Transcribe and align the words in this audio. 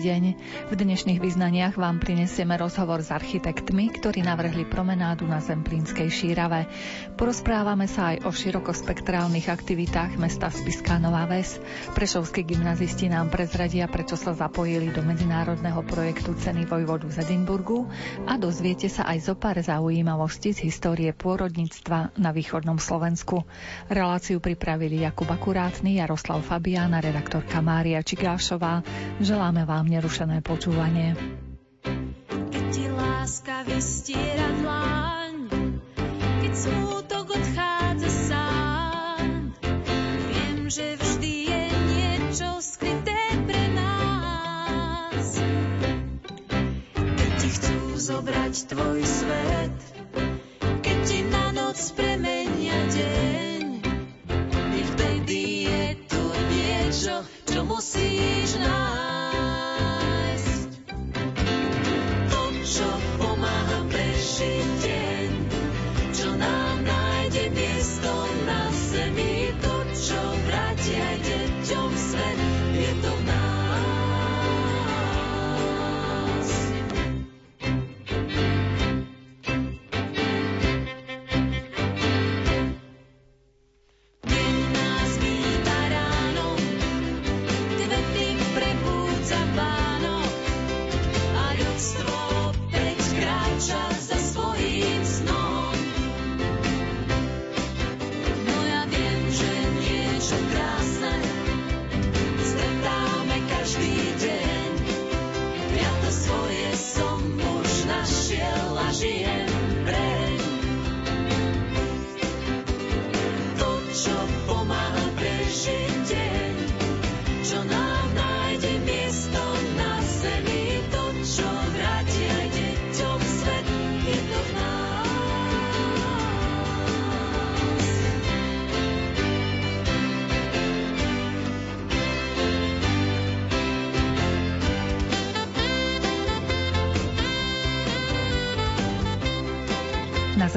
deň. 0.00 0.22
V 0.66 0.72
dnešných 0.72 1.20
vyznaniach 1.20 1.76
vám 1.76 2.00
prinesieme 2.00 2.56
rozhovor 2.56 3.04
s 3.04 3.12
architektmi, 3.12 3.92
ktorí 3.92 4.24
navrhli 4.24 4.64
promenádu 4.64 5.28
na 5.28 5.44
Zemplínskej 5.44 6.08
šírave. 6.08 6.64
Porozprávame 7.20 7.84
sa 7.84 8.16
aj 8.16 8.24
o 8.24 8.32
širokospektrálnych 8.32 9.52
aktivitách 9.52 10.16
mesta 10.16 10.48
Spiská 10.48 10.96
Nová 10.96 11.28
Ves. 11.28 11.60
Prešovskí 11.92 12.48
gymnazisti 12.48 13.12
nám 13.12 13.28
prezradia, 13.28 13.84
prečo 13.92 14.16
sa 14.16 14.32
zapojili 14.32 14.88
do 14.88 15.04
medzinárodného 15.04 15.84
projektu 15.84 16.32
Ceny 16.32 16.64
vojvodu 16.64 17.04
z 17.12 17.20
Edinburgu 17.28 17.84
a 18.24 18.40
dozviete 18.40 18.88
sa 18.88 19.04
aj 19.04 19.18
zo 19.20 19.34
pár 19.36 19.60
zaujímavostí 19.60 20.56
z 20.56 20.64
histórie 20.64 21.12
pôrodníctva 21.12 22.16
na 22.16 22.32
východnom 22.32 22.80
Slovensku. 22.80 23.44
Reláciu 23.92 24.40
pripravili 24.40 25.04
Jakub 25.04 25.28
Akurátny, 25.28 26.00
Jaroslav 26.00 26.40
Fabián 26.40 26.96
a 26.96 27.04
redaktorka 27.04 27.60
Mária 27.60 28.00
Čigášová. 28.00 28.80
Želáme 29.20 29.68
vám 29.68 29.89
nerušené 29.90 30.38
počúvanie. 30.46 31.18
Keď 32.30 32.64
ti 32.70 32.86
láska 32.86 33.66
vystiera 33.66 34.48
dláň, 34.62 35.34
keď 36.46 36.52
smútok 36.54 37.26
odchádza 37.34 38.10
sám, 38.30 39.50
viem, 40.30 40.70
že 40.70 40.94
vždy 40.94 41.34
je 41.50 41.64
niečo 41.90 42.48
skryté 42.62 43.18
pre 43.50 43.64
nás. 43.74 45.26
Keď 46.94 47.32
ti 47.42 47.48
chcú 47.50 47.78
zobrať 47.98 48.54
tvoj 48.70 49.00
svet, 49.02 49.78
keď 50.86 50.98
ti 51.02 51.18
na 51.26 51.50
noc 51.50 51.78
premenia 51.98 52.78
deň, 52.94 53.30
baby 55.00 55.66
je 55.66 55.84
tu 56.06 56.22
niečo, 56.50 57.14
čo 57.46 57.60
musíš 57.66 58.58
nájsť. 58.60 59.09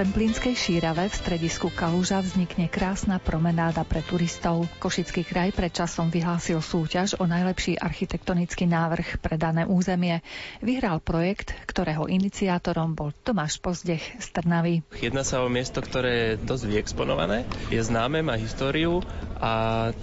Zemplínskej 0.04 0.52
šírave 0.52 1.08
v 1.08 1.16
stredisku 1.16 1.72
Kaluža 1.72 2.20
vznikne 2.20 2.68
krásna 2.68 3.24
promenáda 3.24 3.88
pre 3.88 4.04
turistov. 4.04 4.68
Košický 4.84 5.24
kraj 5.24 5.56
pred 5.56 5.72
časom 5.72 6.12
vyhlásil 6.12 6.60
súťaž 6.60 7.16
o 7.16 7.24
najlepší 7.24 7.80
architektonický 7.80 8.68
návrh 8.68 9.24
pre 9.24 9.40
dané 9.40 9.64
územie. 9.64 10.20
Vyhral 10.60 11.00
projekt, 11.00 11.56
ktorého 11.64 12.12
iniciátorom 12.12 13.00
bol 13.00 13.16
Tomáš 13.24 13.64
Pozdech 13.64 14.04
z 14.20 14.28
Trnavy. 14.36 14.84
Jedná 15.00 15.24
sa 15.24 15.40
o 15.40 15.48
miesto, 15.48 15.80
ktoré 15.80 16.36
je 16.36 16.44
dosť 16.52 16.64
vyexponované, 16.68 17.48
je 17.72 17.80
známe, 17.80 18.20
má 18.20 18.36
históriu 18.36 19.00
a 19.44 19.52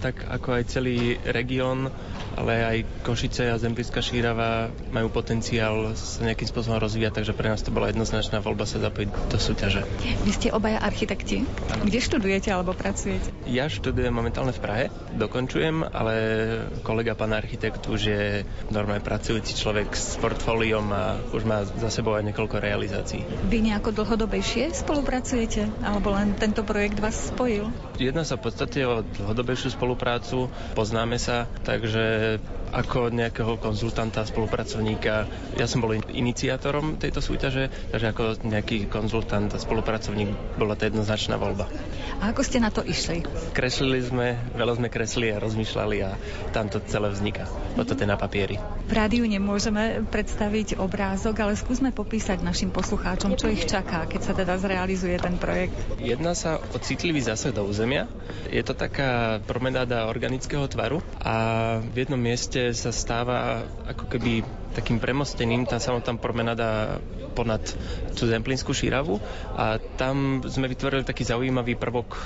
tak 0.05 0.29
ako 0.29 0.61
aj 0.61 0.65
celý 0.69 1.17
región, 1.25 1.89
ale 2.37 2.53
aj 2.61 2.79
Košice 3.09 3.49
a 3.49 3.57
Zemplínska 3.57 4.05
šírava 4.05 4.69
majú 4.93 5.09
potenciál 5.09 5.97
sa 5.97 6.21
nejakým 6.29 6.45
spôsobom 6.45 6.77
rozvíjať, 6.77 7.25
takže 7.25 7.33
pre 7.33 7.49
nás 7.49 7.65
to 7.65 7.73
bola 7.73 7.89
jednoznačná 7.89 8.45
voľba 8.45 8.69
sa 8.69 8.77
zapojiť 8.85 9.09
do 9.33 9.39
súťaže. 9.41 9.83
Vy 10.29 10.33
ste 10.37 10.49
obaja 10.53 10.85
architekti. 10.85 11.49
Kde 11.81 11.99
študujete 12.05 12.53
alebo 12.53 12.77
pracujete? 12.77 13.33
Ja 13.49 13.73
študujem 13.73 14.13
momentálne 14.13 14.53
v 14.53 14.61
Prahe, 14.61 14.85
dokončujem, 15.17 15.89
ale 15.89 16.15
kolega 16.85 17.17
pán 17.17 17.33
architekt 17.33 17.89
už 17.89 18.01
je 18.13 18.25
normálne 18.69 19.01
pracujúci 19.01 19.57
človek 19.57 19.97
s 19.97 20.21
portfóliom 20.21 20.87
a 20.93 21.17
už 21.33 21.49
má 21.49 21.65
za 21.65 21.89
sebou 21.89 22.13
aj 22.13 22.29
niekoľko 22.29 22.61
realizácií. 22.61 23.25
Vy 23.49 23.65
nejako 23.65 23.97
dlhodobejšie 23.97 24.77
spolupracujete? 24.77 25.65
Alebo 25.81 26.13
len 26.13 26.37
tento 26.37 26.61
projekt 26.61 27.01
vás 27.01 27.33
spojil? 27.33 27.73
Jedná 27.97 28.29
sa 28.29 28.37
v 28.37 28.53
podstate 28.53 28.85
o 28.85 29.01
dlhodobejšiu 29.31 29.79
spoluprácu, 29.79 30.51
poznáme 30.75 31.15
sa, 31.15 31.47
takže 31.63 32.43
ako 32.75 33.15
nejakého 33.15 33.63
konzultanta, 33.63 34.27
spolupracovníka. 34.27 35.31
Ja 35.55 35.71
som 35.71 35.79
bol 35.79 35.95
iniciátorom 35.95 36.99
tejto 36.99 37.23
súťaže, 37.23 37.71
takže 37.95 38.11
ako 38.11 38.23
nejaký 38.43 38.91
konzultant 38.91 39.55
a 39.55 39.63
spolupracovník 39.63 40.35
bola 40.59 40.75
to 40.75 40.91
jednoznačná 40.91 41.39
voľba. 41.39 41.71
A 42.19 42.35
ako 42.35 42.43
ste 42.43 42.59
na 42.59 42.75
to 42.75 42.83
išli? 42.83 43.23
Kreslili 43.55 44.03
sme, 44.03 44.35
veľa 44.59 44.83
sme 44.83 44.91
kreslili 44.91 45.31
a 45.31 45.39
rozmýšľali 45.39 45.97
a 46.03 46.11
tam 46.51 46.67
to 46.67 46.83
celé 46.91 47.15
vzniká. 47.15 47.47
O 47.79 47.87
to 47.87 47.95
je 47.95 48.07
na 48.11 48.19
papieri. 48.19 48.59
V 48.91 48.99
rádiu 48.99 49.23
nemôžeme 49.23 50.03
predstaviť 50.11 50.75
obrázok, 50.75 51.47
ale 51.47 51.55
skúsme 51.55 51.95
popísať 51.95 52.43
našim 52.43 52.75
poslucháčom, 52.75 53.39
čo 53.39 53.47
ich 53.47 53.63
čaká, 53.63 54.03
keď 54.11 54.21
sa 54.21 54.35
teda 54.35 54.59
zrealizuje 54.59 55.15
ten 55.15 55.39
projekt. 55.39 55.79
Jedná 56.03 56.35
sa 56.35 56.59
o 56.59 56.79
citlivý 56.83 57.23
zásah 57.23 57.55
do 57.55 57.63
územia. 57.63 58.11
Je 58.51 58.59
to 58.67 58.75
taká 58.75 59.39
promenáda 59.47 60.11
organického 60.11 60.67
tvaru 60.67 60.99
a 61.23 61.35
v 61.79 62.03
jednom 62.03 62.19
mieste 62.19 62.75
sa 62.75 62.91
stáva 62.91 63.63
ako 63.87 64.11
keby 64.11 64.43
takým 64.73 65.03
premostením 65.03 65.67
tá 65.67 65.83
samotná 65.83 66.17
promenada 66.17 66.99
ponad 67.35 67.63
tú 68.15 68.27
Zemplínsku 68.27 68.75
šíravu 68.75 69.19
a 69.55 69.79
tam 69.99 70.43
sme 70.47 70.67
vytvorili 70.71 71.07
taký 71.07 71.27
zaujímavý 71.27 71.79
prvok 71.79 72.19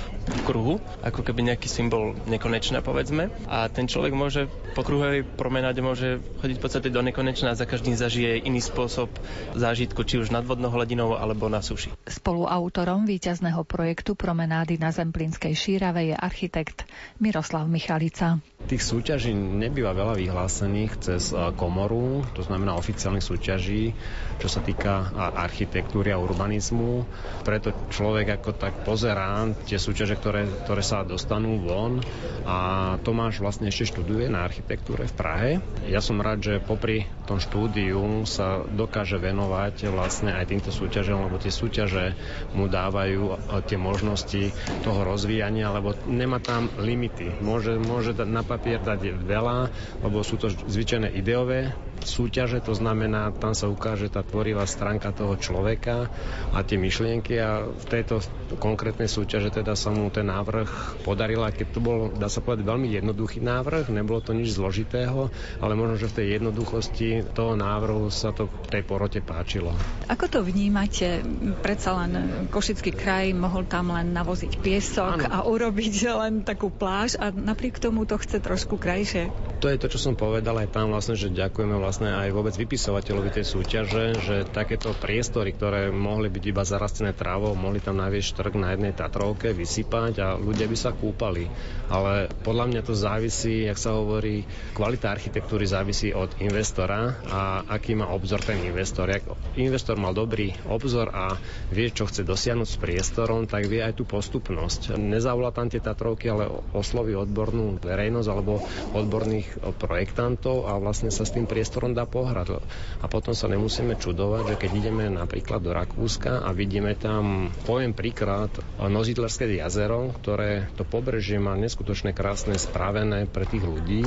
kruhu, 0.48 0.80
ako 1.04 1.20
keby 1.24 1.52
nejaký 1.52 1.68
symbol 1.68 2.16
nekonečná, 2.28 2.80
povedzme. 2.80 3.32
A 3.48 3.68
ten 3.68 3.88
človek 3.88 4.12
môže 4.16 4.48
po 4.72 4.84
kruhovej 4.84 5.24
promenáde 5.24 5.80
môže 5.84 6.20
chodiť 6.40 6.56
v 6.56 6.62
podstate 6.62 6.88
do 6.88 7.00
nekonečná 7.04 7.52
a 7.52 7.58
za 7.58 7.68
každým 7.68 7.96
zažije 7.96 8.44
iný 8.44 8.60
spôsob 8.60 9.12
zážitku, 9.52 10.04
či 10.04 10.20
už 10.20 10.32
nad 10.32 10.44
vodnou 10.44 10.72
hladinou 10.72 11.16
alebo 11.16 11.48
na 11.52 11.60
suši. 11.60 11.92
Spoluautorom 12.08 13.04
víťazného 13.04 13.62
projektu 13.64 14.16
promenády 14.16 14.80
na 14.80 14.92
Zemplínskej 14.92 15.52
šírave 15.52 16.12
je 16.12 16.16
architekt 16.16 16.88
Miroslav 17.20 17.68
Michalica. 17.68 18.40
Tých 18.64 18.80
súťaží 18.80 19.36
nebýva 19.36 19.92
veľa 19.92 20.16
vyhlásených 20.16 20.92
cez 20.96 21.36
e, 21.36 21.52
komoru, 21.52 22.24
to 22.32 22.40
znamená 22.40 22.72
oficiálnych 22.80 23.20
súťaží, 23.20 23.92
čo 24.40 24.48
sa 24.48 24.64
týka 24.64 25.12
architektúry 25.36 26.08
a 26.08 26.16
urbanizmu. 26.16 27.04
Preto 27.44 27.76
človek 27.92 28.40
ako 28.40 28.56
tak 28.56 28.80
pozerá 28.88 29.44
tie 29.68 29.76
súťaže, 29.76 30.16
ktoré, 30.16 30.48
ktoré 30.64 30.80
sa 30.80 31.04
dostanú 31.04 31.60
von 31.60 32.00
a 32.48 32.56
Tomáš 33.04 33.44
vlastne 33.44 33.68
ešte 33.68 33.92
študuje 33.92 34.32
na 34.32 34.48
architektúre 34.48 35.04
v 35.04 35.12
Prahe. 35.12 35.50
Ja 35.84 36.00
som 36.00 36.24
rád, 36.24 36.40
že 36.40 36.64
popri 36.64 37.04
tom 37.28 37.44
štúdiu 37.44 38.24
sa 38.24 38.64
dokáže 38.64 39.20
venovať 39.20 39.92
vlastne 39.92 40.32
aj 40.32 40.48
týmto 40.48 40.72
súťažom, 40.72 41.28
lebo 41.28 41.36
tie 41.36 41.52
súťaže 41.52 42.16
mu 42.56 42.72
dávajú 42.72 43.22
e, 43.28 43.34
tie 43.68 43.76
možnosti 43.76 44.56
toho 44.80 45.04
rozvíjania, 45.04 45.68
lebo 45.68 45.92
nemá 46.08 46.40
tam 46.40 46.72
limity. 46.80 47.44
Môže, 47.44 47.76
môže 47.76 48.16
napríklad 48.16 48.53
papier 48.54 48.78
dať 48.78 49.18
veľa, 49.26 49.58
lebo 50.06 50.22
sú 50.22 50.38
to 50.38 50.46
zvyčajné 50.50 51.10
ideové 51.18 51.74
súťaže, 52.04 52.60
to 52.60 52.76
znamená, 52.76 53.32
tam 53.32 53.56
sa 53.56 53.66
ukáže 53.66 54.12
tá 54.12 54.20
tvorivá 54.20 54.66
stránka 54.68 55.10
toho 55.14 55.38
človeka 55.38 56.12
a 56.52 56.60
tie 56.66 56.76
myšlienky 56.76 57.40
a 57.40 57.64
v 57.64 57.84
tejto 57.88 58.20
konkrétnej 58.60 59.08
súťaže 59.08 59.50
teda 59.50 59.74
sa 59.74 59.90
mu 59.90 60.12
ten 60.12 60.28
návrh 60.28 61.02
podarila, 61.02 61.50
keď 61.50 61.66
to 61.70 61.80
bol, 61.80 61.98
dá 62.12 62.26
sa 62.26 62.44
povedať, 62.44 62.68
veľmi 62.68 62.92
jednoduchý 62.92 63.40
návrh, 63.40 63.90
nebolo 63.90 64.20
to 64.20 64.36
nič 64.36 64.54
zložitého, 64.54 65.32
ale 65.58 65.72
možno, 65.74 65.96
že 65.96 66.10
v 66.12 66.16
tej 66.22 66.26
jednoduchosti 66.40 67.08
toho 67.32 67.56
návrhu 67.56 68.12
sa 68.12 68.30
to 68.30 68.46
tej 68.68 68.84
porote 68.84 69.22
páčilo. 69.24 69.72
Ako 70.06 70.28
to 70.28 70.38
vnímate? 70.44 71.24
Predsa 71.64 71.96
len 72.04 72.12
Košický 72.52 72.92
kraj 72.92 73.32
mohol 73.32 73.64
tam 73.66 73.94
len 73.96 74.12
navoziť 74.12 74.60
piesok 74.60 75.26
ano. 75.26 75.32
a 75.32 75.38
urobiť 75.48 75.94
len 76.12 76.34
takú 76.44 76.68
pláž 76.68 77.16
a 77.16 77.32
napriek 77.32 77.80
tomu 77.80 78.04
to 78.04 78.20
chce 78.20 78.33
trošku 78.40 78.78
krajšie. 78.78 79.28
To 79.62 79.72
je 79.72 79.80
to, 79.80 79.88
čo 79.88 79.96
som 79.96 80.14
povedal 80.14 80.60
aj 80.60 80.76
tam 80.76 80.92
vlastne, 80.92 81.16
že 81.16 81.32
ďakujeme 81.32 81.76
vlastne 81.80 82.12
aj 82.12 82.36
vôbec 82.36 82.52
vypisovateľovi 82.52 83.30
tej 83.32 83.46
súťaže, 83.48 84.04
že 84.20 84.36
takéto 84.50 84.92
priestory, 84.92 85.56
ktoré 85.56 85.88
mohli 85.88 86.28
byť 86.28 86.44
iba 86.44 86.62
zarastené 86.66 87.16
trávou, 87.16 87.56
mohli 87.56 87.80
tam 87.80 87.96
naviesť 87.96 88.44
trh 88.44 88.54
na 88.60 88.76
jednej 88.76 88.92
Tatrovke, 88.92 89.56
vysypať 89.56 90.12
a 90.20 90.28
ľudia 90.36 90.68
by 90.68 90.76
sa 90.76 90.92
kúpali. 90.92 91.48
Ale 91.88 92.28
podľa 92.44 92.66
mňa 92.70 92.80
to 92.84 92.92
závisí, 92.92 93.64
jak 93.64 93.80
sa 93.80 93.96
hovorí, 93.96 94.44
kvalita 94.76 95.08
architektúry 95.08 95.64
závisí 95.64 96.12
od 96.12 96.28
investora 96.44 97.16
a 97.28 97.64
aký 97.64 97.96
má 97.96 98.12
obzor 98.12 98.44
ten 98.44 98.60
investor. 98.68 99.08
Ak 99.08 99.24
investor 99.56 99.96
mal 99.96 100.12
dobrý 100.12 100.52
obzor 100.68 101.08
a 101.08 101.40
vie, 101.72 101.88
čo 101.88 102.04
chce 102.04 102.20
dosiahnuť 102.24 102.68
s 102.68 102.76
priestorom, 102.76 103.48
tak 103.48 103.64
vie 103.68 103.80
aj 103.80 103.96
tú 103.96 104.04
postupnosť. 104.04 104.96
Nezavolá 105.00 105.52
tam 105.56 105.72
tie 105.72 105.80
Tatrovky, 105.80 106.28
ale 106.28 106.48
osloví 106.76 107.16
odbornú 107.16 107.80
verejnosť 107.80 108.23
alebo 108.28 108.62
odborných 108.92 109.76
projektantov 109.76 110.68
a 110.68 110.78
vlastne 110.78 111.08
sa 111.08 111.26
s 111.26 111.34
tým 111.34 111.44
priestorom 111.44 111.92
dá 111.92 112.04
pohrať. 112.04 112.60
A 113.00 113.06
potom 113.08 113.32
sa 113.32 113.48
nemusíme 113.48 113.96
čudovať, 113.96 114.54
že 114.54 114.60
keď 114.60 114.70
ideme 114.74 115.04
napríklad 115.08 115.64
do 115.64 115.72
Rakúska 115.72 116.44
a 116.44 116.50
vidíme 116.52 116.92
tam, 116.98 117.48
poviem 117.64 117.96
príklad, 117.96 118.52
Nozidlerské 118.78 119.48
jazero, 119.48 120.12
ktoré 120.20 120.68
to 120.76 120.84
pobrežie 120.84 121.40
má 121.40 121.56
neskutočne 121.56 122.12
krásne 122.12 122.56
spravené 122.60 123.24
pre 123.24 123.48
tých 123.48 123.64
ľudí, 123.64 124.04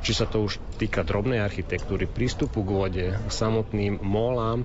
či 0.00 0.12
sa 0.16 0.24
to 0.24 0.48
už 0.48 0.60
týka 0.80 1.04
drobnej 1.04 1.44
architektúry, 1.44 2.08
prístupu 2.08 2.64
k 2.64 2.70
vode, 2.72 3.06
samotným 3.28 4.00
molám, 4.00 4.64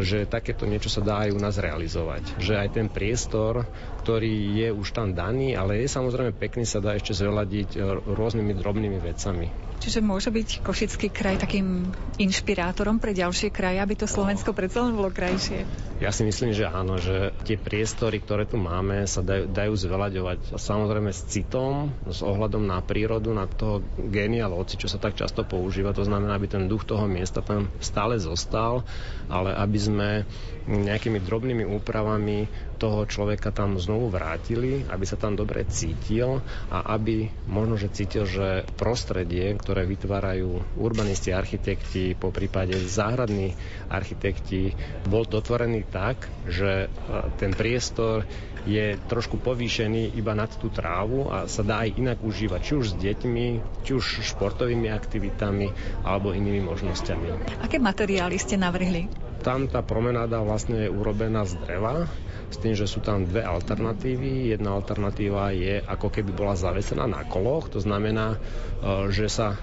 že 0.00 0.24
takéto 0.24 0.64
niečo 0.64 0.88
sa 0.88 1.04
dá 1.04 1.28
aj 1.28 1.30
u 1.36 1.40
nás 1.40 1.60
realizovať. 1.60 2.40
Že 2.40 2.54
aj 2.56 2.68
ten 2.72 2.86
priestor, 2.88 3.68
ktorý 4.00 4.56
je 4.56 4.68
už 4.72 4.88
tam 4.96 5.12
daný, 5.12 5.54
ale 5.54 5.84
je 5.84 5.88
samozrejme 5.88 6.32
pekný, 6.36 6.64
sa 6.64 6.80
dá 6.80 6.96
ešte 6.96 7.12
zveladiť 7.12 7.76
rôznymi 8.08 8.52
drobnými 8.56 8.98
vecami. 9.00 9.73
Čiže 9.82 10.00
môže 10.00 10.30
byť 10.30 10.64
Košický 10.64 11.08
kraj 11.12 11.42
takým 11.42 11.92
inšpirátorom 12.16 13.02
pre 13.02 13.12
ďalšie 13.12 13.50
kraje, 13.50 13.82
aby 13.82 13.94
to 13.98 14.06
Slovensko 14.06 14.54
predsa 14.54 14.86
len 14.86 14.94
bolo 14.96 15.10
krajšie? 15.10 15.66
Ja 16.02 16.10
si 16.10 16.26
myslím, 16.26 16.50
že 16.50 16.66
áno, 16.66 16.98
že 16.98 17.34
tie 17.46 17.54
priestory, 17.54 18.18
ktoré 18.18 18.46
tu 18.46 18.58
máme, 18.58 19.06
sa 19.06 19.22
dajú, 19.22 19.50
dajú 19.50 19.72
zvelaďovať. 19.74 20.58
Samozrejme 20.58 21.10
s 21.10 21.26
citom, 21.26 21.94
s 22.06 22.22
ohľadom 22.22 22.66
na 22.66 22.78
prírodu, 22.82 23.34
na 23.34 23.50
toho 23.50 23.82
genia 24.10 24.46
loci, 24.46 24.78
čo 24.78 24.86
sa 24.86 24.98
tak 24.98 25.18
často 25.18 25.42
používa. 25.42 25.94
To 25.94 26.06
znamená, 26.06 26.38
aby 26.38 26.50
ten 26.50 26.66
duch 26.70 26.86
toho 26.86 27.06
miesta 27.10 27.42
tam 27.42 27.70
stále 27.82 28.18
zostal, 28.18 28.86
ale 29.26 29.54
aby 29.54 29.78
sme 29.78 30.10
nejakými 30.64 31.20
drobnými 31.20 31.64
úpravami 31.68 32.48
toho 32.78 33.08
človeka 33.08 33.52
tam 33.52 33.80
znovu 33.80 34.12
vrátili, 34.12 34.84
aby 34.88 35.04
sa 35.08 35.16
tam 35.16 35.36
dobre 35.36 35.64
cítil 35.68 36.44
a 36.68 36.94
aby 36.96 37.32
možno, 37.48 37.80
že 37.80 37.92
cítil, 37.92 38.24
že 38.28 38.68
prostredie, 38.76 39.56
ktoré 39.56 39.73
vytvárajú 39.82 40.78
urbanisti, 40.78 41.34
architekti, 41.34 42.14
po 42.14 42.30
prípade 42.30 42.78
záhradní 42.78 43.50
architekti, 43.90 44.70
bol 45.02 45.26
dotvorený 45.26 45.82
tak, 45.90 46.22
že 46.46 46.86
e, 46.86 46.88
ten 47.34 47.50
priestor 47.50 48.22
je 48.64 48.96
trošku 49.08 49.36
povýšený 49.40 50.16
iba 50.16 50.32
nad 50.32 50.48
tú 50.56 50.72
trávu 50.72 51.28
a 51.28 51.44
sa 51.44 51.60
dá 51.60 51.84
aj 51.84 52.00
inak 52.00 52.18
užívať, 52.24 52.60
či 52.64 52.72
už 52.76 52.86
s 52.92 52.94
deťmi, 52.96 53.46
či 53.84 53.90
už 53.92 54.24
športovými 54.24 54.88
aktivitami 54.88 55.68
alebo 56.04 56.32
inými 56.32 56.64
možnosťami. 56.64 57.60
Aké 57.60 57.76
materiály 57.76 58.40
ste 58.40 58.56
navrhli? 58.56 59.08
Tam 59.44 59.68
tá 59.68 59.84
promenáda 59.84 60.40
vlastne 60.40 60.88
je 60.88 60.88
urobená 60.88 61.44
z 61.44 61.60
dreva, 61.68 62.08
s 62.48 62.56
tým, 62.56 62.72
že 62.72 62.88
sú 62.88 63.04
tam 63.04 63.28
dve 63.28 63.44
alternatívy. 63.44 64.56
Jedna 64.56 64.72
alternatíva 64.80 65.52
je, 65.52 65.84
ako 65.84 66.08
keby 66.08 66.32
bola 66.32 66.56
zavesená 66.56 67.04
na 67.04 67.28
koloch, 67.28 67.68
to 67.68 67.76
znamená, 67.76 68.36
e, 68.36 68.38
že 69.12 69.28
sa 69.28 69.52
e, 69.52 69.58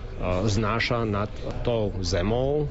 znáša 0.46 1.02
nad 1.10 1.34
tou 1.66 1.90
zemou 2.06 2.70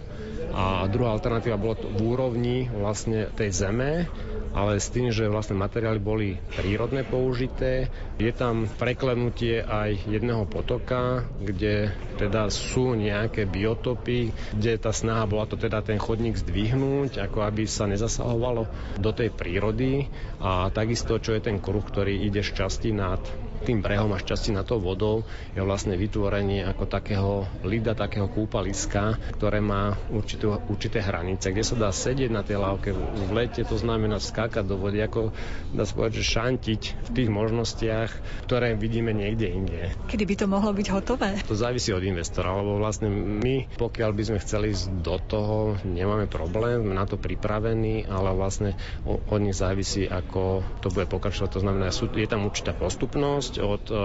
a 0.50 0.87
druhá 0.91 1.15
alternatíva 1.15 1.59
bola 1.59 1.79
v 1.79 2.00
úrovni 2.03 2.56
vlastne 2.71 3.31
tej 3.35 3.50
zeme 3.55 4.11
ale 4.50 4.82
s 4.82 4.91
tým, 4.91 5.14
že 5.14 5.31
vlastne 5.31 5.58
materiály 5.58 6.00
boli 6.02 6.29
prírodné 6.58 7.06
použité. 7.06 7.87
Je 8.19 8.31
tam 8.35 8.67
preklenutie 8.67 9.62
aj 9.62 10.11
jedného 10.11 10.44
potoka, 10.47 11.26
kde 11.38 11.94
teda 12.19 12.50
sú 12.50 12.99
nejaké 12.99 13.47
biotopy, 13.47 14.35
kde 14.55 14.73
tá 14.76 14.91
snaha 14.91 15.25
bola 15.25 15.47
to 15.47 15.55
teda 15.55 15.81
ten 15.81 15.97
chodník 15.97 16.37
zdvihnúť, 16.37 17.23
ako 17.23 17.47
aby 17.47 17.64
sa 17.64 17.87
nezasahovalo 17.87 18.67
do 18.99 19.11
tej 19.14 19.31
prírody 19.31 20.11
a 20.43 20.69
takisto, 20.75 21.23
čo 21.23 21.35
je 21.38 21.43
ten 21.47 21.62
kruh, 21.62 21.82
ktorý 21.82 22.26
ide 22.26 22.43
z 22.43 22.52
časti 22.55 22.91
nad 22.93 23.23
tým 23.65 23.85
brehom 23.85 24.12
a 24.17 24.23
šťastí 24.23 24.57
na 24.57 24.65
to 24.65 24.81
vodou 24.81 25.23
je 25.53 25.61
vlastne 25.61 25.95
vytvorenie 25.97 26.65
ako 26.65 26.85
takého 26.89 27.45
lida, 27.65 27.93
takého 27.93 28.27
kúpaliska, 28.27 29.21
ktoré 29.37 29.61
má 29.61 29.97
určitú, 30.09 30.57
určité 30.69 31.05
hranice, 31.05 31.53
kde 31.53 31.65
sa 31.65 31.77
dá 31.77 31.91
sedieť 31.93 32.31
na 32.33 32.43
tej 32.47 32.61
lávke 32.61 32.93
v 32.95 33.31
lete, 33.33 33.62
to 33.65 33.77
znamená 33.77 34.17
skákať 34.21 34.65
do 34.65 34.81
vody, 34.81 35.01
ako 35.03 35.35
dá 35.73 35.85
sa 35.85 35.93
povedať, 35.97 36.23
že 36.23 36.33
šantiť 36.37 36.83
v 37.07 37.11
tých 37.12 37.31
možnostiach, 37.31 38.11
ktoré 38.49 38.75
vidíme 38.77 39.12
niekde 39.12 39.47
inde. 39.51 39.81
Kedy 40.09 40.25
by 40.25 40.35
to 40.37 40.47
mohlo 40.49 40.71
byť 40.73 40.87
hotové? 40.95 41.31
To 41.47 41.57
závisí 41.57 41.93
od 41.93 42.05
investora, 42.05 42.55
lebo 42.57 42.81
vlastne 42.81 43.11
my, 43.11 43.69
pokiaľ 43.77 44.11
by 44.15 44.23
sme 44.23 44.39
chceli 44.43 44.73
ísť 44.73 45.03
do 45.03 45.17
toho, 45.19 45.57
nemáme 45.83 46.31
problém, 46.31 46.95
na 46.95 47.05
to 47.05 47.19
pripravení, 47.19 48.07
ale 48.07 48.33
vlastne 48.33 48.79
od 49.07 49.40
nich 49.43 49.57
závisí, 49.57 50.07
ako 50.07 50.62
to 50.81 50.88
bude 50.93 51.11
pokračovať. 51.11 51.50
To 51.59 51.62
znamená, 51.62 51.90
je 51.90 52.29
tam 52.29 52.47
určitá 52.47 52.76
postupnosť, 52.76 53.50
prejsť 53.50 53.66
od 53.66 53.85
uh, 53.90 53.99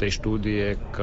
tej 0.00 0.10
štúdie 0.16 0.80
k 0.88 0.96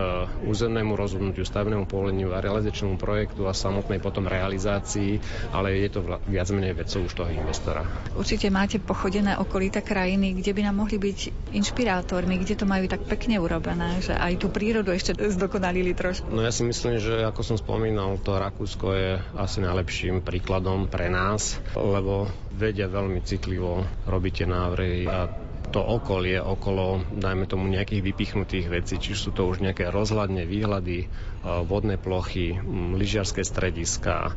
územnému 0.49 0.97
rozhodnutiu, 0.97 1.45
stavebnému 1.45 1.85
povoleniu 1.85 2.33
a 2.33 2.41
realizačnému 2.41 2.97
projektu 2.97 3.45
a 3.45 3.53
samotnej 3.53 4.01
potom 4.01 4.25
realizácii, 4.25 5.21
ale 5.53 5.77
je 5.85 5.89
to 5.93 6.01
viac 6.25 6.49
menej 6.49 6.73
vecou 6.73 7.05
už 7.05 7.13
toho 7.13 7.29
investora. 7.29 7.85
Určite 8.17 8.49
máte 8.49 8.81
pochodené 8.81 9.37
okolité 9.37 9.85
krajiny, 9.85 10.33
kde 10.41 10.57
by 10.57 10.61
nám 10.65 10.81
mohli 10.81 10.97
byť 10.97 11.53
inšpirátormi, 11.53 12.41
kde 12.41 12.57
to 12.57 12.65
majú 12.65 12.89
tak 12.89 13.05
pekne 13.05 13.37
urobené, 13.37 14.01
že 14.01 14.17
aj 14.17 14.41
tú 14.41 14.49
prírodu 14.49 14.89
ešte 14.89 15.13
zdokonalili 15.13 15.93
trošku. 15.93 16.33
No 16.33 16.41
ja 16.41 16.49
si 16.49 16.65
myslím, 16.65 16.97
že 16.97 17.29
ako 17.29 17.45
som 17.45 17.57
spomínal, 17.61 18.17
to 18.25 18.41
Rakúsko 18.41 18.87
je 18.97 19.11
asi 19.37 19.61
najlepším 19.61 20.25
príkladom 20.25 20.89
pre 20.89 21.13
nás, 21.13 21.61
lebo 21.77 22.25
vedia 22.57 22.89
veľmi 22.89 23.21
citlivo 23.21 23.85
robiť 24.09 24.33
tie 24.33 24.47
návrhy 24.49 25.05
a 25.05 25.46
to 25.77 25.85
okolie 25.85 26.41
okolo, 26.41 27.05
dajme 27.13 27.45
tomu 27.45 27.69
nejakých 27.69 28.01
vypichnutých 28.01 28.65
vecí, 28.65 28.97
či 28.97 29.13
sú 29.13 29.29
to 29.29 29.45
už 29.45 29.61
nejaké 29.61 29.93
rozhľadne, 29.93 30.49
výhľady, 30.49 31.05
vodné 31.43 31.95
plochy, 31.99 32.57
lyžiarské 32.95 33.45
strediska. 33.45 34.35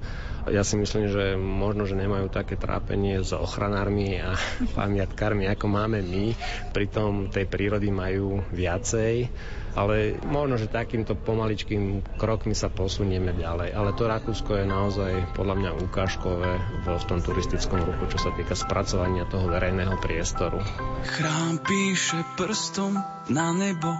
Ja 0.48 0.64
si 0.64 0.80
myslím, 0.80 1.12
že 1.12 1.36
možno, 1.36 1.84
že 1.84 1.98
nemajú 1.98 2.32
také 2.32 2.56
trápenie 2.56 3.20
s 3.20 3.36
ochranármi 3.36 4.20
a 4.20 4.36
pamiatkármi, 4.78 5.48
ako 5.48 5.66
máme 5.68 6.00
my. 6.00 6.32
Pritom 6.72 7.28
tej 7.28 7.44
prírody 7.44 7.92
majú 7.92 8.40
viacej 8.52 9.28
ale 9.74 10.18
možno, 10.26 10.58
že 10.58 10.70
takýmto 10.70 11.14
pomaličkým 11.14 12.02
krokmi 12.18 12.58
sa 12.58 12.66
posunieme 12.66 13.30
ďalej. 13.38 13.70
Ale 13.70 13.94
to 13.94 14.10
Rakúsko 14.10 14.58
je 14.58 14.66
naozaj 14.66 15.12
podľa 15.38 15.54
mňa 15.62 15.70
ukážkové 15.86 16.52
vo 16.86 16.94
v 16.98 17.04
tom 17.06 17.20
turistickom 17.22 17.78
ruchu, 17.86 18.10
čo 18.10 18.18
sa 18.18 18.30
týka 18.34 18.58
spracovania 18.58 19.30
toho 19.30 19.46
verejného 19.46 19.94
priestoru. 20.02 20.58
Chrám 21.06 21.62
píše 21.62 22.18
prstom 22.34 22.98
na 23.30 23.54
nebo, 23.54 23.94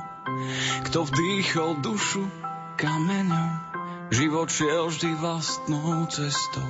kto 0.91 1.07
vdýchol 1.07 1.79
dušu 1.83 2.50
kameňom, 2.81 3.51
život 4.09 4.49
šiel 4.49 4.89
vždy 4.89 5.13
vlastnou 5.21 6.09
cestou. 6.09 6.65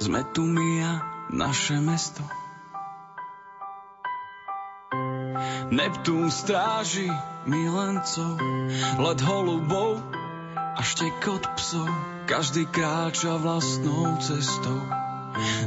Sme 0.00 0.24
tu 0.32 0.48
my 0.48 0.70
a 0.80 0.92
naše 1.28 1.76
mesto. 1.84 2.24
Neptún 5.68 6.32
stráži 6.32 7.12
milencov, 7.44 8.40
let 9.04 9.20
holubov 9.20 10.00
a 10.56 10.80
štekot 10.80 11.44
psov. 11.60 11.92
Každý 12.24 12.64
kráča 12.72 13.36
vlastnou 13.36 14.16
cestou. 14.24 14.80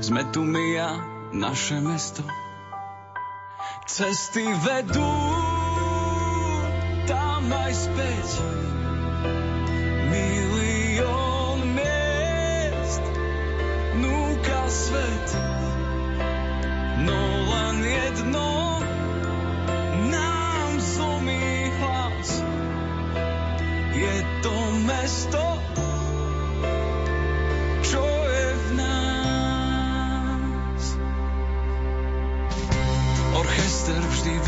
Sme 0.01 0.25
tu 0.33 0.41
my 0.41 0.67
a 0.81 0.89
naše 1.37 1.77
mesto. 1.77 2.25
Cesty 3.85 4.41
vedú 4.65 5.13
tam 7.05 7.45
aj 7.45 7.73
späť. 7.77 8.27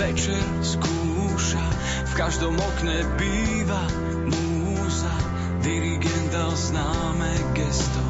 Večer 0.04 0.44
skúša, 0.60 1.64
v 2.04 2.14
každom 2.20 2.60
okne 2.60 3.08
býva 3.16 3.88
múza, 4.28 5.16
dirigent 5.64 6.28
dal 6.28 6.52
známe 6.52 7.32
gesto. 7.56 8.04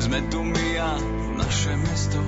Sme 0.00 0.24
tu 0.32 0.40
my 0.40 0.68
a 0.80 0.96
naše 1.36 1.76
mesto. 1.76 2.24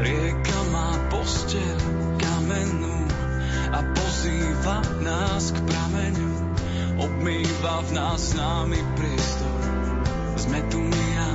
Rieka 0.00 0.60
má 0.72 0.96
posteľ 1.12 1.78
kamennú 2.24 2.96
a 3.76 3.80
pozýva 3.84 4.80
nás 5.04 5.52
k 5.52 5.60
prameňu. 5.60 6.32
Obmýva 7.04 7.84
v 7.84 7.90
nás 7.92 8.32
námi 8.32 8.80
priestor. 8.96 9.60
Sme 10.40 10.64
tu 10.72 10.80
my 10.80 11.06
a 11.20 11.28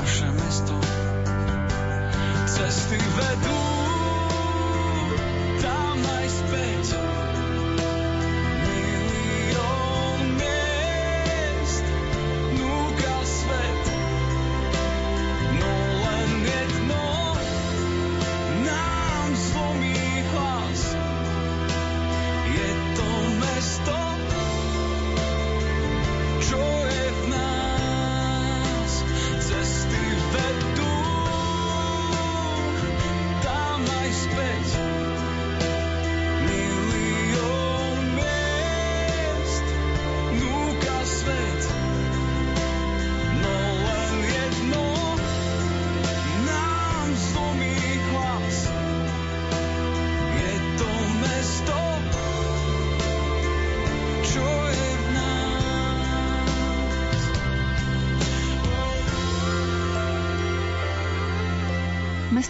naše 0.00 0.28
mesto. 0.32 0.76
Cesty 2.48 2.96
vedú 2.96 3.81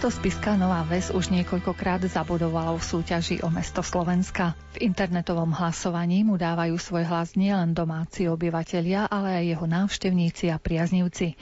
Mesto 0.02 0.18
Spiská 0.18 0.58
Nová 0.58 0.82
Ves 0.82 1.14
už 1.14 1.30
niekoľkokrát 1.30 2.02
zabudovalo 2.10 2.74
v 2.74 2.82
súťaži 2.82 3.38
o 3.46 3.54
mesto 3.54 3.86
Slovenska. 3.86 4.58
V 4.74 4.90
internetovom 4.90 5.54
hlasovaní 5.54 6.26
mu 6.26 6.34
dávajú 6.34 6.74
svoj 6.74 7.06
hlas 7.06 7.38
nielen 7.38 7.70
domáci 7.70 8.26
obyvatelia, 8.26 9.06
ale 9.06 9.38
aj 9.38 9.44
jeho 9.54 9.66
návštevníci 9.70 10.50
a 10.50 10.58
priaznivci. 10.58 11.38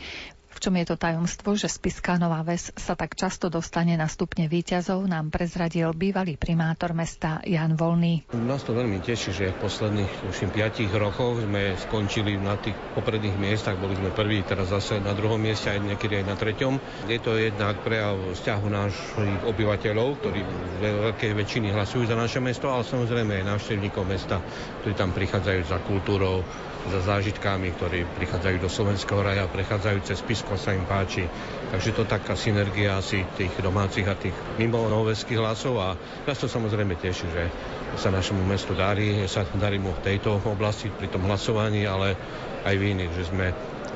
Čom 0.60 0.76
je 0.76 0.92
to 0.92 1.00
tajomstvo, 1.00 1.56
že 1.56 1.72
Spiská 1.72 2.20
Nová 2.20 2.44
Ves 2.44 2.68
sa 2.76 2.92
tak 2.92 3.16
často 3.16 3.48
dostane 3.48 3.96
na 3.96 4.04
stupne 4.04 4.44
výťazov, 4.44 5.08
nám 5.08 5.32
prezradil 5.32 5.88
bývalý 5.96 6.36
primátor 6.36 6.92
mesta 6.92 7.40
Jan 7.48 7.80
Volný. 7.80 8.28
Nás 8.36 8.60
to 8.68 8.76
veľmi 8.76 9.00
teší, 9.00 9.32
že 9.32 9.56
v 9.56 9.60
posledných 9.64 10.12
už 10.28 10.52
5 10.52 10.92
rokoch 11.00 11.40
sme 11.40 11.80
skončili 11.80 12.36
na 12.36 12.60
tých 12.60 12.76
popredných 12.92 13.40
miestach. 13.40 13.80
Boli 13.80 13.96
sme 13.96 14.12
prví, 14.12 14.44
teraz 14.44 14.68
zase 14.68 15.00
na 15.00 15.16
druhom 15.16 15.40
mieste, 15.40 15.72
aj 15.72 15.80
niekedy 15.80 16.20
aj 16.20 16.26
na 16.28 16.36
treťom. 16.36 16.76
Je 17.08 17.16
to 17.16 17.40
jednak 17.40 17.80
prejav 17.80 18.20
vzťahu 18.36 18.66
našich 18.68 19.40
obyvateľov, 19.48 20.20
ktorí 20.20 20.40
v 20.44 20.84
veľkej 21.16 21.32
väčšiny 21.40 21.72
hlasujú 21.72 22.04
za 22.04 22.20
naše 22.20 22.44
mesto, 22.44 22.68
ale 22.68 22.84
samozrejme 22.84 23.40
aj 23.40 23.48
návštevníkov 23.56 24.04
mesta, 24.04 24.44
ktorí 24.84 24.92
tam 24.92 25.16
prichádzajú 25.16 25.60
za 25.64 25.80
kultúrou, 25.88 26.44
za 26.88 27.00
zážitkami, 27.04 27.76
ktorí 27.76 28.08
prichádzajú 28.16 28.56
do 28.56 28.70
Slovenského 28.72 29.20
raja, 29.20 29.44
prechádzajú 29.44 29.98
cez 30.00 30.24
Spisko, 30.24 30.56
sa 30.56 30.72
im 30.72 30.88
páči. 30.88 31.28
Takže 31.68 31.92
to 31.92 32.08
taká 32.08 32.32
synergia 32.32 32.96
asi 32.96 33.22
tých 33.36 33.52
domácich 33.60 34.08
a 34.08 34.16
tých 34.16 34.32
mimo 34.56 34.88
noveských 34.88 35.38
hlasov 35.38 35.76
a 35.76 35.88
nás 36.24 36.38
to 36.40 36.48
samozrejme 36.48 36.96
teší, 36.96 37.26
že 37.28 37.44
sa 38.00 38.08
našemu 38.08 38.40
mestu 38.42 38.72
darí, 38.72 39.28
sa 39.28 39.44
darí 39.44 39.76
mu 39.76 39.92
v 39.92 40.04
tejto 40.06 40.40
oblasti 40.40 40.88
pri 40.88 41.12
tom 41.12 41.28
hlasovaní, 41.28 41.84
ale 41.84 42.16
aj 42.64 42.74
v 42.76 42.82
iných, 42.96 43.12
že 43.12 43.24
sme 43.28 43.46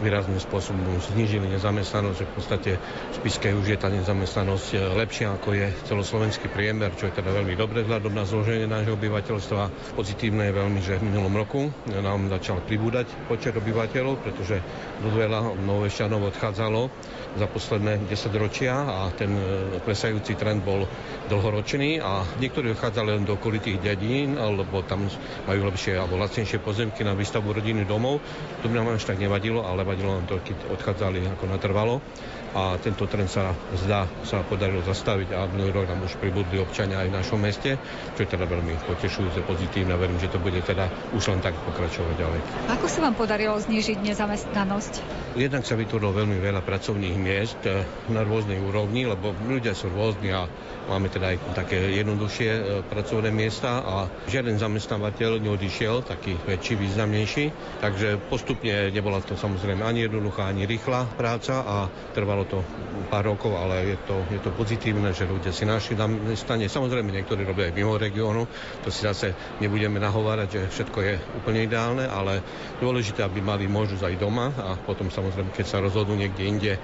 výrazným 0.04 0.36
spôsobom 0.36 1.00
znížili 1.00 1.48
nezamestnanosť, 1.56 2.16
že 2.20 2.28
v 2.28 2.32
podstate 2.36 2.70
v 2.76 3.14
Spiske 3.16 3.48
už 3.56 3.66
je 3.72 3.78
tá 3.80 3.88
nezamestnanosť 3.88 4.68
e, 4.76 4.78
lepšia 5.00 5.32
ako 5.40 5.56
je 5.56 5.66
celoslovenský 5.88 6.52
priemer, 6.52 6.92
čo 7.00 7.08
je 7.08 7.16
teda 7.16 7.32
veľmi 7.32 7.56
dobré 7.56 7.80
vzhľadom 7.88 8.12
na 8.12 8.28
zloženie 8.28 8.68
nášho 8.68 9.00
obyvateľstva. 9.00 9.96
Pozitívne 9.96 10.52
je 10.52 10.58
veľmi, 10.60 10.80
že 10.84 11.00
v 11.00 11.08
minulom 11.08 11.32
roku 11.40 11.72
nám 11.88 12.28
začal 12.28 12.60
pribúdať 12.60 13.08
počet 13.24 13.56
obyvateľov, 13.56 14.20
pretože 14.20 14.60
dosť 15.00 15.16
veľa 15.16 15.40
novešťanov 15.64 16.20
odchádzalo 16.36 16.82
za 17.34 17.46
posledné 17.50 18.06
10 18.06 18.42
ročia 18.42 18.76
a 18.76 19.10
ten 19.10 19.32
e, 19.34 19.42
klesajúci 19.82 20.36
trend 20.36 20.62
bol 20.62 20.86
dlhoročný 21.26 21.98
a 21.98 22.22
niektorí 22.38 22.76
odchádzali 22.76 23.08
len 23.16 23.24
do 23.24 23.40
okolitých 23.40 23.80
dedín, 23.80 24.36
alebo 24.36 24.84
tam 24.84 25.08
majú 25.48 25.60
lepšie 25.72 25.96
alebo 25.96 26.20
lacnejšie 26.20 26.60
pozemky 26.62 27.02
na 27.02 27.16
výstavbu 27.16 27.50
rodiny 27.56 27.82
domov. 27.88 28.20
To 28.62 28.70
by 28.70 28.74
nám 28.78 28.94
až 28.94 29.08
tak 29.08 29.18
nevadilo, 29.18 29.64
ale 29.64 29.82
vadilo 29.94 30.18
nám 30.18 30.26
to, 30.26 30.42
keď 30.42 30.58
odchádzali 30.74 31.22
ako 31.30 31.44
natrvalo 31.46 32.02
a 32.54 32.78
tento 32.78 33.10
trend 33.10 33.26
sa 33.26 33.50
zdá, 33.74 34.06
sa 34.22 34.46
podarilo 34.46 34.78
zastaviť 34.86 35.34
a 35.34 35.50
minulý 35.50 35.82
rok 35.82 35.90
nám 35.90 36.06
už 36.06 36.14
pribudli 36.22 36.62
občania 36.62 37.02
aj 37.02 37.10
v 37.10 37.16
našom 37.18 37.38
meste, 37.42 37.74
čo 38.14 38.20
je 38.22 38.30
teda 38.30 38.46
veľmi 38.46 38.78
potešujúce, 38.86 39.42
pozitívne 39.42 39.98
verím, 39.98 40.22
že 40.22 40.30
to 40.30 40.38
bude 40.38 40.62
teda 40.62 40.86
už 41.18 41.34
len 41.34 41.42
tak 41.42 41.58
pokračovať 41.66 42.14
ďalej. 42.14 42.40
Ako 42.78 42.86
sa 42.86 43.02
vám 43.02 43.18
podarilo 43.18 43.58
znížiť 43.58 43.98
nezamestnanosť? 44.06 44.92
Jednak 45.34 45.66
sa 45.66 45.74
vytvorilo 45.74 46.14
veľmi 46.14 46.38
veľa 46.38 46.62
pracovných 46.62 47.16
miest 47.18 47.58
eh, 47.66 47.82
na 48.14 48.22
rôznej 48.22 48.62
úrovni, 48.62 49.02
lebo 49.02 49.34
ľudia 49.50 49.74
sú 49.74 49.90
rôzni 49.90 50.30
a 50.30 50.46
máme 50.86 51.10
teda 51.10 51.34
aj 51.34 51.58
také 51.58 51.90
jednoduchšie 51.98 52.50
eh, 52.54 52.62
pracovné 52.86 53.34
miesta 53.34 53.82
a 53.82 54.06
žiaden 54.30 54.62
zamestnávateľ 54.62 55.42
neodišiel, 55.42 56.06
taký 56.06 56.38
väčší, 56.46 56.78
významnejší, 56.78 57.44
takže 57.82 58.22
postupne 58.30 58.94
nebola 58.94 59.18
to 59.26 59.34
samozrejme 59.34 59.73
ani 59.80 60.06
jednoduchá, 60.06 60.46
ani 60.46 60.68
rýchla 60.68 61.16
práca 61.16 61.64
a 61.64 61.76
trvalo 62.12 62.44
to 62.44 62.60
pár 63.08 63.26
rokov, 63.26 63.56
ale 63.56 63.94
je 63.94 63.98
to, 64.06 64.16
je 64.30 64.40
to 64.42 64.50
pozitívne, 64.54 65.10
že 65.10 65.26
ľudia 65.26 65.50
si 65.50 65.64
našli 65.66 65.96
zamestnanie. 65.96 66.70
Samozrejme, 66.70 67.10
niektorí 67.10 67.42
robia 67.42 67.70
aj 67.70 67.74
mimo 67.74 67.96
regiónu, 67.96 68.46
to 68.84 68.92
si 68.92 69.02
zase 69.02 69.32
nebudeme 69.58 69.98
nahovárať, 69.98 70.48
že 70.50 70.60
všetko 70.70 70.98
je 71.00 71.14
úplne 71.42 71.64
ideálne, 71.64 72.04
ale 72.06 72.44
dôležité, 72.78 73.24
aby 73.24 73.40
mali 73.40 73.64
možnosť 73.66 74.04
aj 74.04 74.14
doma 74.20 74.52
a 74.54 74.76
potom 74.78 75.08
samozrejme, 75.08 75.50
keď 75.50 75.66
sa 75.66 75.82
rozhodnú 75.82 76.14
niekde 76.14 76.42
inde, 76.44 76.72
e, 76.76 76.80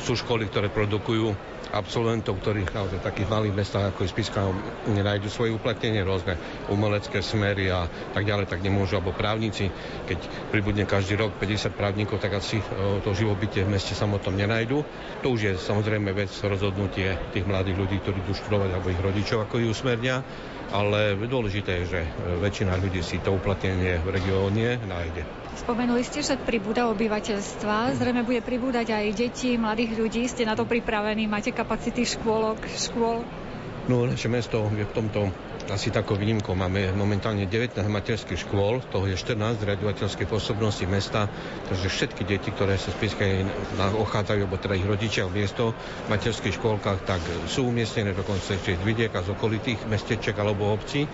sú 0.00 0.16
školy, 0.16 0.48
ktoré 0.48 0.72
produkujú 0.72 1.54
absolventov, 1.74 2.38
ktorí 2.38 2.70
naozaj 2.70 3.02
v 3.02 3.08
takých 3.10 3.28
malých 3.28 3.54
mestách 3.58 3.90
ako 3.90 4.06
je 4.06 4.12
Spiska 4.14 4.46
nenájdu 4.86 5.26
svoje 5.26 5.50
uplatnenie, 5.50 6.06
rôzne 6.06 6.38
umelecké 6.70 7.18
smery 7.18 7.66
a 7.66 7.90
tak 8.14 8.22
ďalej, 8.22 8.46
tak 8.46 8.62
nemôžu, 8.62 9.02
alebo 9.02 9.10
právnici, 9.10 9.66
keď 10.06 10.22
pribudne 10.54 10.86
každý 10.86 11.18
rok 11.18 11.34
50 11.42 11.74
právnikov, 11.74 12.22
tak 12.24 12.40
asi 12.40 12.56
e, 12.56 12.64
to 13.04 13.12
živobytie 13.12 13.68
v 13.68 13.76
meste 13.76 13.92
samotnom 13.92 14.32
nenajdu. 14.32 14.80
To 15.20 15.36
už 15.36 15.40
je 15.44 15.52
samozrejme 15.60 16.08
vec 16.16 16.32
rozhodnutie 16.40 17.20
tých 17.36 17.44
mladých 17.44 17.76
ľudí, 17.76 18.00
ktorí 18.00 18.24
idú 18.24 18.32
študovať, 18.32 18.70
alebo 18.72 18.88
ich 18.88 19.04
rodičov, 19.04 19.44
ako 19.44 19.60
ich 19.60 19.68
usmernia, 19.68 20.24
ale 20.72 21.20
dôležité 21.28 21.84
je, 21.84 22.00
že 22.00 22.00
e, 22.00 22.08
väčšina 22.40 22.80
ľudí 22.80 23.04
si 23.04 23.20
to 23.20 23.36
uplatnenie 23.36 24.00
v 24.00 24.08
regióne 24.08 24.80
nájde. 24.88 25.28
Spomenuli 25.54 26.00
ste, 26.00 26.24
že 26.24 26.40
pribúda 26.40 26.88
obyvateľstva, 26.88 28.00
zrejme 28.00 28.24
bude 28.24 28.40
pribúdať 28.40 28.96
aj 28.96 29.04
deti, 29.12 29.60
mladých 29.60 30.00
ľudí. 30.00 30.24
Ste 30.24 30.48
na 30.48 30.56
to 30.56 30.64
pripravení? 30.64 31.28
Máte 31.28 31.52
kapacity 31.52 32.08
škôlok, 32.08 32.58
škôl? 32.72 33.20
No, 33.84 34.08
naše 34.08 34.32
mesto 34.32 34.64
je 34.72 34.88
v 34.88 34.92
tomto 34.96 35.28
asi 35.70 35.88
takou 35.88 36.18
výnimkou. 36.18 36.52
Máme 36.52 36.92
momentálne 36.92 37.48
19 37.48 37.76
materských 37.80 38.44
škôl, 38.44 38.84
toho 38.92 39.08
je 39.08 39.16
14 39.16 39.62
zriadovateľskej 39.62 40.26
pôsobnosti 40.28 40.84
mesta, 40.84 41.30
takže 41.68 41.88
všetky 41.88 42.22
deti, 42.26 42.52
ktoré 42.52 42.76
sa 42.76 42.92
Spiskej 42.92 43.46
ochádzajú, 43.78 44.44
alebo 44.44 44.60
teda 44.60 44.76
ich 44.76 44.84
rodičia 44.84 45.24
v 45.24 45.40
miesto 45.44 45.72
v 46.04 46.08
materských 46.12 46.56
škôlkach, 46.56 47.06
tak 47.08 47.20
sú 47.48 47.64
umiestnené 47.68 48.12
dokonca 48.12 48.56
ešte 48.56 48.76
z 48.76 48.82
vidieka, 48.84 49.24
z 49.24 49.32
okolitých 49.32 49.88
mesteček 49.88 50.36
alebo 50.36 50.68
obcí 50.72 51.08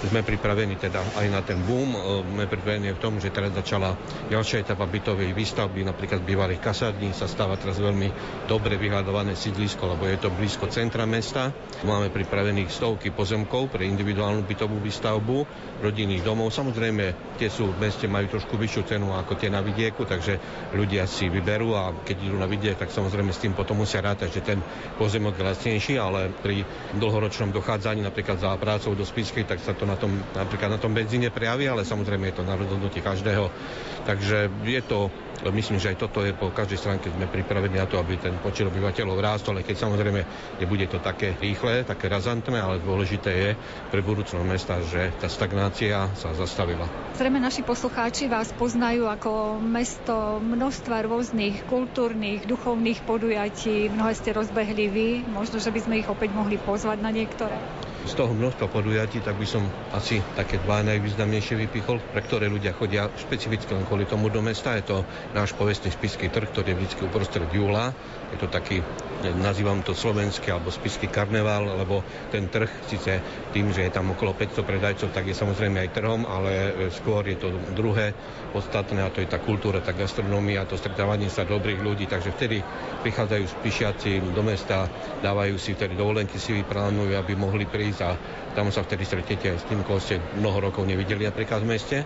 sme 0.00 0.24
pripravení 0.24 0.80
teda 0.80 1.04
aj 1.20 1.26
na 1.28 1.40
ten 1.44 1.60
boom. 1.60 1.92
E, 1.92 2.00
sme 2.24 2.44
pripravení 2.48 2.96
v 2.96 3.02
tom, 3.02 3.20
že 3.20 3.28
teraz 3.28 3.52
začala 3.52 3.92
ďalšia 4.32 4.64
etapa 4.64 4.88
bytovej 4.88 5.36
výstavby, 5.36 5.84
napríklad 5.84 6.24
bývalých 6.24 6.62
kasární 6.64 7.12
sa 7.12 7.28
stáva 7.28 7.60
teraz 7.60 7.76
veľmi 7.76 8.08
dobre 8.48 8.80
vyhľadované 8.80 9.36
sídlisko, 9.36 9.92
lebo 9.92 10.08
je 10.08 10.16
to 10.16 10.32
blízko 10.32 10.72
centra 10.72 11.04
mesta. 11.04 11.52
Máme 11.84 12.08
pripravených 12.08 12.72
stovky 12.72 13.12
pozemkov 13.12 13.68
pre 13.68 13.84
individuálnu 13.90 14.46
bytovú 14.46 14.78
výstavbu 14.78 15.44
rodinných 15.82 16.22
domov. 16.22 16.54
Samozrejme, 16.54 17.36
tie 17.36 17.50
sú 17.50 17.74
v 17.74 17.80
meste, 17.82 18.06
majú 18.06 18.30
trošku 18.30 18.54
vyššiu 18.54 18.82
cenu 18.86 19.10
ako 19.12 19.34
tie 19.34 19.50
na 19.50 19.60
vidieku, 19.60 20.06
takže 20.06 20.38
ľudia 20.72 21.04
si 21.10 21.26
vyberú 21.26 21.74
a 21.74 21.90
keď 22.06 22.16
idú 22.30 22.36
na 22.38 22.46
vidiek, 22.46 22.78
tak 22.78 22.94
samozrejme 22.94 23.34
s 23.34 23.42
tým 23.42 23.52
potom 23.52 23.80
musia 23.82 23.98
rátať, 23.98 24.40
že 24.40 24.46
ten 24.46 24.58
pozemok 24.96 25.34
je 25.34 25.42
lacnejší, 25.44 25.94
ale 25.98 26.30
pri 26.30 26.62
dlhoročnom 26.94 27.50
dochádzaní 27.50 28.00
napríklad 28.06 28.38
za 28.38 28.54
prácou 28.56 28.94
do 28.94 29.02
Spiskej, 29.02 29.44
tak 29.44 29.58
sa 29.58 29.74
to 29.74 29.84
na 29.84 29.98
tom, 29.98 30.14
napríklad 30.32 30.76
na 30.76 30.80
tom 30.80 30.94
benzíne 30.94 31.34
prejaví, 31.34 31.66
ale 31.66 31.82
samozrejme 31.82 32.30
je 32.30 32.36
to 32.38 32.44
na 32.46 32.54
rozhodnutie 32.54 33.02
každého. 33.02 33.50
Takže 34.06 34.48
je 34.64 34.80
to 34.86 35.12
Myslím, 35.48 35.80
že 35.80 35.96
aj 35.96 36.04
toto 36.04 36.20
je 36.20 36.36
po 36.36 36.52
každej 36.52 36.76
stránke 36.76 37.08
sme 37.08 37.24
pripravení 37.24 37.80
na 37.80 37.88
to, 37.88 37.96
aby 37.96 38.20
ten 38.20 38.36
počet 38.44 38.68
obyvateľov 38.68 39.16
rástol, 39.16 39.56
ale 39.56 39.64
keď 39.64 39.88
samozrejme 39.88 40.20
nebude 40.60 40.84
to 40.84 41.00
také 41.00 41.32
rýchle, 41.40 41.80
také 41.88 42.12
razantné, 42.12 42.60
ale 42.60 42.84
dôležité 42.84 43.30
je 43.32 43.50
pre 43.88 44.04
budúcnosť 44.04 44.44
mesta, 44.44 44.76
že 44.84 45.08
tá 45.16 45.32
stagnácia 45.32 46.12
sa 46.14 46.36
zastavila. 46.36 46.84
Zrejme 47.16 47.40
naši 47.40 47.64
poslucháči 47.64 48.28
vás 48.28 48.52
poznajú 48.52 49.08
ako 49.08 49.58
mesto 49.58 50.38
množstva 50.44 51.08
rôznych 51.08 51.64
kultúrnych, 51.66 52.44
duchovných 52.44 53.00
podujatí. 53.08 53.88
Mnohé 53.88 54.12
ste 54.12 54.36
rozbehli 54.36 54.86
vy, 54.92 55.08
možno, 55.28 55.58
že 55.58 55.72
by 55.72 55.80
sme 55.80 55.94
ich 56.00 56.08
opäť 56.08 56.30
mohli 56.36 56.60
pozvať 56.60 57.00
na 57.00 57.10
niektoré 57.12 57.56
z 58.00 58.16
toho 58.16 58.32
množstva 58.32 58.66
podujatí, 58.72 59.20
tak 59.20 59.36
by 59.36 59.44
som 59.44 59.60
asi 59.92 60.24
také 60.32 60.56
dva 60.64 60.80
najvýznamnejšie 60.88 61.68
vypichol, 61.68 62.00
pre 62.00 62.24
ktoré 62.24 62.48
ľudia 62.48 62.72
chodia 62.72 63.12
špecificky 63.12 63.76
len 63.76 63.84
kvôli 63.84 64.08
tomu 64.08 64.32
do 64.32 64.40
mesta. 64.40 64.72
Je 64.72 64.88
to 64.88 65.04
náš 65.36 65.52
povestný 65.52 65.92
spisky 65.92 66.32
trh, 66.32 66.48
ktorý 66.48 66.72
je 66.72 66.78
vždy 66.80 67.04
uprostred 67.04 67.48
júla. 67.52 67.92
Je 68.32 68.38
to 68.40 68.48
taký, 68.48 68.80
nazývam 69.36 69.84
to 69.84 69.92
slovenský 69.92 70.48
alebo 70.50 70.72
spisky 70.72 71.12
karneval, 71.12 71.76
lebo 71.76 72.00
ten 72.32 72.48
trh 72.48 72.70
síce 72.88 73.20
tým, 73.52 73.68
že 73.70 73.84
je 73.86 73.92
tam 73.92 74.16
okolo 74.16 74.32
500 74.32 74.64
predajcov, 74.64 75.08
tak 75.12 75.28
je 75.28 75.36
samozrejme 75.36 75.76
aj 75.84 75.92
trhom, 75.92 76.24
ale 76.24 76.72
skôr 76.88 77.28
je 77.28 77.36
to 77.36 77.52
druhé 77.76 78.16
podstatné 78.50 79.04
a 79.04 79.12
to 79.12 79.22
je 79.22 79.28
tá 79.28 79.38
kultúra, 79.38 79.84
tá 79.84 79.92
gastronómia, 79.92 80.66
to 80.66 80.80
stretávanie 80.80 81.30
sa 81.30 81.46
dobrých 81.46 81.84
ľudí. 81.84 82.08
Takže 82.08 82.34
vtedy 82.34 82.64
prichádzajú 83.04 83.44
spišiaci 83.60 84.10
do 84.34 84.42
mesta, 84.42 84.88
dávajú 85.22 85.54
si 85.60 85.76
vtedy 85.76 85.94
dovolenky, 85.94 86.38
si 86.40 86.56
vyplánujú, 86.56 87.14
aby 87.14 87.32
mohli 87.36 87.66
prísť 87.66 87.90
ísť 87.90 88.02
a 88.06 88.10
tam 88.54 88.70
sa 88.70 88.82
vtedy 88.86 89.02
stretnete 89.06 89.58
s 89.58 89.66
tým, 89.66 89.82
koho 89.82 89.98
ste 89.98 90.22
mnoho 90.38 90.70
rokov 90.70 90.86
nevideli 90.86 91.26
napríklad 91.26 91.62
v 91.62 91.70
meste. 91.74 91.98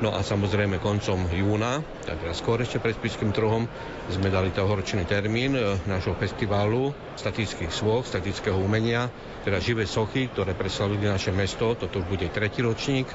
No 0.00 0.12
a 0.12 0.20
samozrejme 0.24 0.80
koncom 0.80 1.28
júna, 1.32 1.80
teda 2.04 2.32
skôr 2.32 2.60
ešte 2.60 2.80
pred 2.80 2.96
Spiským 2.96 3.32
trhom, 3.32 3.68
sme 4.08 4.28
dali 4.32 4.52
tohoročný 4.52 5.04
termín 5.04 5.56
e, 5.56 5.69
nášho 5.84 6.16
festiválu 6.16 6.94
statických 7.18 7.68
svoch, 7.68 8.08
statického 8.08 8.56
umenia, 8.56 9.12
teda 9.44 9.60
živé 9.60 9.84
sochy, 9.84 10.30
ktoré 10.32 10.56
preslavili 10.56 11.04
naše 11.04 11.30
mesto. 11.34 11.76
Toto 11.76 12.00
už 12.00 12.06
bude 12.08 12.26
tretí 12.32 12.64
ročník 12.64 13.06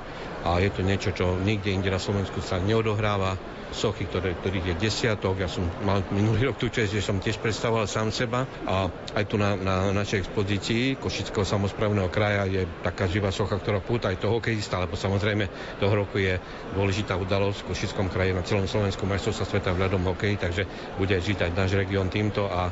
a 0.45 0.61
je 0.61 0.69
to 0.69 0.81
niečo, 0.85 1.09
čo 1.15 1.35
nikde 1.41 1.73
inde 1.73 1.89
na 1.89 2.01
Slovensku 2.01 2.39
sa 2.43 2.61
neodohráva 2.61 3.35
sochy, 3.75 4.07
ktoré, 4.07 4.39
ktorých 4.39 4.71
je 4.71 4.75
desiatok. 4.79 5.43
Ja 5.43 5.51
som 5.51 5.67
mal 5.83 6.01
minulý 6.15 6.47
rok 6.47 6.57
tú 6.57 6.71
čest, 6.71 6.95
že 6.95 7.03
som 7.03 7.19
tiež 7.19 7.43
predstavoval 7.43 7.85
sám 7.91 8.15
seba 8.15 8.47
a 8.63 8.87
aj 9.13 9.23
tu 9.27 9.35
na, 9.35 9.59
na 9.59 9.91
našej 9.91 10.23
expozícii 10.25 10.95
Košického 10.95 11.43
samozprávneho 11.43 12.07
kraja 12.07 12.47
je 12.47 12.63
taká 12.81 13.05
živá 13.11 13.35
socha, 13.35 13.59
ktorá 13.59 13.83
púta 13.83 14.09
aj 14.09 14.23
toho 14.23 14.39
hokejista, 14.39 14.79
lebo 14.79 14.95
samozrejme 14.95 15.77
toho 15.83 15.93
roku 15.93 16.17
je 16.17 16.39
dôležitá 16.71 17.19
udalosť 17.19 17.61
v 17.61 17.67
Košickom 17.75 18.07
kraji 18.07 18.31
na 18.31 18.47
celom 18.47 18.65
Slovensku 18.65 19.03
majstrovstva 19.03 19.45
sveta 19.45 19.69
v 19.75 19.81
ľadom 19.83 20.07
hokeji, 20.07 20.35
takže 20.39 20.63
bude 20.95 21.15
žiť 21.19 21.45
aj 21.45 21.51
náš 21.51 21.75
región 21.75 22.07
týmto 22.07 22.47
a 22.47 22.71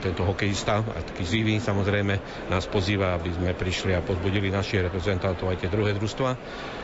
tento 0.00 0.24
hokejista, 0.24 0.80
a 0.80 0.98
taký 1.04 1.28
živý 1.28 1.60
samozrejme, 1.60 2.48
nás 2.48 2.64
pozýva, 2.64 3.12
aby 3.18 3.30
sme 3.34 3.52
prišli 3.52 3.92
a 3.92 4.00
pozbudili 4.00 4.48
našich 4.48 4.80
reprezentantov 4.80 5.52
aj 5.52 5.60
tie 5.60 5.72
druhé 5.72 5.92
družstva. 5.92 6.30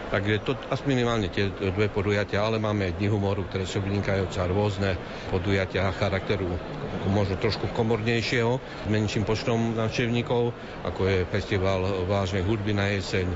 Takže 0.05 0.47
to 0.47 0.53
asi 0.71 0.85
minimálne 0.87 1.27
tie 1.33 1.51
dve 1.51 1.91
podujatia, 1.91 2.45
ale 2.45 2.61
máme 2.61 2.87
aj 2.93 2.97
dni 3.01 3.09
humoru, 3.11 3.49
ktoré 3.55 3.71
sú 3.71 3.79
vynikajúce 3.87 4.43
a 4.43 4.51
rôzne 4.51 4.99
podujatia 5.31 5.87
charakteru 5.95 6.59
možno 7.07 7.39
trošku 7.39 7.71
komornejšieho, 7.71 8.59
s 8.59 8.89
menším 8.91 9.23
počtom 9.23 9.79
návštevníkov, 9.79 10.51
ako 10.83 11.01
je 11.07 11.23
festival 11.31 12.03
vážnej 12.11 12.43
hudby 12.43 12.75
na 12.75 12.91
jeseň 12.91 13.31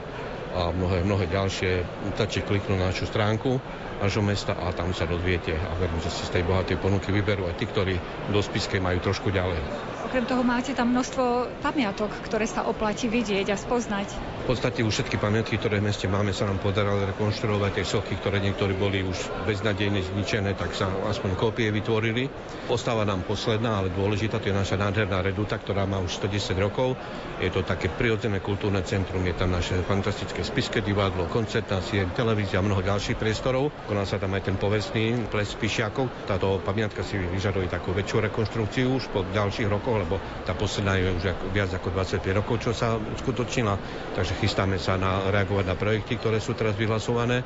a 0.59 0.75
mnohé, 0.75 1.07
mnohé 1.07 1.31
ďalšie. 1.31 1.87
Stačí 2.19 2.43
kliknúť 2.43 2.83
na 2.83 2.91
našu 2.91 3.07
stránku 3.07 3.63
nášho 4.03 4.23
mesta 4.27 4.59
a 4.59 4.75
tam 4.75 4.91
sa 4.91 5.07
dozviete 5.07 5.55
a 5.55 5.71
verím, 5.79 6.03
že 6.03 6.11
si 6.11 6.27
z 6.27 6.35
tej 6.35 6.43
bohatej 6.43 6.83
ponuky 6.83 7.15
vyberú 7.15 7.47
aj 7.47 7.55
tí, 7.55 7.71
ktorí 7.71 7.95
do 8.35 8.43
spiske 8.43 8.83
majú 8.83 8.99
trošku 8.99 9.31
ďalej. 9.31 9.59
Okrem 10.03 10.27
toho 10.27 10.43
máte 10.43 10.75
tam 10.75 10.91
množstvo 10.91 11.55
pamiatok, 11.63 12.11
ktoré 12.27 12.51
sa 12.51 12.67
oplatí 12.67 13.07
vidieť 13.07 13.55
a 13.55 13.57
spoznať. 13.59 14.38
Podstate 14.49 14.81
už 14.81 15.05
všetky 15.05 15.21
pamiatky, 15.21 15.61
ktoré 15.61 15.77
v 15.77 15.93
meste 15.93 16.09
máme, 16.09 16.33
sa 16.33 16.49
nám 16.49 16.57
podarilo 16.57 17.05
rekonštruovať. 17.05 17.69
Tie 17.69 17.85
sochy, 17.85 18.17
ktoré 18.17 18.41
niektorí 18.41 18.73
boli 18.81 19.05
už 19.05 19.45
beznadejne 19.45 20.01
zničené, 20.01 20.57
tak 20.57 20.73
sa 20.73 20.89
aspoň 20.89 21.37
kópie 21.37 21.69
vytvorili. 21.69 22.33
Ostáva 22.73 23.05
nám 23.05 23.29
posledná, 23.29 23.85
ale 23.85 23.93
dôležitá, 23.93 24.41
to 24.41 24.49
je 24.49 24.57
naša 24.57 24.81
nádherná 24.81 25.21
reduta, 25.21 25.61
ktorá 25.61 25.85
má 25.85 26.01
už 26.01 26.25
110 26.25 26.65
rokov. 26.65 26.97
Je 27.45 27.53
to 27.53 27.61
také 27.61 27.93
prirodzené 27.93 28.41
kultúrne 28.41 28.81
centrum, 28.89 29.21
je 29.21 29.37
tam 29.37 29.53
naše 29.53 29.85
fantastické 29.85 30.41
spiske 30.41 30.81
divadlo, 30.81 31.29
koncertná 31.29 31.85
sieť, 31.85 32.17
televízia 32.17 32.65
a 32.65 32.65
mnoho 32.65 32.81
ďalších 32.81 33.21
priestorov. 33.21 33.69
Koná 33.85 34.09
sa 34.09 34.17
tam 34.17 34.33
aj 34.33 34.49
ten 34.49 34.57
povestný 34.57 35.29
ples 35.29 35.53
Spišiakov. 35.53 36.25
Táto 36.25 36.57
pamiatka 36.65 37.05
si 37.05 37.21
vyžaduje 37.21 37.69
takú 37.69 37.93
väčšiu 37.93 38.25
rekonštrukciu 38.33 38.97
už 38.97 39.13
po 39.13 39.29
ďalších 39.29 39.69
rokoch, 39.69 40.09
lebo 40.09 40.17
tá 40.49 40.57
posledná 40.57 40.97
je 40.97 41.13
už 41.13 41.53
viac 41.53 41.69
ako 41.69 41.93
25 41.93 42.25
rokov, 42.33 42.65
čo 42.65 42.73
sa 42.73 42.97
uskutočnila. 42.97 43.77
Takže 44.17 44.38
chystáme 44.39 44.79
sa 44.79 44.95
na 44.95 45.27
reagovať 45.29 45.65
na 45.67 45.77
projekty, 45.77 46.17
ktoré 46.17 46.39
sú 46.39 46.55
teraz 46.55 46.79
vyhlasované. 46.79 47.43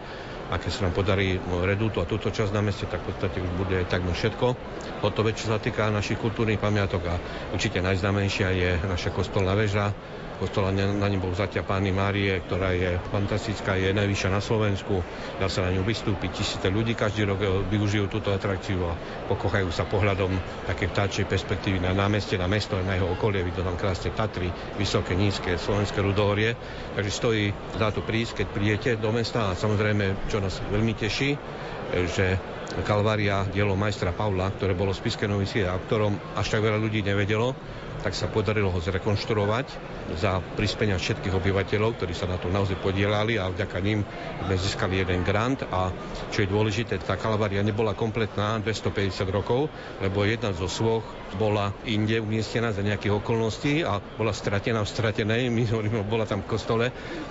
A 0.52 0.60
keď 0.60 0.68
sa 0.70 0.84
nám 0.84 0.92
podarí 0.92 1.40
redútu 1.64 1.98
a 1.98 2.08
túto 2.08 2.28
časť 2.28 2.52
na 2.52 2.60
meste, 2.60 2.84
tak 2.84 3.00
v 3.00 3.08
podstate 3.08 3.40
už 3.40 3.50
bude 3.56 3.78
takmer 3.88 4.12
všetko 4.12 4.52
hotové, 5.00 5.32
čo 5.32 5.48
sa 5.48 5.56
týka 5.56 5.88
našich 5.88 6.20
kultúrnych 6.20 6.60
pamiatok. 6.60 7.02
A 7.08 7.14
určite 7.50 7.80
najznámejšia 7.80 8.48
je 8.52 8.70
naša 8.84 9.08
kostolná 9.10 9.56
väža, 9.56 9.96
kostola 10.42 10.74
na 10.74 11.06
ňu 11.06 11.22
bol 11.22 11.38
zatia 11.38 11.62
Pány 11.62 11.94
Márie, 11.94 12.34
ktorá 12.42 12.74
je 12.74 12.98
fantastická, 13.14 13.78
je 13.78 13.94
najvyššia 13.94 14.30
na 14.34 14.42
Slovensku. 14.42 14.98
Dá 15.38 15.46
sa 15.46 15.62
na 15.62 15.70
ňu 15.70 15.86
vystúpiť. 15.86 16.42
Tisíce 16.42 16.66
ľudí 16.66 16.98
každý 16.98 17.22
rok 17.30 17.38
eh, 17.38 17.50
využijú 17.70 18.10
túto 18.10 18.34
atrakciu 18.34 18.82
a 18.90 18.98
pokochajú 19.30 19.70
sa 19.70 19.86
pohľadom 19.86 20.34
také 20.66 20.90
vtáčej 20.90 21.30
perspektívy 21.30 21.78
na 21.78 21.94
námestie, 21.94 22.42
na 22.42 22.50
mesto 22.50 22.74
a 22.74 22.82
na 22.82 22.98
jeho 22.98 23.14
okolie. 23.14 23.46
Vidno 23.46 23.62
tam 23.62 23.78
krásne 23.78 24.10
Tatry, 24.10 24.50
vysoké, 24.74 25.14
nízke, 25.14 25.54
slovenské 25.54 26.02
rudohorie. 26.02 26.58
Takže 26.98 27.12
stojí 27.14 27.54
za 27.78 27.94
to 27.94 28.02
prísť, 28.02 28.42
keď 28.42 28.46
prídete 28.50 28.90
do 28.98 29.14
mesta 29.14 29.54
a 29.54 29.58
samozrejme, 29.58 30.26
čo 30.26 30.42
nás 30.42 30.58
veľmi 30.74 30.98
teší, 30.98 31.38
eh, 31.38 32.02
že 32.10 32.26
Kalvária, 32.82 33.44
dielo 33.52 33.76
majstra 33.76 34.16
Pavla, 34.16 34.48
ktoré 34.48 34.72
bolo 34.72 34.96
z 34.96 35.04
Piskenovici 35.04 35.60
a 35.60 35.76
ktorom 35.76 36.16
až 36.40 36.56
tak 36.56 36.64
veľa 36.64 36.80
ľudí 36.80 37.04
nevedelo, 37.04 37.52
tak 38.02 38.18
sa 38.18 38.26
podarilo 38.26 38.68
ho 38.74 38.82
zrekonštruovať 38.82 39.66
za 40.18 40.42
prispenia 40.58 40.98
všetkých 40.98 41.32
obyvateľov, 41.32 41.96
ktorí 41.96 42.12
sa 42.12 42.26
na 42.26 42.36
to 42.36 42.50
naozaj 42.50 42.74
podielali 42.82 43.38
a 43.38 43.48
vďaka 43.48 43.78
ním 43.78 44.02
sme 44.42 44.54
získali 44.58 45.00
jeden 45.00 45.22
grant. 45.22 45.62
A 45.70 45.94
čo 46.34 46.42
je 46.42 46.50
dôležité, 46.50 46.98
tá 46.98 47.14
kalvária 47.14 47.62
nebola 47.62 47.94
kompletná 47.94 48.58
250 48.58 49.22
rokov, 49.30 49.70
lebo 50.02 50.26
jedna 50.26 50.50
zo 50.50 50.66
svoch 50.66 51.06
bola 51.38 51.72
inde 51.88 52.20
umiestnená 52.20 52.74
za 52.74 52.84
nejakých 52.84 53.22
okolností 53.22 53.86
a 53.86 54.02
bola 54.18 54.34
stratená 54.36 54.84
v 54.84 54.92
stratenej, 54.92 55.48
my 55.48 55.62
hovoríme, 55.64 56.04
bola 56.04 56.28
tam 56.28 56.44
v 56.44 56.50
kostole, 56.50 56.86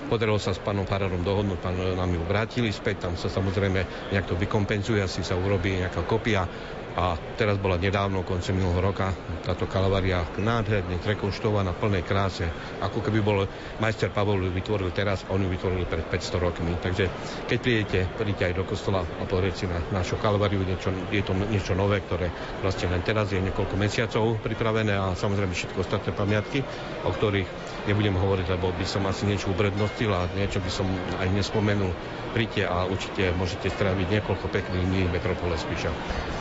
podarilo 0.10 0.42
sa 0.42 0.56
s 0.56 0.64
pánom 0.64 0.88
Farárom 0.88 1.22
dohodnúť, 1.22 1.60
pán 1.62 1.78
nám 1.78 2.10
ju 2.10 2.24
vrátili 2.26 2.74
späť, 2.74 3.06
tam 3.06 3.14
sa 3.20 3.30
samozrejme 3.30 4.10
nejak 4.16 4.26
to 4.26 4.34
vykompenzuje, 4.40 5.04
asi 5.04 5.22
sa 5.22 5.38
urobí 5.38 5.78
nejaká 5.84 6.02
kopia 6.08 6.48
A 6.92 7.16
teraz 7.40 7.56
bola 7.56 7.80
nedávno, 7.80 8.28
koncem 8.28 8.52
minulého 8.52 8.92
roka, 8.92 9.16
táto 9.48 9.64
kalvária 9.64 10.28
nádherne 10.36 11.00
zrekonštruovaná 11.00 11.72
plnej 11.72 12.04
kráse, 12.04 12.52
ako 12.84 13.00
keby 13.00 13.20
bol 13.24 13.48
majster 13.80 14.12
Pavol 14.12 14.52
vytvoril 14.52 14.92
teraz 14.92 15.24
a 15.28 15.32
on 15.32 15.48
ju 15.48 15.50
vytvoril 15.50 15.88
pred 15.88 16.04
500 16.04 16.44
rokmi. 16.44 16.76
Takže 16.76 17.08
keď 17.48 17.58
prídete, 17.64 18.00
príďte 18.12 18.44
aj 18.52 18.54
do 18.60 18.64
kostola 18.68 19.08
a 19.08 19.24
pozrieť 19.24 19.56
si 19.56 19.66
na 19.72 19.80
našu 19.96 20.20
kalváriu, 20.20 20.68
niečo, 20.68 20.92
je 21.16 21.24
to 21.24 21.32
niečo 21.48 21.74
nové, 21.80 22.04
ktoré 22.04 22.28
vlastne 22.60 22.92
len 22.92 23.00
teraz 23.08 23.32
je 23.32 23.40
niekoľko 23.40 23.76
mesiacov 23.80 24.44
pripravené 24.44 24.92
a 24.92 25.16
samozrejme 25.16 25.56
všetko 25.56 25.88
ostatné 25.88 26.12
pamiatky, 26.12 26.60
o 27.08 27.12
ktorých 27.16 27.48
nebudem 27.88 28.20
hovoriť, 28.20 28.48
lebo 28.52 28.76
by 28.76 28.86
som 28.86 29.08
asi 29.08 29.26
niečo 29.26 29.56
uprednostil 29.56 30.12
a 30.12 30.28
niečo 30.36 30.60
by 30.60 30.72
som 30.72 30.86
aj 31.24 31.28
nespomenul. 31.32 31.96
Príďte 32.36 32.68
a 32.68 32.84
určite 32.88 33.32
môžete 33.36 33.72
stráviť 33.72 34.08
niekoľko 34.20 34.48
pekných 34.52 34.86
dní 34.88 35.02
v 35.08 35.14
metropole 35.16 35.56
Spiša. 35.56 36.41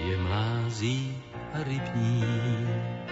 Je 0.00 0.16
mlází 0.16 1.16
a 1.54 1.58
rybník. 1.62 3.10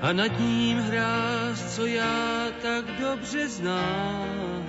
A 0.00 0.12
nad 0.12 0.38
ním 0.38 0.78
hráz, 0.78 1.74
co 1.76 1.86
já 1.86 2.46
tak 2.62 2.84
dobře 3.00 3.48
znám. 3.48 4.64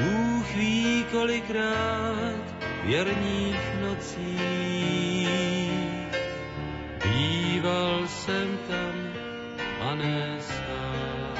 Bůh 0.00 0.54
ví 0.54 1.04
kolikrát 1.10 2.44
věrných 2.84 3.74
nocí 3.82 4.38
býval 7.04 8.08
jsem 8.08 8.58
tam 8.68 8.94
a 9.80 9.94
ne 9.94 10.36
sám, 10.40 11.36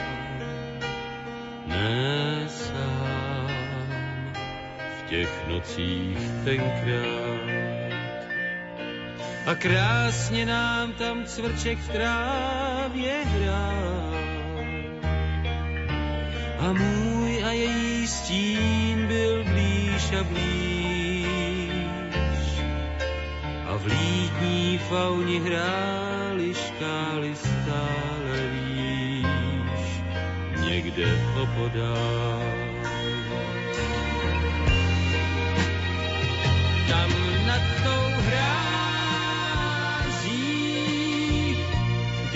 v 1.67 3.26
těch 5.09 5.49
nocích 5.49 6.19
tenkrát. 6.45 7.57
A 9.47 9.55
krásně 9.55 10.47
nám 10.47 10.93
tam 10.93 11.25
cvrček 11.25 11.79
v 11.79 11.89
trávě 11.89 13.25
hrál. 13.25 14.15
A 16.59 16.73
můj 16.73 17.45
a 17.45 17.51
její 17.51 18.07
stín 18.07 19.07
byl 19.07 19.45
blíž 19.45 20.13
a 20.21 20.25
blíž. 20.25 21.67
A 23.67 23.77
v 23.77 23.87
lítní 23.87 24.79
fauni 24.79 25.39
hráli 25.39 26.55
škály 26.55 27.37
stále 27.37 28.37
výš, 28.53 30.03
někde 30.69 31.07
opodál. 31.43 32.56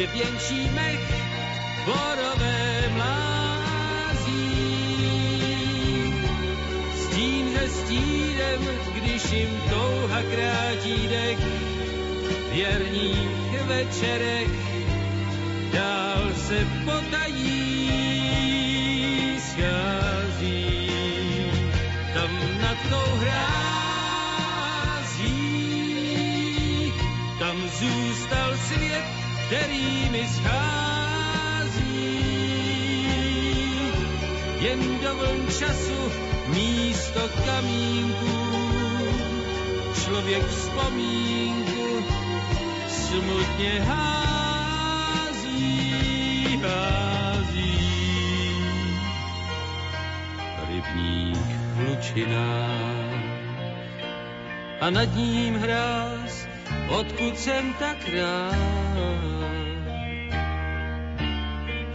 Věnčí 0.07 0.71
mech 0.75 1.01
borové 1.87 2.89
mlází. 2.89 3.31
Stín 6.97 7.59
ze 7.59 7.69
stínem, 7.69 8.61
když 8.95 9.33
jim 9.33 9.61
touha 9.71 10.23
krátí 10.23 11.09
dech, 11.09 11.39
věrních 12.53 13.63
večerech 13.67 14.51
dál 15.73 16.31
se 16.49 16.67
potají 16.85 17.81
schází. 19.39 20.91
Tam 22.15 22.31
nad 22.61 22.77
tou 22.91 23.17
hrází, 23.17 23.43
tam 27.39 27.57
zůstal 27.69 28.57
svět, 28.57 29.20
který 29.51 30.11
mi 30.11 30.29
schází. 30.29 31.81
Jen 34.61 34.99
do 35.03 35.15
vln 35.15 35.47
času 35.59 36.13
místo 36.47 37.21
kamínku, 37.47 38.39
člověk 40.05 40.47
vzpomínku 40.47 42.05
smutně 42.89 43.81
hází, 43.81 45.51
hází. 46.63 47.79
Rybník 50.69 51.47
v 51.75 51.81
lučinách 51.89 53.25
a 54.81 54.91
nad 54.91 55.15
ním 55.15 55.55
hráz, 55.55 56.47
odkud 56.89 57.39
jsem 57.39 57.75
tak 57.75 57.97
rád. 58.15 58.90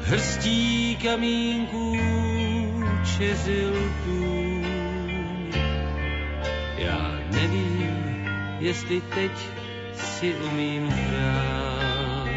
Hrstí 0.06 0.96
kamínků 1.04 1.98
čezil 3.18 3.74
tůň. 4.06 4.66
Já 6.78 7.20
nevím, 7.32 8.28
jestli 8.60 9.02
teď 9.02 9.32
si 9.94 10.36
umím 10.36 10.88
hrát 10.90 12.28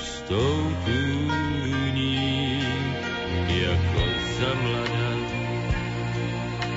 s 0.00 0.20
tou 0.20 0.76
tůní 0.84 2.62
jako 3.48 4.02
za 4.40 4.54
mladá. 4.54 5.10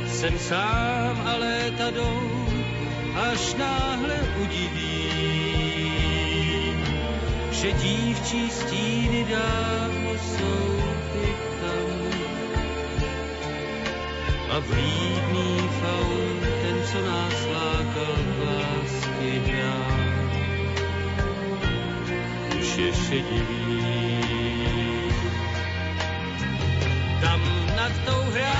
Jsem 0.07 0.39
sám 0.39 1.21
a 1.25 1.36
léta 1.36 1.89
jdou, 1.91 2.47
až 3.15 3.53
náhle 3.53 4.19
udivím, 4.41 4.92
že 7.63 7.71
dívčí 7.80 8.52
stíny 8.52 9.23
dávno 9.23 10.12
jsou 10.19 10.84
tam. 11.63 11.88
A 14.52 14.60
vlídný 14.60 15.69
faun, 15.80 16.39
ten, 16.43 16.84
co 16.91 16.99
nás 17.08 17.47
lákal 17.56 18.15
k 18.19 18.39
lásky 18.43 19.32
už 22.60 22.78
je 22.78 22.93
šedivý. 22.93 23.80
Tam 27.21 27.41
nad 27.80 27.91
tou 28.06 28.23
hrází, 28.36 28.60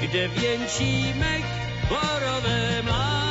kde 0.00 0.28
věnčí 0.28 1.14
mek 1.18 1.44
borové 1.88 2.82
mlází. 2.82 3.27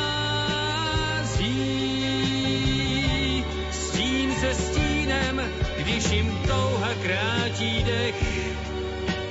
Jim 6.12 6.38
touha 6.46 6.94
krátí 7.02 7.82
dech, 7.84 8.22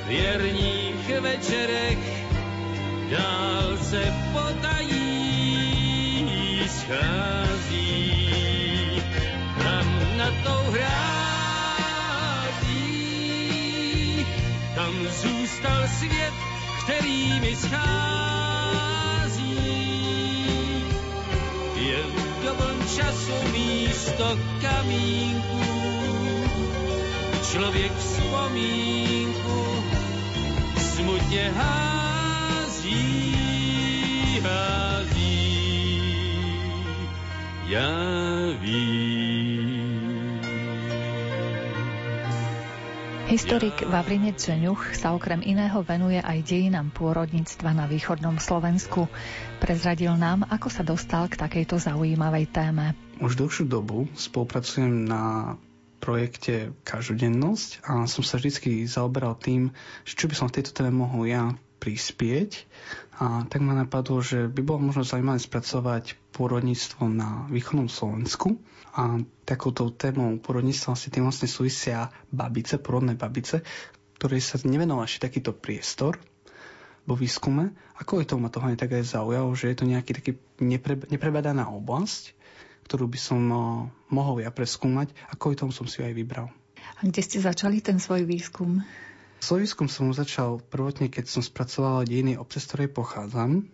v 0.07 0.11
jarních 0.11 1.09
večerech 1.19 1.97
dál 3.11 3.77
se 3.81 4.13
potají, 4.33 5.79
schází. 6.69 8.23
Tam 9.63 10.17
nad 10.17 10.33
tou 10.43 10.71
hrází, 10.71 10.97
tam 14.75 15.07
zůstal 15.07 15.87
svět, 15.99 16.33
který 16.83 17.39
mi 17.39 17.55
schází. 17.55 17.87
Jen 21.75 22.11
do 22.43 22.55
času 22.95 23.37
místo 23.51 24.37
kamínku, 24.61 25.46
člověk 27.51 27.95
vzpomínku 27.95 29.59
smutně 30.77 31.51
hází, 31.55 33.03
hází. 34.43 35.47
Já 37.67 37.95
vím. 38.61 39.87
Historik 43.27 43.83
Vavrinec 43.83 44.39
Čeňuch 44.39 44.95
sa 44.95 45.11
okrem 45.11 45.43
iného 45.43 45.83
venuje 45.83 46.15
aj 46.15 46.47
dejinám 46.47 46.95
pôrodníctva 46.95 47.75
na 47.75 47.83
východnom 47.83 48.39
Slovensku. 48.39 49.11
Prezradil 49.59 50.15
nám, 50.15 50.47
ako 50.47 50.71
sa 50.71 50.79
dostal 50.87 51.27
k 51.27 51.35
takejto 51.35 51.75
zaujímavej 51.75 52.47
téme. 52.55 52.95
Už 53.19 53.35
dlhšiu 53.35 53.67
dobu 53.67 54.07
spolupracujem 54.15 55.11
na 55.11 55.59
projekte 55.97 56.71
Každodennosť 56.85 57.83
a 57.85 58.05
som 58.05 58.23
sa 58.23 58.37
vždy 58.37 58.85
zaoberal 58.85 59.35
tým, 59.37 59.73
čo 60.05 60.29
by 60.29 60.35
som 60.37 60.47
v 60.47 60.61
tejto 60.61 60.71
téme 60.73 60.93
mohol 60.93 61.27
ja 61.27 61.43
prispieť. 61.77 62.65
A 63.17 63.45
tak 63.49 63.65
ma 63.65 63.73
napadlo, 63.73 64.21
že 64.21 64.45
by 64.45 64.61
bolo 64.61 64.89
možno 64.89 65.01
zaujímavé 65.01 65.41
spracovať 65.41 66.17
pôrodníctvo 66.33 67.09
na 67.09 67.49
východnom 67.49 67.89
Slovensku. 67.89 68.61
A 68.97 69.21
takouto 69.45 69.93
témou 69.93 70.37
pôrodníctva 70.41 70.93
vlastne 70.93 71.13
tým 71.13 71.25
vlastne 71.25 71.49
súvisia 71.49 72.09
babice, 72.33 72.81
porodné 72.81 73.13
babice, 73.13 73.61
ktorej 74.17 74.41
sa 74.41 74.57
nevenoval 74.65 75.05
ešte 75.05 75.29
takýto 75.29 75.53
priestor 75.53 76.17
vo 77.07 77.15
výskume 77.15 77.71
a 77.95 77.99
kvôli 78.03 78.27
tomu 78.27 78.45
ma 78.45 78.51
to 78.51 78.59
hlavne 78.59 78.75
tak 78.75 78.91
aj 78.91 79.15
zaujalo, 79.15 79.53
že 79.55 79.71
je 79.71 79.77
to 79.79 79.85
nejaký 79.87 80.11
taký 80.11 80.31
nepre, 80.59 80.99
neprebadaná 81.07 81.71
oblasť, 81.71 82.35
ktorú 82.87 83.11
by 83.11 83.19
som 83.19 83.41
uh, 83.51 83.61
mohol 84.07 84.39
ja 84.39 84.49
preskúmať 84.49 85.11
a 85.27 85.35
kvôli 85.35 85.59
tomu 85.59 85.75
som 85.75 85.83
si 85.83 85.99
ju 85.99 86.07
aj 86.07 86.15
vybral. 86.15 86.47
A 86.97 86.99
kde 87.03 87.19
ste 87.19 87.43
začali 87.43 87.83
ten 87.83 87.99
svoj 87.99 88.23
výskum? 88.23 88.79
Svoj 89.43 89.67
výskum 89.67 89.91
som 89.91 90.09
začal 90.15 90.63
prvotne, 90.63 91.11
keď 91.11 91.27
som 91.27 91.43
spracoval 91.43 92.07
dejiny 92.07 92.39
obce, 92.39 92.63
z 92.63 92.67
ktorej 92.71 92.89
pochádzam, 92.95 93.67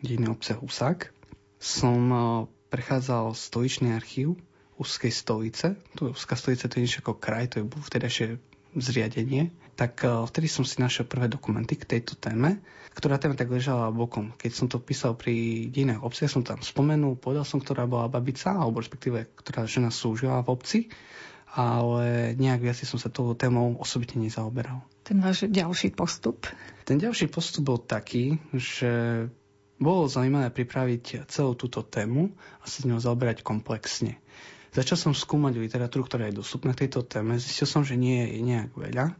dejiny 0.00 0.30
obce 0.30 0.54
Husák. 0.54 1.10
Som 1.58 2.00
uh, 2.08 2.22
prechádzal 2.70 3.34
stoličný 3.34 3.92
archív 3.92 4.38
Úzkej 4.78 5.12
stolice. 5.12 5.76
Tu 5.98 6.08
Úzka 6.08 6.38
stolica 6.38 6.70
to 6.70 6.78
je 6.78 6.88
niečo 6.88 7.02
ako 7.04 7.18
kraj, 7.18 7.52
to 7.52 7.60
je 7.60 7.68
vtedajšie 7.68 8.26
zriadenie 8.78 9.52
tak 9.72 10.04
uh, 10.04 10.24
vtedy 10.28 10.48
som 10.48 10.62
si 10.62 10.78
našiel 10.78 11.08
prvé 11.08 11.26
dokumenty 11.26 11.80
k 11.80 11.88
tejto 11.98 12.14
téme, 12.20 12.60
ktorá 12.92 13.16
téma 13.16 13.34
tak 13.34 13.48
ležala 13.48 13.88
bokom. 13.88 14.36
Keď 14.36 14.52
som 14.52 14.66
to 14.68 14.76
písal 14.76 15.16
pri 15.16 15.66
dejinách 15.72 16.04
obce, 16.04 16.28
som 16.28 16.44
tam 16.44 16.60
spomenul, 16.60 17.16
povedal 17.16 17.48
som, 17.48 17.58
ktorá 17.58 17.88
bola 17.88 18.12
babica, 18.12 18.52
alebo 18.52 18.84
respektíve, 18.84 19.32
ktorá 19.32 19.64
žena 19.64 19.88
slúžila 19.88 20.44
v 20.44 20.52
obci, 20.52 20.78
ale 21.52 22.32
nejak 22.36 22.64
viac 22.64 22.78
som 22.80 22.96
sa 22.96 23.12
tou 23.12 23.32
témou 23.36 23.76
osobitne 23.76 24.24
nezaoberal. 24.24 24.84
Ten 25.04 25.20
váš 25.20 25.48
ďalší 25.48 25.92
postup? 25.92 26.48
Ten 26.88 26.96
ďalší 26.96 27.28
postup 27.28 27.68
bol 27.68 27.78
taký, 27.80 28.40
že 28.56 29.24
bolo 29.76 30.08
zaujímavé 30.08 30.48
pripraviť 30.54 31.28
celú 31.28 31.58
túto 31.58 31.84
tému 31.84 32.32
a 32.60 32.64
sa 32.64 32.80
s 32.80 32.88
ňou 32.88 33.02
zaoberať 33.02 33.44
komplexne. 33.44 34.22
Začal 34.72 34.96
som 34.96 35.12
skúmať 35.12 35.60
literatúru, 35.60 36.08
ktorá 36.08 36.32
je 36.32 36.40
dostupná 36.40 36.72
k 36.72 36.88
tejto 36.88 37.04
téme. 37.04 37.36
Zistil 37.36 37.68
som, 37.68 37.84
že 37.84 38.00
nie 38.00 38.24
je 38.24 38.40
nejak 38.40 38.72
veľa 38.72 39.12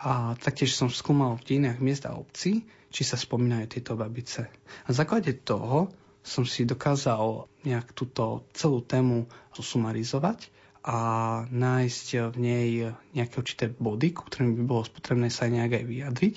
a 0.00 0.32
taktiež 0.40 0.72
som 0.72 0.88
skúmal 0.88 1.36
v 1.36 1.44
dejinách 1.44 1.78
miest 1.84 2.08
a 2.08 2.16
obcí, 2.16 2.64
či 2.88 3.02
sa 3.04 3.20
spomínajú 3.20 3.68
tieto 3.68 3.92
babice. 3.94 4.48
Na 4.88 4.92
základe 4.96 5.36
toho 5.44 5.92
som 6.24 6.44
si 6.48 6.64
dokázal 6.64 7.48
nejak 7.64 7.92
túto 7.92 8.48
celú 8.56 8.80
tému 8.80 9.28
zosumarizovať 9.52 10.48
a 10.80 10.98
nájsť 11.52 12.32
v 12.32 12.36
nej 12.40 12.68
nejaké 13.12 13.34
určité 13.36 13.68
body, 13.68 14.16
ku 14.16 14.24
ktorým 14.24 14.56
by 14.56 14.62
bolo 14.64 14.88
potrebné 14.88 15.28
sa 15.28 15.44
aj 15.44 15.52
nejak 15.52 15.72
aj 15.76 15.84
vyjadriť. 15.84 16.36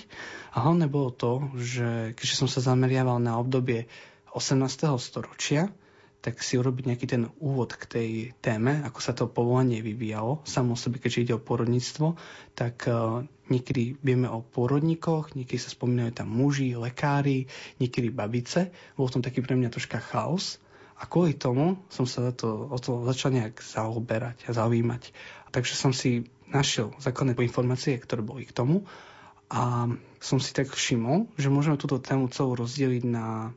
A 0.51 0.67
hlavne 0.67 0.91
bolo 0.91 1.15
to, 1.15 1.47
že 1.55 2.11
keďže 2.19 2.35
som 2.43 2.49
sa 2.51 2.59
zameriaval 2.59 3.23
na 3.23 3.39
obdobie 3.39 3.87
18. 4.35 4.67
storočia, 4.99 5.71
tak 6.23 6.39
si 6.39 6.55
urobiť 6.55 6.83
nejaký 6.87 7.07
ten 7.07 7.27
úvod 7.43 7.75
k 7.75 7.83
tej 7.83 8.09
téme, 8.39 8.79
ako 8.87 8.99
sa 9.03 9.11
to 9.11 9.27
povolanie 9.27 9.83
vyvíjalo, 9.83 10.39
samo 10.47 10.79
sebe, 10.79 11.03
keďže 11.03 11.21
ide 11.27 11.33
o 11.35 11.43
porodníctvo, 11.43 12.15
tak 12.55 12.87
uh, 12.87 13.27
niekedy 13.53 14.01
vieme 14.01 14.25
o 14.25 14.41
pôrodníkoch, 14.41 15.37
niekedy 15.37 15.61
sa 15.61 15.69
spomínajú 15.69 16.17
tam 16.17 16.33
muži, 16.33 16.73
lekári, 16.73 17.45
niekedy 17.77 18.09
babice. 18.09 18.73
Bol 18.97 19.07
v 19.07 19.13
tom 19.19 19.23
taký 19.23 19.45
pre 19.45 19.53
mňa 19.53 19.69
troška 19.69 20.01
chaos. 20.01 20.57
A 20.97 21.05
kvôli 21.05 21.37
tomu 21.37 21.77
som 21.93 22.09
sa 22.09 22.33
to, 22.33 22.69
o 22.71 22.77
to 22.81 23.05
začal 23.05 23.33
nejak 23.35 23.59
zaoberať 23.61 24.47
a 24.47 24.55
zaujímať. 24.55 25.13
Takže 25.53 25.73
som 25.77 25.91
si 25.93 26.25
našiel 26.49 26.93
základné 26.97 27.37
informácie, 27.37 27.97
ktoré 27.97 28.25
boli 28.25 28.45
k 28.45 28.55
tomu 28.55 28.85
a 29.53 29.85
som 30.17 30.41
si 30.41 30.49
tak 30.49 30.73
všimol, 30.73 31.29
že 31.37 31.53
môžeme 31.53 31.77
túto 31.77 32.01
tému 32.01 32.29
celú 32.33 32.57
rozdeliť 32.57 33.03
na 33.05 33.53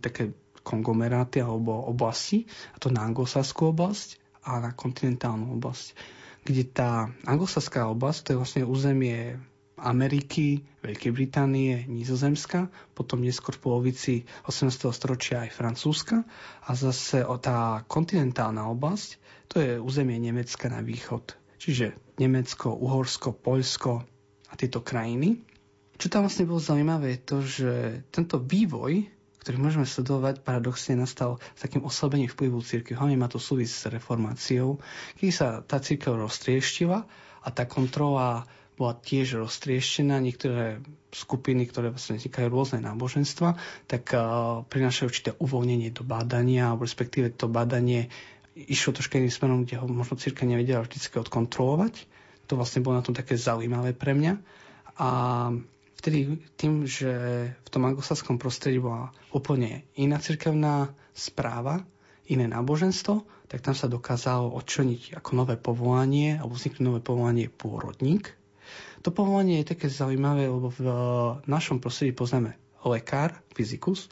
také 0.00 0.32
konglomeráty 0.64 1.44
alebo 1.44 1.76
oblasti, 1.88 2.46
a 2.72 2.76
to 2.78 2.92
na 2.92 3.04
anglosaskú 3.04 3.72
oblasť 3.74 4.20
a 4.46 4.60
na 4.64 4.70
kontinentálnu 4.72 5.60
oblasť. 5.60 5.96
Kde 6.50 6.66
tá 6.66 7.06
anglosaská 7.30 7.86
oblasť, 7.86 8.18
to 8.26 8.28
je 8.34 8.40
vlastne 8.42 8.62
územie 8.66 9.38
Ameriky, 9.78 10.66
Veľkej 10.82 11.12
Británie, 11.14 11.86
Nizozemska, 11.86 12.66
potom 12.92 13.22
neskôr 13.22 13.54
v 13.54 13.62
polovici 13.70 14.14
18. 14.50 14.90
storočia 14.90 15.46
aj 15.46 15.54
Francúzska 15.54 16.26
a 16.66 16.70
zase 16.74 17.22
o 17.22 17.38
tá 17.38 17.86
kontinentálna 17.86 18.66
oblasť, 18.66 19.08
to 19.46 19.62
je 19.62 19.78
územie 19.78 20.18
Nemecka 20.18 20.66
na 20.66 20.82
východ. 20.82 21.38
Čiže 21.62 22.18
Nemecko, 22.18 22.74
Uhorsko, 22.74 23.30
Poľsko 23.30 23.92
a 24.50 24.52
tieto 24.58 24.82
krajiny. 24.82 25.38
Čo 26.00 26.10
tam 26.10 26.26
vlastne 26.26 26.50
bolo 26.50 26.58
zaujímavé 26.58 27.14
je 27.14 27.20
to, 27.22 27.36
že 27.44 27.72
tento 28.10 28.42
vývoj 28.42 29.19
ktorý 29.40 29.56
môžeme 29.56 29.88
sledovať, 29.88 30.44
paradoxne 30.44 31.00
nastal 31.00 31.40
s 31.56 31.60
takým 31.64 31.80
oslabením 31.82 32.28
vplyvu 32.28 32.60
církvy. 32.60 32.92
Hlavne 32.92 33.16
má 33.16 33.26
to 33.26 33.40
súvisť 33.40 33.72
s 33.72 33.84
reformáciou, 33.88 34.76
keď 35.16 35.28
sa 35.32 35.48
tá 35.64 35.80
církev 35.80 36.14
roztrieštila 36.20 37.08
a 37.40 37.48
tá 37.48 37.64
kontrola 37.64 38.44
bola 38.76 38.96
tiež 38.96 39.40
roztrieštená. 39.40 40.16
Niektoré 40.20 40.80
skupiny, 41.12 41.68
ktoré 41.68 41.92
vlastne 41.92 42.16
vznikajú 42.16 42.48
rôzne 42.48 42.80
náboženstva, 42.80 43.60
tak 43.84 44.16
uh, 44.16 44.64
prinášajú 44.64 45.04
určité 45.04 45.30
uvoľnenie 45.36 45.92
do 45.92 46.00
bádania, 46.00 46.72
alebo 46.72 46.88
respektíve 46.88 47.28
to 47.36 47.44
bádanie 47.44 48.08
išlo 48.56 48.96
troška 48.96 49.20
iným 49.20 49.32
smerom, 49.32 49.60
kde 49.68 49.80
ho 49.80 49.86
možno 49.88 50.16
církev 50.16 50.48
nevedela 50.48 50.84
vždy 50.84 50.96
odkontrolovať. 51.12 52.08
To 52.48 52.56
vlastne 52.58 52.80
bolo 52.80 52.98
na 52.98 53.04
tom 53.04 53.12
také 53.14 53.36
zaujímavé 53.36 53.92
pre 53.92 54.16
mňa. 54.16 54.32
A 55.00 55.08
vtedy 56.00 56.40
tým, 56.56 56.88
že 56.88 57.12
v 57.52 57.68
tom 57.68 57.84
anglosaskom 57.84 58.40
prostredí 58.40 58.80
bola 58.80 59.12
úplne 59.36 59.84
iná 60.00 60.16
cirkevná 60.16 60.96
správa, 61.12 61.84
iné 62.24 62.48
náboženstvo, 62.48 63.28
tak 63.50 63.60
tam 63.60 63.76
sa 63.76 63.90
dokázalo 63.90 64.54
odčleniť 64.56 65.20
ako 65.20 65.30
nové 65.36 65.60
povolanie, 65.60 66.40
alebo 66.40 66.56
vzniknúť 66.56 66.84
nové 66.86 67.00
povolanie 67.04 67.52
pôrodník. 67.52 68.32
To 69.04 69.12
povolanie 69.12 69.60
je 69.60 69.76
také 69.76 69.92
zaujímavé, 69.92 70.48
lebo 70.48 70.72
v 70.72 70.80
našom 71.44 71.82
prostredí 71.82 72.16
poznáme 72.16 72.56
lekár, 72.86 73.36
fyzikus, 73.52 74.08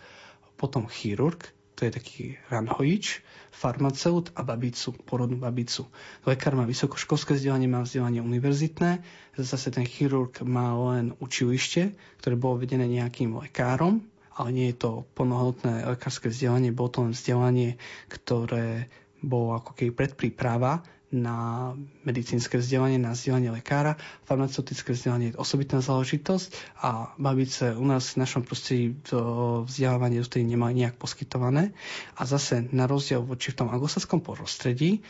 potom 0.59 0.91
chirurg, 0.91 1.41
to 1.79 1.87
je 1.87 1.95
taký 1.95 2.25
ranhojič, 2.51 3.23
farmaceut 3.55 4.35
a 4.35 4.43
babicu, 4.43 4.99
porodnú 5.07 5.39
babicu. 5.39 5.87
Lekár 6.27 6.59
má 6.59 6.67
vysokoškolské 6.67 7.39
vzdelanie, 7.39 7.71
má 7.71 7.87
vzdelanie 7.87 8.19
univerzitné, 8.19 8.99
zase 9.39 9.71
ten 9.71 9.87
chirurg 9.87 10.43
má 10.43 10.75
len 10.91 11.15
učivište, 11.23 11.95
ktoré 12.19 12.35
bolo 12.35 12.59
vedené 12.59 12.91
nejakým 12.91 13.39
lekárom, 13.39 14.03
ale 14.35 14.49
nie 14.51 14.67
je 14.75 14.83
to 14.83 15.07
plnohodnotné 15.15 15.87
lekárske 15.87 16.27
vzdelanie, 16.27 16.75
bolo 16.75 16.91
to 16.91 16.99
len 17.07 17.15
vzdelanie, 17.15 17.79
ktoré 18.11 18.91
bolo 19.23 19.55
ako 19.55 19.79
keby 19.79 19.95
predpríprava 19.95 20.83
na 21.09 21.73
medicínske 22.05 22.61
vzdelanie, 22.61 23.01
na 23.01 23.17
vzdelanie 23.17 23.49
lekára. 23.49 23.97
Farmaceutické 24.29 24.93
vzdelanie 24.93 25.33
je 25.33 25.41
osobitná 25.41 25.81
záležitosť 25.81 26.53
a 26.85 27.17
babice 27.17 27.73
u 27.73 27.85
nás 27.89 28.13
v 28.13 28.21
našom 28.21 28.45
prostredí 28.45 28.93
to 29.09 29.21
vzdelávanie 29.65 30.21
dostali 30.21 30.45
nemali 30.45 30.85
nejak 30.85 31.01
poskytované. 31.01 31.73
A 32.21 32.29
zase 32.29 32.69
na 32.77 32.85
rozdiel 32.85 33.25
voči 33.25 33.57
v 33.57 33.65
tom 33.65 33.69
anglosaskom 33.73 34.21
prostredí, 34.21 35.01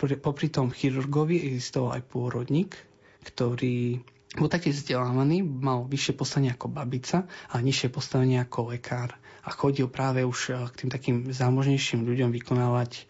popri 0.00 0.48
tom 0.48 0.72
chirurgovi 0.72 1.44
existoval 1.52 2.00
aj 2.00 2.02
pôrodník, 2.08 2.74
ktorý 3.22 4.00
bol 4.32 4.48
taký 4.48 4.72
vzdelávaný, 4.72 5.44
mal 5.44 5.84
vyššie 5.84 6.16
postavenie 6.16 6.56
ako 6.56 6.72
babica 6.72 7.28
a 7.52 7.60
nižšie 7.60 7.92
postavenie 7.92 8.40
ako 8.40 8.72
lekár. 8.72 9.12
A 9.44 9.52
chodil 9.52 9.84
práve 9.92 10.24
už 10.24 10.56
k 10.72 10.74
tým 10.84 10.90
takým 10.90 11.16
zámožnejším 11.28 12.08
ľuďom 12.08 12.32
vykonávať 12.32 13.04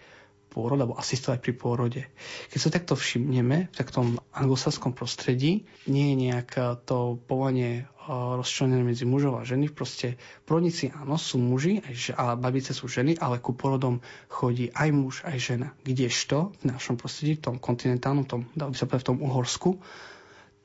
pôrod 0.53 0.77
alebo 0.77 1.01
asistovať 1.01 1.41
pri 1.41 1.53
pôrode. 1.57 2.03
Keď 2.53 2.59
sa 2.61 2.69
takto 2.69 2.93
všimneme 2.93 3.73
v 3.73 3.75
taktom 3.75 4.21
anglosaskom 4.37 4.93
prostredí, 4.93 5.65
nie 5.89 6.13
je 6.13 6.17
nejak 6.29 6.51
to 6.85 7.17
povolanie 7.25 7.89
rozčlenené 8.09 8.83
medzi 8.83 9.07
mužov 9.07 9.39
a 9.39 9.47
ženy. 9.47 9.71
Proste 9.71 10.19
porodníci 10.43 10.91
áno, 10.91 11.15
sú 11.15 11.39
muži 11.39 11.81
a 12.19 12.35
babice 12.35 12.75
sú 12.75 12.91
ženy, 12.91 13.15
ale 13.15 13.39
ku 13.39 13.55
porodom 13.55 14.03
chodí 14.27 14.75
aj 14.75 14.89
muž, 14.91 15.15
aj 15.23 15.39
žena. 15.39 15.69
Kdežto 15.87 16.51
v 16.63 16.75
našom 16.75 16.99
prostredí, 16.99 17.39
v 17.39 17.45
tom 17.47 17.57
kontinentálnom, 17.63 18.27
tom, 18.27 18.51
dal 18.59 18.75
by 18.75 18.77
sa 18.77 18.91
povedať 18.91 19.03
v 19.07 19.11
tom 19.15 19.23
Uhorsku, 19.23 19.71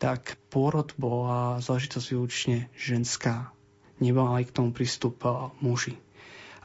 tak 0.02 0.38
pôrod 0.50 0.94
bola 0.98 1.62
záležitosť 1.62 2.06
výlučne 2.14 2.58
ženská. 2.78 3.54
Nebol 3.98 4.30
aj 4.30 4.50
k 4.50 4.56
tomu 4.62 4.70
prístup 4.74 5.22
muži. 5.62 5.98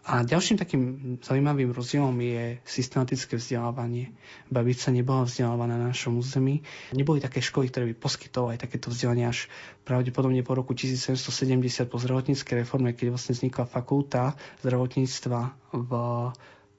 A 0.02 0.26
ďalším 0.26 0.58
takým 0.58 0.82
zaujímavým 1.22 1.70
rozdielom 1.70 2.18
je 2.18 2.58
systematické 2.66 3.38
vzdelávanie. 3.38 4.10
Babica 4.50 4.90
nebola 4.90 5.22
vzdelávaná 5.30 5.78
na 5.78 5.94
našom 5.94 6.18
území. 6.18 6.66
Neboli 6.90 7.22
také 7.22 7.38
školy, 7.38 7.70
ktoré 7.70 7.86
by 7.86 7.94
poskytovali 8.02 8.58
takéto 8.58 8.90
vzdelanie 8.90 9.30
až 9.30 9.46
pravdepodobne 9.86 10.42
po 10.42 10.58
roku 10.58 10.74
1770 10.74 11.86
po 11.86 12.02
zdravotníckej 12.02 12.66
reforme, 12.66 12.98
keď 12.98 13.14
vlastne 13.14 13.38
vznikla 13.38 13.62
fakulta 13.70 14.34
zdravotníctva 14.66 15.40
v 15.70 15.90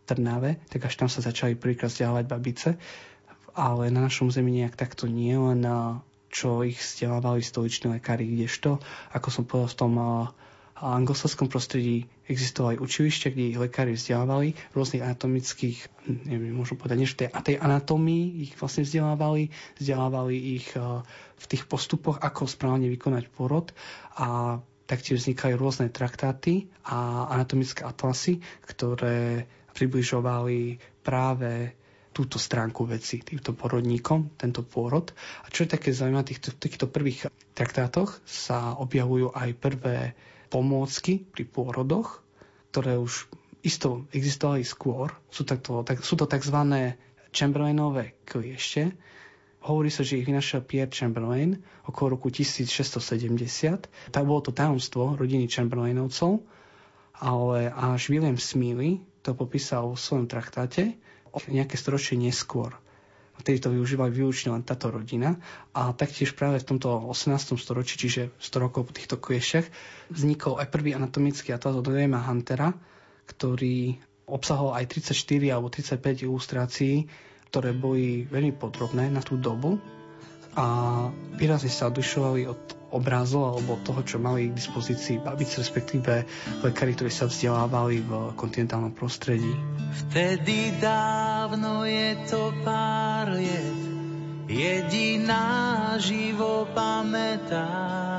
Trnave, 0.03 0.59
tak 0.67 0.91
až 0.91 0.93
tam 0.99 1.07
sa 1.07 1.23
začali 1.23 1.55
prvýkrát 1.55 1.95
vzdelávať 1.95 2.25
babice. 2.27 2.69
Ale 3.55 3.87
na 3.87 4.03
našom 4.03 4.35
území 4.35 4.51
nejak 4.51 4.75
takto 4.75 5.07
nie, 5.07 5.39
len 5.39 5.63
čo 6.27 6.59
ich 6.67 6.75
vzdelávali 6.75 7.39
stoliční 7.39 8.03
lekári, 8.03 8.27
kdežto, 8.27 8.83
ako 9.15 9.27
som 9.31 9.47
povedal 9.47 9.69
v 9.71 9.79
tom 9.79 9.93
a 10.73 10.97
anglosaskom 10.97 11.47
prostredí 11.47 12.09
existovali 12.25 12.81
učilišťa, 12.81 13.27
kde 13.29 13.43
ich 13.53 13.61
lekári 13.61 13.93
vzdelávali 13.93 14.57
v 14.57 14.73
rôznych 14.73 15.05
anatomických, 15.05 15.77
neviem, 16.25 16.53
môžem 16.53 16.75
povedať, 16.81 16.97
než 16.97 17.13
tej, 17.13 17.29
tej 17.29 17.61
anatómii 17.61 18.49
ich 18.49 18.53
vlastne 18.57 18.81
vzdelávali, 18.81 19.53
vzdelávali 19.77 20.35
ich 20.57 20.67
eh, 20.73 21.05
v 21.37 21.45
tých 21.45 21.69
postupoch, 21.69 22.17
ako 22.19 22.49
správne 22.49 22.89
vykonať 22.89 23.29
porod 23.29 23.69
a 24.17 24.59
taktiež 24.89 25.23
vznikali 25.23 25.55
rôzne 25.55 25.93
traktáty 25.93 26.67
a 26.83 27.29
anatomické 27.31 27.87
atlasy, 27.87 28.43
ktoré 28.67 29.47
približovali 29.73 30.77
práve 31.01 31.73
túto 32.13 32.37
stránku 32.37 32.85
veci 32.85 33.25
týmto 33.25 33.57
porodníkom, 33.57 34.37
tento 34.37 34.61
pôrod. 34.61 35.09
A 35.43 35.49
čo 35.49 35.65
je 35.65 35.73
také 35.73 35.89
zaujímavé, 35.89 36.29
v 36.29 36.31
týchto, 36.37 36.49
týchto 36.61 36.85
prvých 36.85 37.25
traktátoch 37.57 38.21
sa 38.21 38.77
objavujú 38.77 39.33
aj 39.33 39.49
prvé 39.57 39.97
pomôcky 40.53 41.25
pri 41.25 41.49
pôrodoch, 41.49 42.21
ktoré 42.69 43.01
už 43.01 43.25
isto 43.65 44.05
existovali 44.13 44.61
skôr. 44.61 45.09
Sú, 45.33 45.41
takto, 45.41 45.81
tak, 45.81 46.05
sú 46.05 46.13
to 46.13 46.29
tzv. 46.29 46.53
Chamberlainové 47.33 48.13
kliešte. 48.29 48.93
Hovorí 49.65 49.89
sa, 49.89 50.05
že 50.05 50.21
ich 50.21 50.27
vynašiel 50.29 50.61
Pierre 50.61 50.93
Chamberlain 50.93 51.57
okolo 51.89 52.19
roku 52.19 52.29
1670. 52.29 53.89
Tak 54.13 54.23
bolo 54.27 54.45
to 54.45 54.53
tajomstvo 54.53 55.17
rodiny 55.17 55.49
Chamberlainovcov, 55.49 56.45
ale 57.17 57.73
až 57.73 58.13
William 58.13 58.37
Smiley 58.37 59.01
to 59.25 59.33
popísal 59.33 59.95
v 59.95 60.03
svojom 60.03 60.27
traktáte 60.29 60.93
nejaké 61.49 61.79
storočie 61.79 62.19
neskôr. 62.19 62.77
Vtedy 63.33 63.57
to 63.59 63.73
využívali 63.73 64.13
výlučne 64.13 64.53
len 64.53 64.61
táto 64.61 64.93
rodina 64.93 65.41
a 65.73 65.89
taktiež 65.91 66.37
práve 66.37 66.61
v 66.61 66.69
tomto 66.75 67.09
18. 67.09 67.57
storočí, 67.57 67.97
čiže 67.97 68.29
100 68.37 68.63
rokov 68.63 68.87
po 68.87 68.93
týchto 68.93 69.17
kliešťach, 69.17 69.65
vznikol 70.13 70.61
aj 70.61 70.69
prvý 70.69 70.93
anatomický 70.93 71.49
atlas 71.49 71.73
od 71.73 71.85
Williama 71.89 72.21
Huntera, 72.21 72.71
ktorý 73.25 73.97
obsahol 74.29 74.77
aj 74.77 74.85
34 75.01 75.49
alebo 75.49 75.67
35 75.73 76.29
ilustrácií, 76.29 77.09
ktoré 77.49 77.73
boli 77.73 78.29
veľmi 78.29 78.53
podrobné 78.53 79.09
na 79.09 79.19
tú 79.25 79.35
dobu 79.35 79.81
a 80.53 80.65
výrazne 81.33 81.73
sa 81.73 81.89
odlišovali 81.89 82.45
od 82.45 82.82
obrazov 82.93 83.57
alebo 83.57 83.81
toho, 83.81 84.05
čo 84.05 84.21
mali 84.21 84.53
k 84.53 84.57
dispozícii 84.57 85.17
babic, 85.19 85.49
respektíve 85.57 86.29
lekári, 86.61 86.93
ktorí 86.93 87.09
sa 87.09 87.25
vzdelávali 87.25 88.05
v 88.05 88.37
kontinentálnom 88.37 88.93
prostredí. 88.93 89.49
Vtedy 90.07 90.77
dávno 90.77 91.83
je 91.89 92.13
to 92.29 92.53
pár 92.61 93.33
liet, 93.33 93.81
jediná 94.45 95.97
živo 95.97 96.69
pamätáš. 96.77 98.13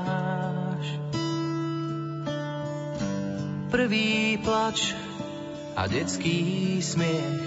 Prvý 3.71 4.39
plač 4.39 4.95
a 5.75 5.91
detský 5.91 6.79
smiech, 6.79 7.43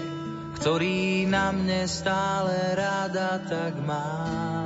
ktorý 0.60 1.24
na 1.24 1.56
mne 1.56 1.88
stále 1.88 2.76
rada 2.76 3.40
tak 3.48 3.80
máš. 3.80 4.57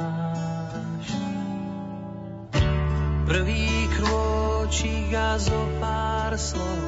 Prvý 3.32 3.88
krôčik 3.96 5.08
a 5.16 5.40
zo 5.40 5.56
pár 5.80 6.36
slov 6.36 6.84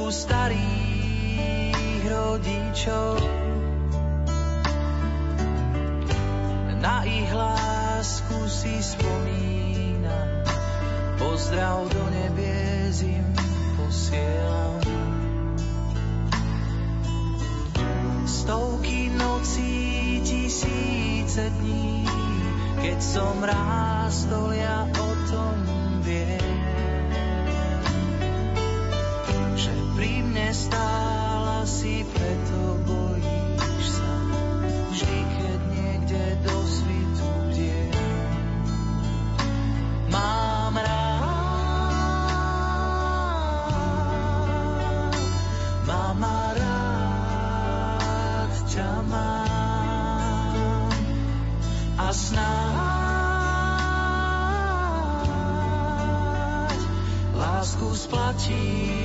u 0.00 0.08
starých 0.08 2.00
rodičov. 2.08 3.20
Na 6.80 7.04
ich 7.04 7.28
lásku 7.28 8.40
si 8.48 8.72
spomínam, 8.80 10.48
pozdrav 11.20 11.92
do 11.92 12.04
nebies 12.08 13.04
im 13.04 13.28
posielam. 13.76 14.80
Stovky 18.24 19.12
nocí, 19.12 20.24
tisíce 20.24 21.52
dní, 21.60 22.08
keď 22.78 22.98
som 23.02 23.42
rástol, 23.42 24.54
ja 24.54 24.86
o 24.86 25.10
tom 25.26 25.54
viem, 26.06 26.58
že 29.58 29.74
pri 29.98 30.22
mne 30.22 30.48
stála 30.54 31.66
si, 31.66 32.06
preto 32.06 32.78
bojíš 32.86 33.86
sa, 33.98 34.14
vždy 34.94 35.18
keď 35.26 35.60
niekde 35.74 36.24
do 36.46 36.56
svitu 36.66 37.26
bdiem. 37.50 37.94
Mám 40.14 40.47
lásku 58.08 58.48
splatím 58.48 58.97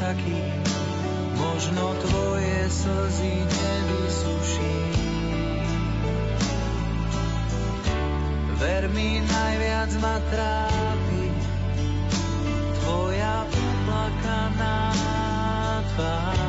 taký, 0.00 0.40
možno 1.36 1.92
tvoje 2.00 2.58
slzy 2.72 3.36
nevysuší. 3.36 4.80
Ver 8.56 8.88
mi, 8.92 9.20
najviac 9.20 9.92
ma 10.00 10.16
trápi 10.32 11.24
tvoja 12.80 13.44
uplakaná 13.44 14.80
tvár. 15.96 16.40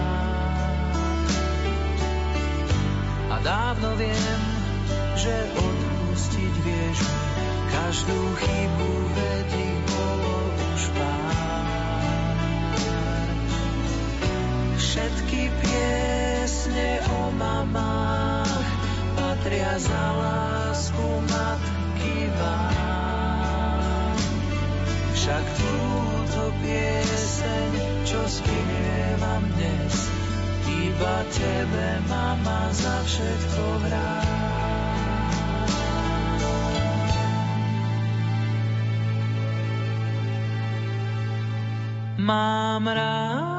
A 3.32 3.36
dávno 3.44 3.96
viem, 4.00 4.42
že 5.16 5.36
odpustiť 5.56 6.54
vieš 6.64 7.00
každú 7.72 8.20
chybu, 8.44 8.92
veď 9.16 9.41
mamách 17.42 18.70
patria 19.18 19.74
za 19.82 20.06
lásku 20.22 21.08
matky 21.26 22.30
vám. 22.38 24.18
Však 25.18 25.46
túto 25.58 26.42
pieseň, 26.62 27.70
čo 28.06 28.22
spievam 28.30 29.44
dnes, 29.58 29.96
iba 30.70 31.18
tebe, 31.34 31.88
mama, 32.10 32.70
za 32.74 32.98
všetko 33.06 33.64
hrá. 33.86 34.14
Mám 42.22 42.86
rád. 42.86 43.51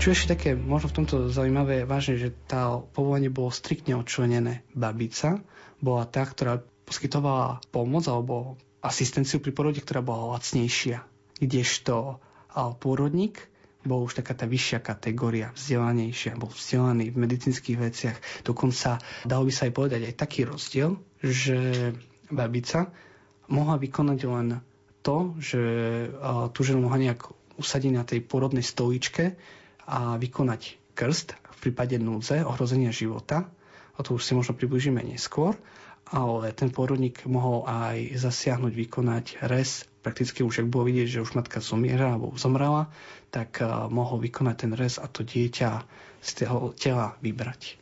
Čo 0.00 0.16
ešte 0.16 0.32
také 0.32 0.56
možno 0.56 0.88
v 0.88 0.96
tomto 0.96 1.28
zaujímavé 1.28 1.84
je 1.84 1.90
vážne, 1.92 2.16
že 2.16 2.32
tá 2.48 2.80
povolanie 2.80 3.28
bolo 3.28 3.52
striktne 3.52 4.00
odčlenené. 4.00 4.64
Babica 4.72 5.44
bola 5.76 6.08
tá, 6.08 6.24
ktorá 6.24 6.64
poskytovala 6.88 7.60
pomoc 7.68 8.08
alebo 8.08 8.56
asistenciu 8.80 9.44
pri 9.44 9.52
porode, 9.52 9.84
ktorá 9.84 10.00
bola 10.00 10.40
lacnejšia. 10.40 11.04
Kdežto 11.36 12.16
pôrodník 12.80 13.44
bol 13.84 14.08
už 14.08 14.24
taká 14.24 14.32
tá 14.32 14.48
vyššia 14.48 14.80
kategória, 14.80 15.52
vzdelanejšia, 15.52 16.40
bol 16.40 16.48
vzdelaný 16.48 17.12
v 17.12 17.20
medicínskych 17.20 17.76
veciach. 17.76 18.16
Dokonca 18.40 19.04
dalo 19.28 19.44
by 19.44 19.52
sa 19.52 19.68
aj 19.68 19.72
povedať 19.76 20.00
aj 20.08 20.16
taký 20.16 20.48
rozdiel, 20.48 20.96
že 21.20 21.92
babica 22.32 22.88
mohla 23.52 23.76
vykonať 23.76 24.18
len 24.24 24.64
to, 25.04 25.36
že 25.36 25.60
tú 26.56 26.64
ženu 26.64 26.88
mohla 26.88 27.12
nejak 27.12 27.20
usadiť 27.60 27.92
na 27.92 28.08
tej 28.08 28.24
porodnej 28.24 28.64
stoličke 28.64 29.36
a 29.86 30.16
vykonať 30.16 30.92
krst 30.92 31.32
v 31.32 31.56
prípade 31.68 31.96
núdze, 31.96 32.44
ohrozenia 32.44 32.92
života. 32.92 33.48
O 33.96 34.04
to 34.04 34.16
už 34.16 34.24
si 34.24 34.32
možno 34.32 34.56
približíme 34.56 35.00
neskôr. 35.00 35.56
Ale 36.10 36.50
ten 36.56 36.74
pôrodník 36.74 37.22
mohol 37.30 37.62
aj 37.70 38.18
zasiahnuť, 38.18 38.72
vykonať 38.74 39.24
res. 39.46 39.86
Prakticky 40.02 40.42
už, 40.42 40.64
ak 40.64 40.72
bolo 40.72 40.90
vidieť, 40.90 41.20
že 41.20 41.22
už 41.22 41.38
matka 41.38 41.62
zomiera 41.62 42.16
alebo 42.16 42.34
zomrela, 42.34 42.90
tak 43.30 43.62
mohol 43.92 44.18
vykonať 44.18 44.56
ten 44.56 44.72
res 44.74 44.98
a 44.98 45.06
to 45.06 45.22
dieťa 45.22 45.70
z 46.18 46.30
toho 46.42 46.74
tela 46.74 47.14
vybrať. 47.22 47.78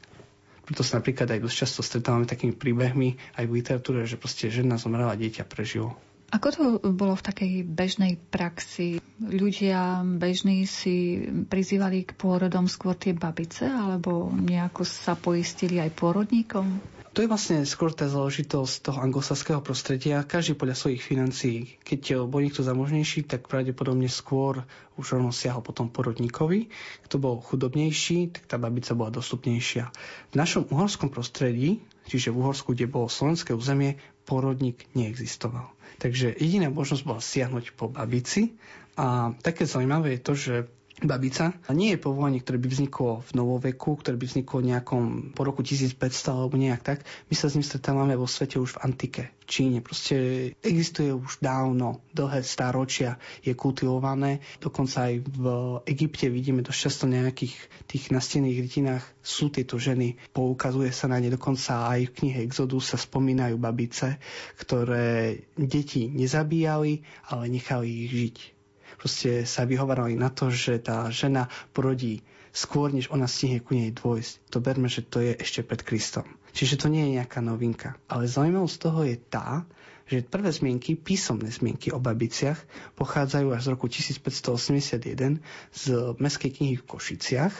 Preto 0.68 0.84
sa 0.84 1.00
napríklad 1.00 1.32
aj 1.32 1.40
dosť 1.40 1.56
často 1.64 1.80
stretávame 1.80 2.28
takými 2.28 2.52
príbehmi 2.52 3.16
aj 3.40 3.48
v 3.48 3.54
literatúre, 3.56 4.04
že 4.04 4.20
proste 4.20 4.52
žena 4.52 4.76
zomrela, 4.76 5.16
dieťa 5.16 5.48
prežilo. 5.48 5.96
Ako 6.28 6.46
to 6.52 6.62
bolo 6.92 7.16
v 7.16 7.24
takej 7.24 7.52
bežnej 7.64 8.20
praxi? 8.20 9.00
Ľudia 9.16 10.04
bežní 10.04 10.68
si 10.68 11.24
prizývali 11.48 12.04
k 12.04 12.12
pôrodom 12.12 12.68
skôr 12.68 12.92
tie 12.92 13.16
babice, 13.16 13.64
alebo 13.64 14.28
nejako 14.28 14.84
sa 14.84 15.16
poistili 15.16 15.80
aj 15.80 15.88
pôrodníkom? 15.96 16.84
To 17.16 17.24
je 17.24 17.32
vlastne 17.34 17.66
skôr 17.66 17.90
tá 17.90 18.06
záležitosť 18.06 18.92
toho 18.92 19.02
anglosaského 19.02 19.58
prostredia. 19.58 20.22
Každý 20.22 20.54
podľa 20.54 20.78
svojich 20.78 21.02
financií. 21.02 21.80
Keď 21.82 22.28
bol 22.28 22.44
niekto 22.44 22.62
zamožnejší, 22.62 23.26
tak 23.26 23.50
pravdepodobne 23.50 24.06
skôr 24.06 24.62
už 24.94 25.18
rovno 25.18 25.34
siahol 25.34 25.64
potom 25.64 25.90
porodníkovi. 25.90 26.70
Kto 27.08 27.16
bol 27.18 27.42
chudobnejší, 27.42 28.38
tak 28.38 28.44
tá 28.46 28.56
babica 28.60 28.94
bola 28.94 29.10
dostupnejšia. 29.10 29.90
V 30.30 30.34
našom 30.38 30.70
uhorskom 30.70 31.10
prostredí, 31.10 31.82
čiže 32.06 32.30
v 32.30 32.38
Uhorsku, 32.44 32.76
kde 32.76 32.86
bolo 32.86 33.10
slovenské 33.10 33.50
územie, 33.50 33.98
porodník 34.28 34.84
neexistoval. 34.92 35.72
Takže 35.96 36.36
jediná 36.36 36.68
možnosť 36.68 37.02
bola 37.02 37.18
siahnuť 37.18 37.72
po 37.72 37.88
babici 37.88 38.52
a 38.94 39.32
také 39.40 39.64
zaujímavé 39.64 40.14
je 40.14 40.20
to, 40.20 40.32
že 40.36 40.54
babica 41.02 41.54
nie 41.70 41.94
je 41.94 42.02
povolanie, 42.02 42.42
ktoré 42.42 42.58
by 42.58 42.68
vzniklo 42.68 43.22
v 43.22 43.30
novoveku, 43.38 44.02
ktoré 44.02 44.18
by 44.18 44.26
vzniklo 44.26 44.58
nejakom 44.66 45.30
po 45.30 45.46
roku 45.46 45.62
1500 45.62 45.94
alebo 46.34 46.58
nejak 46.58 46.82
tak. 46.82 46.98
My 47.30 47.34
sa 47.38 47.46
s 47.46 47.54
ním 47.54 47.62
stretávame 47.62 48.18
vo 48.18 48.26
svete 48.26 48.58
už 48.58 48.78
v 48.78 48.80
antike, 48.82 49.22
v 49.38 49.44
Číne. 49.46 49.78
Proste 49.78 50.50
existuje 50.58 51.14
už 51.14 51.38
dávno, 51.38 52.02
dlhé 52.10 52.42
stáročia, 52.42 53.22
je 53.46 53.54
kultivované. 53.54 54.42
Dokonca 54.58 55.06
aj 55.06 55.14
v 55.22 55.44
Egypte 55.86 56.26
vidíme 56.26 56.66
dosť 56.66 56.80
často 56.90 57.04
nejakých 57.06 57.54
tých 57.86 58.10
nastených 58.10 58.58
rytinách 58.66 59.04
sú 59.22 59.54
tieto 59.54 59.78
ženy. 59.78 60.18
Poukazuje 60.34 60.90
sa 60.90 61.06
na 61.06 61.22
ne 61.22 61.30
dokonca 61.30 61.94
aj 61.94 62.10
v 62.10 62.14
knihe 62.14 62.38
Exodus 62.42 62.90
sa 62.90 62.98
spomínajú 62.98 63.54
babice, 63.54 64.18
ktoré 64.58 65.46
deti 65.54 66.10
nezabíjali, 66.10 67.06
ale 67.30 67.44
nechali 67.46 67.86
ich 67.86 68.10
žiť 68.10 68.57
proste 68.98 69.46
sa 69.46 69.62
vyhovárali 69.62 70.18
na 70.18 70.28
to, 70.28 70.50
že 70.50 70.82
tá 70.82 71.06
žena 71.08 71.46
porodí 71.70 72.26
skôr, 72.50 72.90
než 72.90 73.08
ona 73.14 73.30
stihne 73.30 73.62
ku 73.62 73.78
nej 73.78 73.94
dôjsť. 73.94 74.50
To 74.50 74.58
berme, 74.58 74.90
že 74.90 75.06
to 75.06 75.22
je 75.22 75.38
ešte 75.38 75.62
pred 75.62 75.80
Kristom. 75.86 76.26
Čiže 76.50 76.82
to 76.82 76.90
nie 76.90 77.06
je 77.06 77.14
nejaká 77.22 77.38
novinka. 77.38 77.94
Ale 78.10 78.26
zaujímavosť 78.26 78.76
toho 78.82 79.06
je 79.06 79.16
tá, 79.16 79.62
že 80.08 80.24
prvé 80.24 80.48
zmienky, 80.48 80.96
písomné 80.96 81.52
zmienky 81.52 81.92
o 81.92 82.00
babiciach 82.00 82.56
pochádzajú 82.96 83.52
až 83.52 83.60
z 83.60 83.68
roku 83.76 83.86
1581 83.86 85.44
z 85.70 85.84
meskej 86.16 86.50
knihy 86.50 86.80
v 86.80 86.88
Košiciach, 86.88 87.54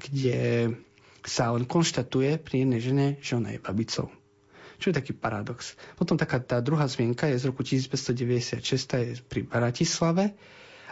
kde 0.00 0.72
sa 1.24 1.52
len 1.52 1.68
konštatuje 1.68 2.40
pri 2.40 2.64
jednej 2.64 2.80
žene, 2.80 3.06
že 3.20 3.36
ona 3.36 3.52
je 3.52 3.60
babicou. 3.60 4.08
Čo 4.80 4.90
je 4.90 4.98
taký 4.98 5.12
paradox. 5.14 5.76
Potom 5.94 6.18
taká 6.18 6.40
tá 6.40 6.58
druhá 6.58 6.88
zmienka 6.88 7.28
je 7.30 7.38
z 7.38 7.44
roku 7.52 7.62
1596, 7.62 8.90
tá 8.90 8.98
je 8.98 9.20
pri 9.20 9.44
Bratislave, 9.44 10.34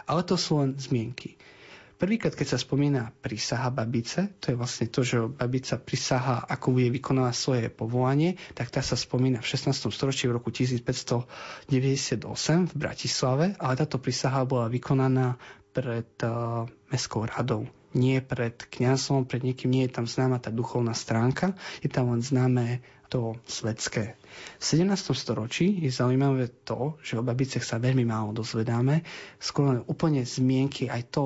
ale 0.07 0.21
to 0.23 0.35
sú 0.35 0.59
len 0.59 0.75
zmienky. 0.75 1.35
Prvýkrát, 1.93 2.35
keď 2.35 2.57
sa 2.57 2.59
spomína 2.59 3.15
prísaha 3.23 3.71
babice, 3.71 4.35
to 4.43 4.51
je 4.51 4.59
vlastne 4.59 4.91
to, 4.91 5.07
že 5.07 5.23
babica 5.23 5.79
prisaha, 5.79 6.43
ako 6.43 6.75
bude 6.75 6.91
vykonávať 6.91 7.35
svoje 7.37 7.65
povolanie, 7.71 8.35
tak 8.57 8.73
tá 8.73 8.83
sa 8.83 8.99
spomína 8.99 9.39
v 9.39 9.47
16. 9.47 9.87
storočí 9.87 10.27
v 10.27 10.35
roku 10.35 10.51
1598 10.51 11.71
v 12.67 12.75
Bratislave, 12.75 13.55
ale 13.55 13.73
táto 13.79 14.03
prísaha 14.03 14.43
bola 14.43 14.67
vykonaná 14.67 15.39
pred 15.71 16.11
uh, 16.27 16.67
Mestskou 16.91 17.23
radou 17.23 17.71
nie 17.93 18.19
pred 18.21 18.57
kňazom, 18.57 19.25
pred 19.25 19.41
niekým, 19.45 19.69
nie 19.71 19.85
je 19.89 19.95
tam 19.97 20.05
známa 20.09 20.41
tá 20.41 20.49
duchovná 20.49 20.93
stránka, 20.93 21.57
je 21.81 21.89
tam 21.89 22.13
len 22.13 22.21
známe 22.21 22.81
to 23.13 23.37
svetské. 23.45 24.17
V 24.57 24.63
17. 24.65 25.13
storočí 25.13 25.77
je 25.85 25.93
zaujímavé 25.93 26.49
to, 26.65 26.97
že 27.05 27.21
o 27.21 27.25
babicech 27.25 27.61
sa 27.61 27.77
veľmi 27.77 28.09
málo 28.09 28.33
dozvedáme, 28.33 29.05
skôr 29.37 29.69
len 29.69 29.79
úplne 29.85 30.25
zmienky, 30.25 30.89
aj 30.89 31.13
to 31.13 31.23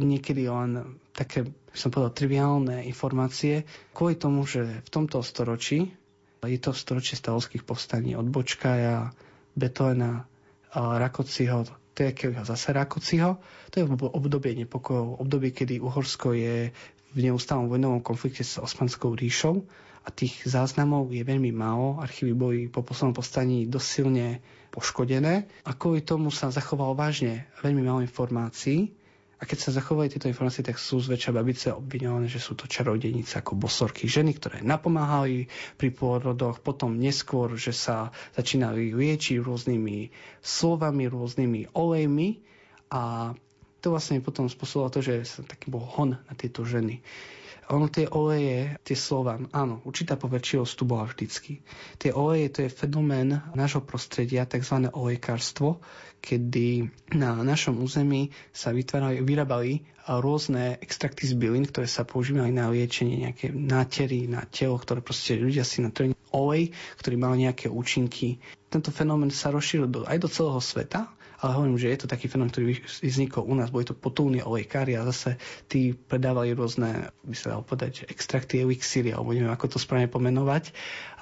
niekedy 0.00 0.48
len 0.48 0.96
také, 1.12 1.44
som 1.76 1.92
povedal, 1.92 2.16
triviálne 2.16 2.88
informácie, 2.88 3.68
kvôli 3.92 4.16
tomu, 4.16 4.48
že 4.48 4.80
v 4.80 4.88
tomto 4.88 5.20
storočí, 5.20 5.92
je 6.40 6.56
to 6.56 6.72
storočie 6.72 7.20
stavovských 7.20 7.68
povstaní 7.68 8.16
od 8.16 8.24
Bočkaja, 8.24 9.12
Betóna, 9.52 10.24
Rakociho, 10.72 11.79
Tekeho 11.94 12.44
zase 12.44 12.72
Rakociho. 12.72 13.38
To 13.70 13.74
je 13.74 13.84
obdobie 13.90 14.54
nepokojov, 14.56 15.20
obdobie, 15.20 15.50
kedy 15.50 15.82
Uhorsko 15.82 16.32
je 16.32 16.70
v 17.10 17.18
neustálom 17.18 17.66
vojnovom 17.66 18.00
konflikte 18.00 18.46
s 18.46 18.62
Osmanskou 18.62 19.18
ríšou 19.18 19.66
a 20.06 20.08
tých 20.08 20.46
záznamov 20.46 21.10
je 21.10 21.20
veľmi 21.26 21.50
málo. 21.50 21.98
Archívy 22.00 22.32
boli 22.32 22.58
po 22.70 22.80
poslednom 22.86 23.12
postaní 23.12 23.66
dosť 23.66 23.86
silne 23.86 24.26
poškodené 24.70 25.50
a 25.66 25.70
kvôli 25.74 26.06
tomu 26.06 26.30
sa 26.30 26.48
zachovalo 26.48 26.94
vážne 26.94 27.50
veľmi 27.60 27.82
málo 27.82 28.00
informácií. 28.00 28.94
A 29.40 29.48
keď 29.48 29.58
sa 29.58 29.70
zachovali 29.72 30.12
tieto 30.12 30.28
informácie, 30.28 30.60
tak 30.60 30.76
sú 30.76 31.00
zväčša 31.00 31.32
babice 31.32 31.72
obviňované, 31.72 32.28
že 32.28 32.36
sú 32.36 32.52
to 32.52 32.68
čarodejnice 32.68 33.40
ako 33.40 33.56
bosorky 33.56 34.04
ženy, 34.04 34.36
ktoré 34.36 34.60
napomáhali 34.60 35.48
pri 35.80 35.88
pôrodoch, 35.96 36.60
potom 36.60 37.00
neskôr, 37.00 37.56
že 37.56 37.72
sa 37.72 38.12
začínali 38.36 38.92
liečiť 38.92 39.40
rôznymi 39.40 40.12
slovami, 40.44 41.08
rôznymi 41.08 41.72
olejmi 41.72 42.44
a 42.92 43.32
to 43.80 43.86
vlastne 43.88 44.20
potom 44.20 44.44
spôsobilo 44.52 44.92
to, 44.92 45.00
že 45.00 45.24
sa 45.24 45.40
taký 45.40 45.72
bol 45.72 45.88
hon 45.88 46.20
na 46.20 46.32
tieto 46.36 46.68
ženy. 46.68 47.00
Ono 47.70 47.86
tie 47.86 48.10
oleje, 48.10 48.82
tie 48.82 48.98
slova, 48.98 49.38
áno, 49.54 49.78
určitá 49.86 50.18
poverčivosť 50.18 50.74
tu 50.74 50.84
bola 50.90 51.06
vždycky. 51.06 51.62
Tie 52.02 52.10
oleje, 52.10 52.50
to 52.50 52.58
je 52.66 52.70
fenomén 52.74 53.46
nášho 53.54 53.86
prostredia, 53.86 54.42
tzv. 54.42 54.90
olejkárstvo, 54.90 55.78
kedy 56.18 56.90
na 57.14 57.38
našom 57.46 57.78
území 57.78 58.34
sa 58.50 58.74
vytvárali, 58.74 59.22
vyrábali 59.22 59.86
rôzne 60.02 60.82
extrakty 60.82 61.30
z 61.30 61.38
bylín, 61.38 61.62
ktoré 61.62 61.86
sa 61.86 62.02
používali 62.02 62.50
na 62.50 62.66
liečenie 62.74 63.30
nejaké 63.30 63.54
nátery 63.54 64.26
na 64.26 64.42
telo, 64.50 64.74
ktoré 64.74 64.98
proste 64.98 65.38
ľudia 65.38 65.62
si 65.62 65.78
natreli 65.78 66.18
olej, 66.34 66.74
ktorý 66.98 67.14
mal 67.22 67.38
nejaké 67.38 67.70
účinky. 67.70 68.42
Tento 68.66 68.90
fenomén 68.90 69.30
sa 69.30 69.54
rozšíril 69.54 70.10
aj 70.10 70.18
do 70.18 70.26
celého 70.26 70.58
sveta 70.58 71.06
ale 71.40 71.56
hovorím, 71.56 71.80
že 71.80 71.88
je 71.88 71.98
to 72.04 72.12
taký 72.12 72.28
fenomén, 72.28 72.52
ktorý 72.52 72.84
vznikol 73.00 73.48
u 73.48 73.56
nás. 73.56 73.72
Boli 73.72 73.88
to 73.88 73.96
potulní 73.96 74.44
olejkári 74.44 74.92
a 75.00 75.08
zase 75.08 75.40
tí 75.72 75.96
predávali 75.96 76.52
rôzne, 76.52 77.08
by 77.24 77.36
sa 77.36 77.56
dalo 77.56 77.64
povedať, 77.64 78.04
extrakty 78.12 78.60
elixíry, 78.60 79.16
alebo 79.16 79.32
neviem, 79.32 79.48
ako 79.48 79.76
to 79.76 79.78
správne 79.80 80.12
pomenovať, 80.12 80.76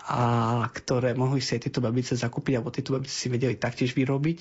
a 0.09 0.65
ktoré 0.73 1.13
mohli 1.13 1.39
si 1.39 1.55
aj 1.55 1.69
tieto 1.69 1.85
babice 1.85 2.17
zakúpiť, 2.17 2.59
alebo 2.59 2.75
tieto 2.75 2.97
babice 2.97 3.15
si 3.15 3.29
vedeli 3.31 3.55
taktiež 3.55 3.93
vyrobiť, 3.95 4.39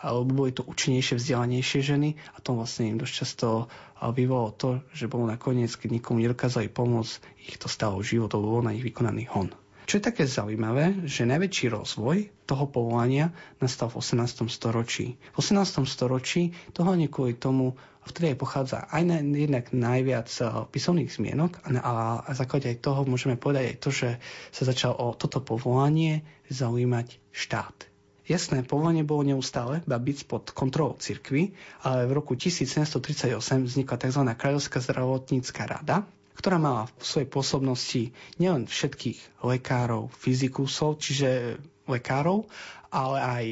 alebo 0.00 0.32
boli 0.32 0.50
to 0.56 0.64
účinnejšie, 0.64 1.20
vzdelanejšie 1.20 1.80
ženy 1.84 2.16
a 2.32 2.40
to 2.40 2.56
vlastne 2.56 2.88
im 2.88 2.96
dosť 2.96 3.14
často 3.20 3.68
vyvolalo 4.00 4.50
to, 4.56 4.68
že 4.96 5.12
bolo 5.12 5.28
nakoniec, 5.28 5.68
keď 5.76 6.00
nikomu 6.00 6.24
nedokázali 6.24 6.72
pomôcť, 6.72 7.20
ich 7.52 7.60
to 7.60 7.68
stalo 7.68 8.00
život, 8.00 8.32
bol 8.32 8.64
na 8.64 8.72
nich 8.72 8.82
vykonaný 8.82 9.28
hon. 9.28 9.52
Čo 9.90 9.98
je 9.98 10.06
také 10.06 10.22
zaujímavé, 10.22 11.02
že 11.02 11.26
najväčší 11.26 11.74
rozvoj 11.74 12.46
toho 12.46 12.70
povolania 12.70 13.34
nastal 13.58 13.90
v 13.90 13.98
18. 13.98 14.46
storočí. 14.46 15.18
V 15.34 15.36
18. 15.42 15.82
storočí 15.82 16.54
toho 16.70 16.94
nie 16.94 17.10
kvôli 17.10 17.34
tomu, 17.34 17.74
vtedy 18.06 18.30
aj 18.30 18.38
pochádza 18.38 18.78
aj 18.86 19.02
na, 19.02 19.18
jednak 19.18 19.74
najviac 19.74 20.30
eh, 20.30 20.46
písomných 20.70 21.10
zmienok 21.10 21.66
a 21.66 21.68
na, 21.74 21.80
a 22.22 22.30
základe 22.38 22.70
aj 22.70 22.86
toho 22.86 23.02
môžeme 23.02 23.34
povedať 23.34 23.64
aj 23.66 23.76
to, 23.82 23.90
že 23.90 24.08
sa 24.54 24.62
začal 24.62 24.94
o 24.94 25.10
toto 25.10 25.42
povolanie 25.42 26.22
zaujímať 26.46 27.18
štát. 27.34 27.90
Jasné, 28.30 28.62
povolenie 28.62 29.02
bolo 29.02 29.26
neustále 29.26 29.82
babic 29.90 30.22
pod 30.22 30.54
kontrolou 30.54 31.02
cirkvy, 31.02 31.50
ale 31.82 32.06
v 32.06 32.14
roku 32.14 32.38
1738 32.38 33.34
vznikla 33.66 33.96
tzv. 33.98 34.22
Kráľovská 34.38 34.78
zdravotnícka 34.78 35.66
rada, 35.66 36.06
ktorá 36.40 36.56
mala 36.56 36.88
v 36.96 37.04
svojej 37.04 37.28
pôsobnosti 37.28 38.02
nielen 38.40 38.64
všetkých 38.64 39.44
lekárov, 39.44 40.08
fyzikusov, 40.16 40.96
čiže 40.96 41.60
lekárov, 41.84 42.48
ale 42.88 43.18
aj 43.20 43.44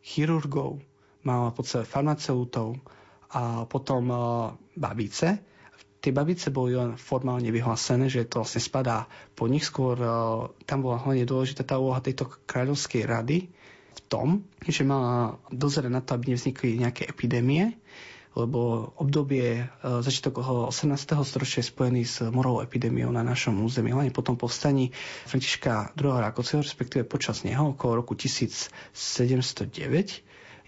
chirurgov, 0.00 0.80
mala 1.20 1.52
pod 1.52 1.68
sebe 1.68 1.84
farmaceutov 1.84 2.80
a 3.36 3.68
potom 3.68 4.08
uh, 4.08 4.20
babice. 4.72 5.44
Tie 6.00 6.16
babice 6.16 6.48
boli 6.48 6.72
len 6.72 6.96
formálne 6.96 7.52
vyhlásené, 7.52 8.08
že 8.08 8.24
to 8.24 8.40
vlastne 8.40 8.64
spadá 8.64 9.04
po 9.36 9.44
nich. 9.44 9.68
Skôr 9.68 10.00
uh, 10.00 10.48
tam 10.64 10.80
bola 10.80 10.96
hlavne 10.96 11.28
dôležitá 11.28 11.60
tá 11.68 11.76
úloha 11.76 12.00
tejto 12.00 12.24
kráľovskej 12.48 13.04
rady, 13.04 13.52
v 13.90 14.00
tom, 14.06 14.46
že 14.62 14.86
mala 14.86 15.36
dozerať 15.50 15.90
na 15.90 16.00
to, 16.00 16.14
aby 16.14 16.34
nevznikli 16.34 16.78
nejaké 16.78 17.10
epidémie, 17.10 17.74
lebo 18.30 18.92
obdobie 18.94 19.46
e, 19.58 19.64
začiatok 20.00 20.38
18. 20.70 20.94
storočia 21.26 21.60
je 21.60 21.70
spojený 21.70 22.02
s 22.06 22.22
morovou 22.22 22.62
epidémiou 22.62 23.10
na 23.10 23.26
našom 23.26 23.58
území. 23.58 23.90
Hlavne 23.90 24.14
po 24.14 24.22
tom 24.22 24.38
povstaní 24.38 24.94
Františka 25.26 25.98
II. 25.98 26.14
Rákociho, 26.14 26.62
respektíve 26.62 27.02
počas 27.04 27.42
neho, 27.42 27.74
okolo 27.74 28.06
roku 28.06 28.14
1709, 28.14 28.70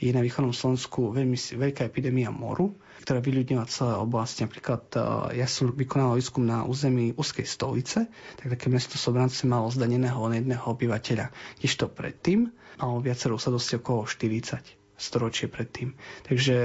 je 0.03 0.11
na 0.11 0.19
východnom 0.19 0.51
Slovensku 0.51 1.15
veľmi 1.15 1.39
veľká 1.39 1.87
epidémia 1.87 2.35
moru, 2.35 2.75
ktorá 3.07 3.23
vyľudnila 3.23 3.71
celé 3.71 3.95
oblasti. 3.95 4.43
Napríklad 4.43 4.83
e, 4.93 4.99
ja 5.39 5.47
som 5.47 5.71
vykonal 5.71 6.19
výskum 6.19 6.43
na 6.43 6.67
území 6.67 7.15
Úzkej 7.15 7.47
stolice, 7.47 8.11
tak 8.43 8.47
také 8.51 8.67
mesto 8.67 8.99
Sobrance 8.99 9.47
malo 9.47 9.71
zdaneného 9.71 10.19
len 10.27 10.43
jedného 10.43 10.67
obyvateľa. 10.67 11.31
Kdežto 11.63 11.87
predtým 11.87 12.51
malo 12.83 12.99
viacero 12.99 13.39
usadosti 13.39 13.79
okolo 13.79 14.03
40 14.03 14.59
storočie 14.99 15.47
predtým. 15.47 15.95
Takže 16.27 16.57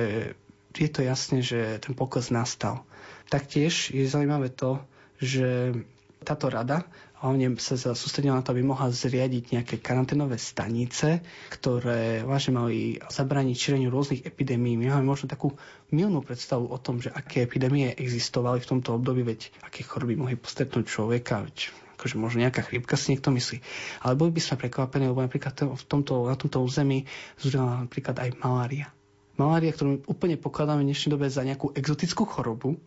je 0.86 0.92
to 0.94 1.02
jasné, 1.02 1.42
že 1.42 1.82
ten 1.82 1.98
pokles 1.98 2.30
nastal. 2.30 2.86
Taktiež 3.32 3.90
je 3.90 4.06
zaujímavé 4.06 4.54
to, 4.54 4.78
že 5.18 5.74
táto 6.22 6.52
rada 6.52 6.86
hlavne 7.18 7.58
sa 7.58 7.98
sústredila 7.98 8.38
na 8.38 8.44
to, 8.46 8.54
aby 8.54 8.62
mohla 8.62 8.94
zriadiť 8.94 9.58
nejaké 9.58 9.76
karanténové 9.82 10.38
stanice, 10.38 11.26
ktoré 11.50 12.22
vážne 12.22 12.54
mali 12.54 12.78
zabrániť 13.02 13.56
šíreniu 13.58 13.90
rôznych 13.90 14.22
epidémií. 14.22 14.78
My 14.78 14.94
máme 14.94 15.10
možno 15.10 15.26
takú 15.26 15.58
milnú 15.90 16.22
predstavu 16.22 16.70
o 16.70 16.78
tom, 16.78 17.02
že 17.02 17.10
aké 17.10 17.42
epidémie 17.42 17.90
existovali 17.98 18.62
v 18.62 18.70
tomto 18.70 18.94
období, 18.94 19.26
veď 19.26 19.50
aké 19.66 19.82
choroby 19.82 20.14
mohli 20.14 20.38
postretnúť 20.38 20.86
človeka, 20.86 21.42
veď 21.42 21.74
akože 21.98 22.16
možno 22.22 22.46
nejaká 22.46 22.62
chrípka 22.62 22.94
si 22.94 23.18
niekto 23.18 23.34
myslí. 23.34 23.58
Ale 24.06 24.14
boli 24.14 24.30
by 24.30 24.42
sme 24.42 24.62
prekvapení, 24.62 25.10
lebo 25.10 25.26
napríklad 25.26 25.58
v 25.58 25.84
tomto, 25.90 26.30
na 26.30 26.38
tomto 26.38 26.62
území 26.62 27.10
zúrila 27.42 27.90
napríklad 27.90 28.22
aj 28.22 28.30
malária. 28.38 28.94
Malária, 29.38 29.70
ktorú 29.70 30.02
úplne 30.10 30.36
pokladáme 30.36 30.82
v 30.82 30.90
dnešnej 30.92 31.14
dobe 31.14 31.30
za 31.30 31.46
nejakú 31.46 31.70
exotickú 31.78 32.26
chorobu, 32.26 32.82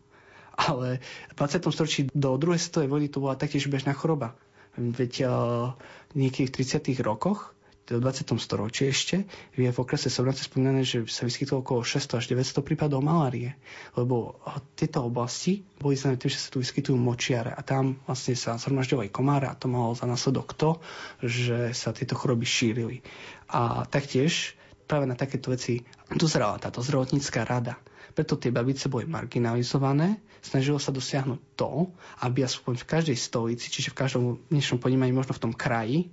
ale 0.58 0.98
v 1.30 1.34
20. 1.38 1.62
storočí 1.70 2.00
do 2.10 2.34
druhej 2.36 2.58
svetovej 2.58 2.90
vojny 2.90 3.08
to 3.08 3.22
bola 3.22 3.38
taktiež 3.38 3.70
bežná 3.70 3.94
choroba. 3.94 4.34
Veď 4.74 5.12
uh, 5.24 5.30
niekých 6.12 6.50
30. 6.50 6.90
rokoch 7.00 7.54
v 7.90 7.98
20. 7.98 8.38
storočí 8.38 8.86
ešte 8.86 9.26
je 9.58 9.66
v 9.66 9.78
okrese 9.82 10.06
Sobrace 10.06 10.46
spomínané, 10.46 10.86
že 10.86 11.02
sa 11.10 11.26
vyskytlo 11.26 11.66
okolo 11.66 11.82
600 11.82 12.22
až 12.22 12.24
900 12.30 12.62
prípadov 12.62 13.02
malárie. 13.02 13.58
Lebo 13.98 14.38
tieto 14.78 15.02
oblasti 15.02 15.66
boli 15.82 15.98
známe 15.98 16.14
tým, 16.14 16.30
že 16.30 16.38
sa 16.38 16.54
tu 16.54 16.62
vyskytujú 16.62 16.94
močiare 16.94 17.50
a 17.50 17.58
tam 17.66 17.98
vlastne 18.06 18.38
sa 18.38 18.54
zhromažďovali 18.54 19.10
komáre 19.10 19.50
a 19.50 19.58
to 19.58 19.66
malo 19.66 19.98
za 19.98 20.06
následok 20.06 20.54
to, 20.54 20.78
že 21.18 21.74
sa 21.74 21.90
tieto 21.90 22.14
choroby 22.14 22.46
šírili. 22.46 22.96
A 23.50 23.82
taktiež 23.90 24.54
práve 24.90 25.06
na 25.06 25.14
takéto 25.14 25.54
veci 25.54 25.78
dozerala 26.10 26.58
táto 26.58 26.82
zdravotnícká 26.82 27.46
rada. 27.46 27.78
Preto 28.10 28.34
tie 28.34 28.50
babice 28.50 28.90
boli 28.90 29.06
marginalizované. 29.06 30.18
Snažilo 30.42 30.82
sa 30.82 30.90
dosiahnuť 30.90 31.54
to, 31.54 31.94
aby 32.26 32.42
aspoň 32.42 32.82
v 32.82 32.88
každej 32.90 33.14
stolici, 33.14 33.70
čiže 33.70 33.94
v 33.94 33.98
každom 34.02 34.22
dnešnom 34.50 34.82
ponímaní, 34.82 35.14
možno 35.14 35.38
v 35.38 35.42
tom 35.46 35.54
kraji, 35.54 36.10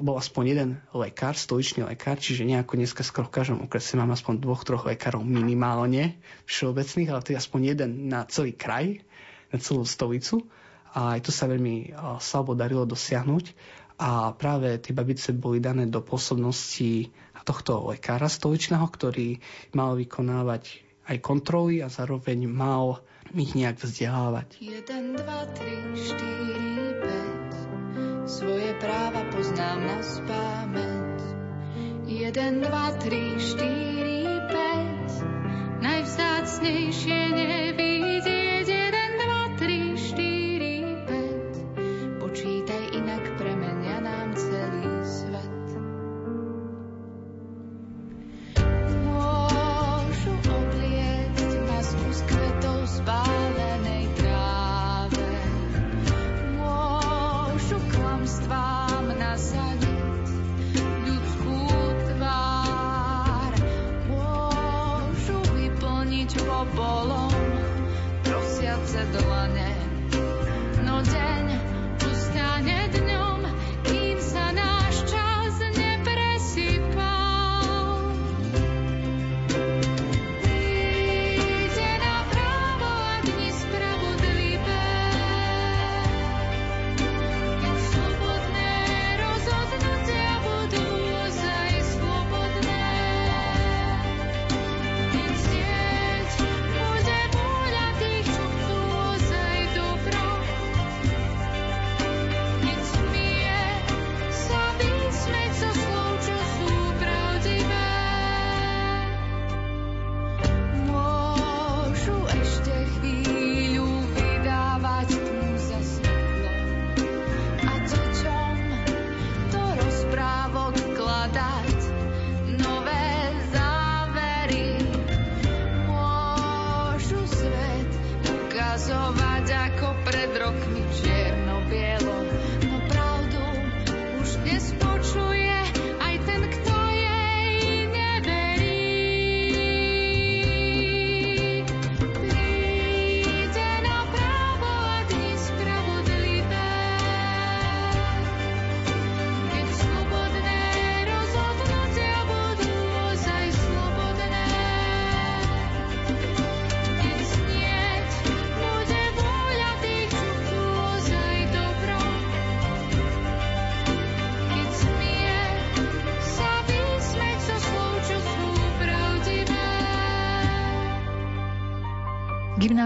bol 0.00 0.16
aspoň 0.16 0.44
jeden 0.46 0.70
lekár, 0.96 1.36
stoličný 1.36 1.84
lekár, 1.84 2.16
čiže 2.16 2.46
nejako 2.46 2.78
dneska 2.78 3.02
skoro 3.04 3.28
v 3.28 3.36
každom 3.36 3.58
okrese 3.66 3.98
mám 3.98 4.14
aspoň 4.14 4.40
dvoch, 4.40 4.62
troch 4.64 4.86
lekárov 4.88 5.20
minimálne 5.20 6.16
všeobecných, 6.48 7.10
ale 7.10 7.20
to 7.26 7.34
je 7.34 7.40
aspoň 7.40 7.60
jeden 7.76 7.90
na 8.08 8.24
celý 8.30 8.56
kraj, 8.56 9.02
na 9.50 9.58
celú 9.60 9.84
stolicu. 9.84 10.46
A 10.90 11.18
aj 11.18 11.28
to 11.28 11.30
sa 11.30 11.46
veľmi 11.46 11.94
slabo 12.18 12.54
darilo 12.58 12.82
dosiahnuť. 12.82 13.44
A 14.00 14.32
práve 14.32 14.80
tie 14.80 14.96
babice 14.96 15.36
boli 15.36 15.60
dané 15.60 15.84
do 15.84 16.00
pôsobnosti 16.00 17.12
tohto 17.44 17.92
lekára 17.92 18.32
stoličného, 18.32 18.88
ktorý 18.88 19.36
mal 19.76 19.92
vykonávať 19.98 20.88
aj 21.10 21.18
kontroly 21.18 21.82
a 21.82 21.90
zároveň 21.90 22.46
mal 22.46 23.02
ich 23.34 23.58
nejak 23.58 23.82
vzdelávať. 23.82 24.62
1, 24.62 25.18
2, 25.18 25.20
3, 25.20 25.92
4, 25.92 28.24
5 28.24 28.30
Svoje 28.30 28.78
práva 28.78 29.26
poznám 29.34 29.82
na 29.82 29.98
spámeť 30.02 31.20
1, 32.06 32.62
2, 32.62 32.70
3, 32.70 33.36
4, 33.36 34.48
5 35.78 35.82
Najvzácnejšie 35.82 37.18
nevidieť 37.34 37.99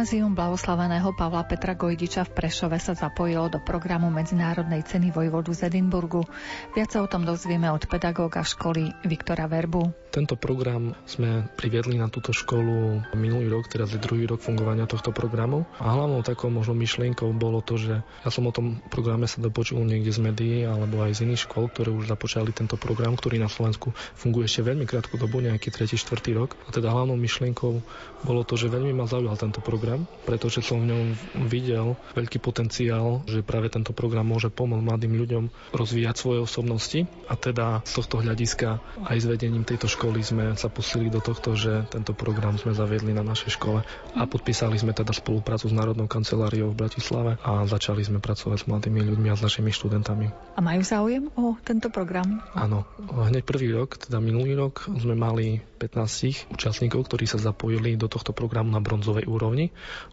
Gymnázium 0.05 0.37
blahoslaveného 0.37 1.17
Pavla 1.17 1.49
Petra 1.49 1.73
Gojdiča 1.73 2.29
v 2.29 2.37
Prešove 2.37 2.77
sa 2.77 2.93
zapojilo 2.93 3.49
do 3.49 3.57
programu 3.57 4.13
Medzinárodnej 4.13 4.85
ceny 4.85 5.09
vojvodu 5.09 5.49
z 5.57 5.73
Edinburgu. 5.73 6.29
Viac 6.77 6.93
sa 6.93 7.01
o 7.01 7.09
tom 7.09 7.25
dozvieme 7.25 7.73
od 7.73 7.89
pedagóga 7.89 8.45
školy 8.45 8.93
Viktora 9.09 9.49
Verbu. 9.49 10.04
Tento 10.15 10.39
program 10.39 10.95
sme 11.11 11.43
priviedli 11.59 11.99
na 11.99 12.07
túto 12.07 12.31
školu 12.31 13.03
minulý 13.19 13.51
rok, 13.51 13.67
teraz 13.67 13.91
je 13.91 13.99
druhý 13.99 14.31
rok 14.31 14.39
fungovania 14.39 14.87
tohto 14.87 15.11
programu. 15.11 15.67
A 15.83 15.91
hlavnou 15.91 16.23
takou 16.23 16.55
možno 16.55 16.71
myšlienkou 16.79 17.35
bolo 17.35 17.59
to, 17.59 17.75
že 17.75 17.99
ja 17.99 18.31
som 18.31 18.47
o 18.47 18.55
tom 18.55 18.79
programe 18.95 19.27
sa 19.27 19.43
dopočul 19.43 19.83
niekde 19.83 20.15
z 20.15 20.23
médií 20.23 20.63
alebo 20.71 21.03
aj 21.03 21.19
z 21.19 21.27
iných 21.27 21.51
škôl, 21.51 21.67
ktoré 21.67 21.91
už 21.91 22.07
započali 22.07 22.55
tento 22.55 22.79
program, 22.79 23.19
ktorý 23.19 23.43
na 23.43 23.51
Slovensku 23.51 23.91
funguje 24.15 24.47
ešte 24.47 24.63
veľmi 24.63 24.87
krátku 24.87 25.19
dobu, 25.19 25.43
nejaký 25.43 25.75
tretí, 25.75 25.99
štvrtý 25.99 26.39
rok. 26.39 26.55
A 26.63 26.71
teda 26.71 26.95
hlavnou 26.95 27.19
myšlienkou 27.19 27.83
bolo 28.23 28.47
to, 28.47 28.55
že 28.55 28.71
veľmi 28.71 28.95
ma 28.95 29.11
zaujal 29.11 29.35
tento 29.35 29.59
program, 29.67 30.07
pretože 30.23 30.63
som 30.63 30.79
v 30.79 30.95
ňom 30.95 31.05
videl 31.51 31.99
veľký 32.15 32.39
potenciál, 32.39 33.27
že 33.27 33.43
práve 33.43 33.67
tento 33.67 33.91
program 33.91 34.31
môže 34.31 34.47
pomôcť 34.47 34.87
mladým 34.87 35.19
ľuďom 35.19 35.75
rozvíjať 35.75 36.15
svoje 36.15 36.39
osobnosti 36.39 37.03
a 37.27 37.35
teda 37.35 37.83
z 37.83 37.93
tohto 37.99 38.23
hľadiska 38.23 38.79
aj 39.11 39.17
s 39.19 39.27
vedením 39.27 39.67
tejto 39.67 39.91
školy 39.91 40.04
sme 40.05 40.53
sa 40.59 40.69
pustili 40.69 41.09
do 41.09 41.23
tohto, 41.23 41.57
že 41.57 41.89
tento 41.89 42.13
program 42.13 42.61
sme 42.61 42.77
zaviedli 42.77 43.17
na 43.17 43.25
našej 43.25 43.57
škole 43.57 43.81
a 44.13 44.23
podpísali 44.29 44.77
sme 44.77 44.93
teda 44.93 45.17
spoluprácu 45.17 45.71
s 45.71 45.75
Národnou 45.77 46.05
kanceláriou 46.05 46.75
v 46.75 46.81
Bratislave 46.85 47.41
a 47.41 47.65
začali 47.65 48.05
sme 48.05 48.21
pracovať 48.21 48.65
s 48.65 48.69
mladými 48.69 49.01
ľuďmi 49.01 49.33
a 49.33 49.39
s 49.39 49.45
našimi 49.47 49.73
študentami. 49.73 50.29
A 50.57 50.61
majú 50.61 50.83
záujem 50.85 51.33
o 51.39 51.57
tento 51.65 51.89
program? 51.89 52.45
Áno, 52.53 52.85
hneď 53.01 53.47
prvý 53.47 53.73
rok, 53.73 53.97
teda 53.97 54.21
minulý 54.21 54.53
rok, 54.59 54.85
sme 54.93 55.17
mali 55.17 55.65
15 55.81 56.53
účastníkov, 56.53 57.09
ktorí 57.09 57.29
sa 57.29 57.37
zapojili 57.37 57.97
do 58.01 58.09
tohto 58.09 58.33
programu 58.33 58.73
na 58.73 58.81
bronzovej 58.81 59.29
úrovni. 59.29 59.69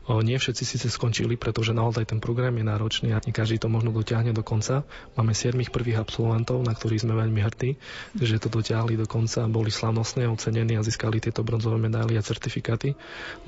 Nie 0.07 0.35
všetci 0.35 0.63
síce 0.67 0.87
skončili, 0.91 1.39
pretože 1.39 1.71
naozaj 1.71 2.11
ten 2.11 2.19
program 2.19 2.55
je 2.59 2.65
náročný 2.67 3.09
a 3.15 3.23
nie 3.23 3.31
každý 3.31 3.59
to 3.59 3.71
možno 3.71 3.95
dotiahne 3.95 4.35
do 4.35 4.43
konca. 4.43 4.83
Máme 5.15 5.31
7 5.31 5.55
prvých 5.71 6.03
absolventov, 6.03 6.59
na 6.63 6.75
ktorých 6.75 7.07
sme 7.07 7.15
veľmi 7.15 7.39
hrdí, 7.39 7.79
že 8.19 8.41
to 8.41 8.51
dotiahli 8.51 8.99
do 8.99 9.07
konca, 9.07 9.47
boli 9.47 9.71
slavnostne 9.82 10.29
ocenení 10.29 10.77
a 10.77 10.86
získali 10.86 11.17
tieto 11.17 11.41
bronzové 11.41 11.82
medaily 11.82 12.13
a 12.15 12.23
certifikáty 12.23 12.93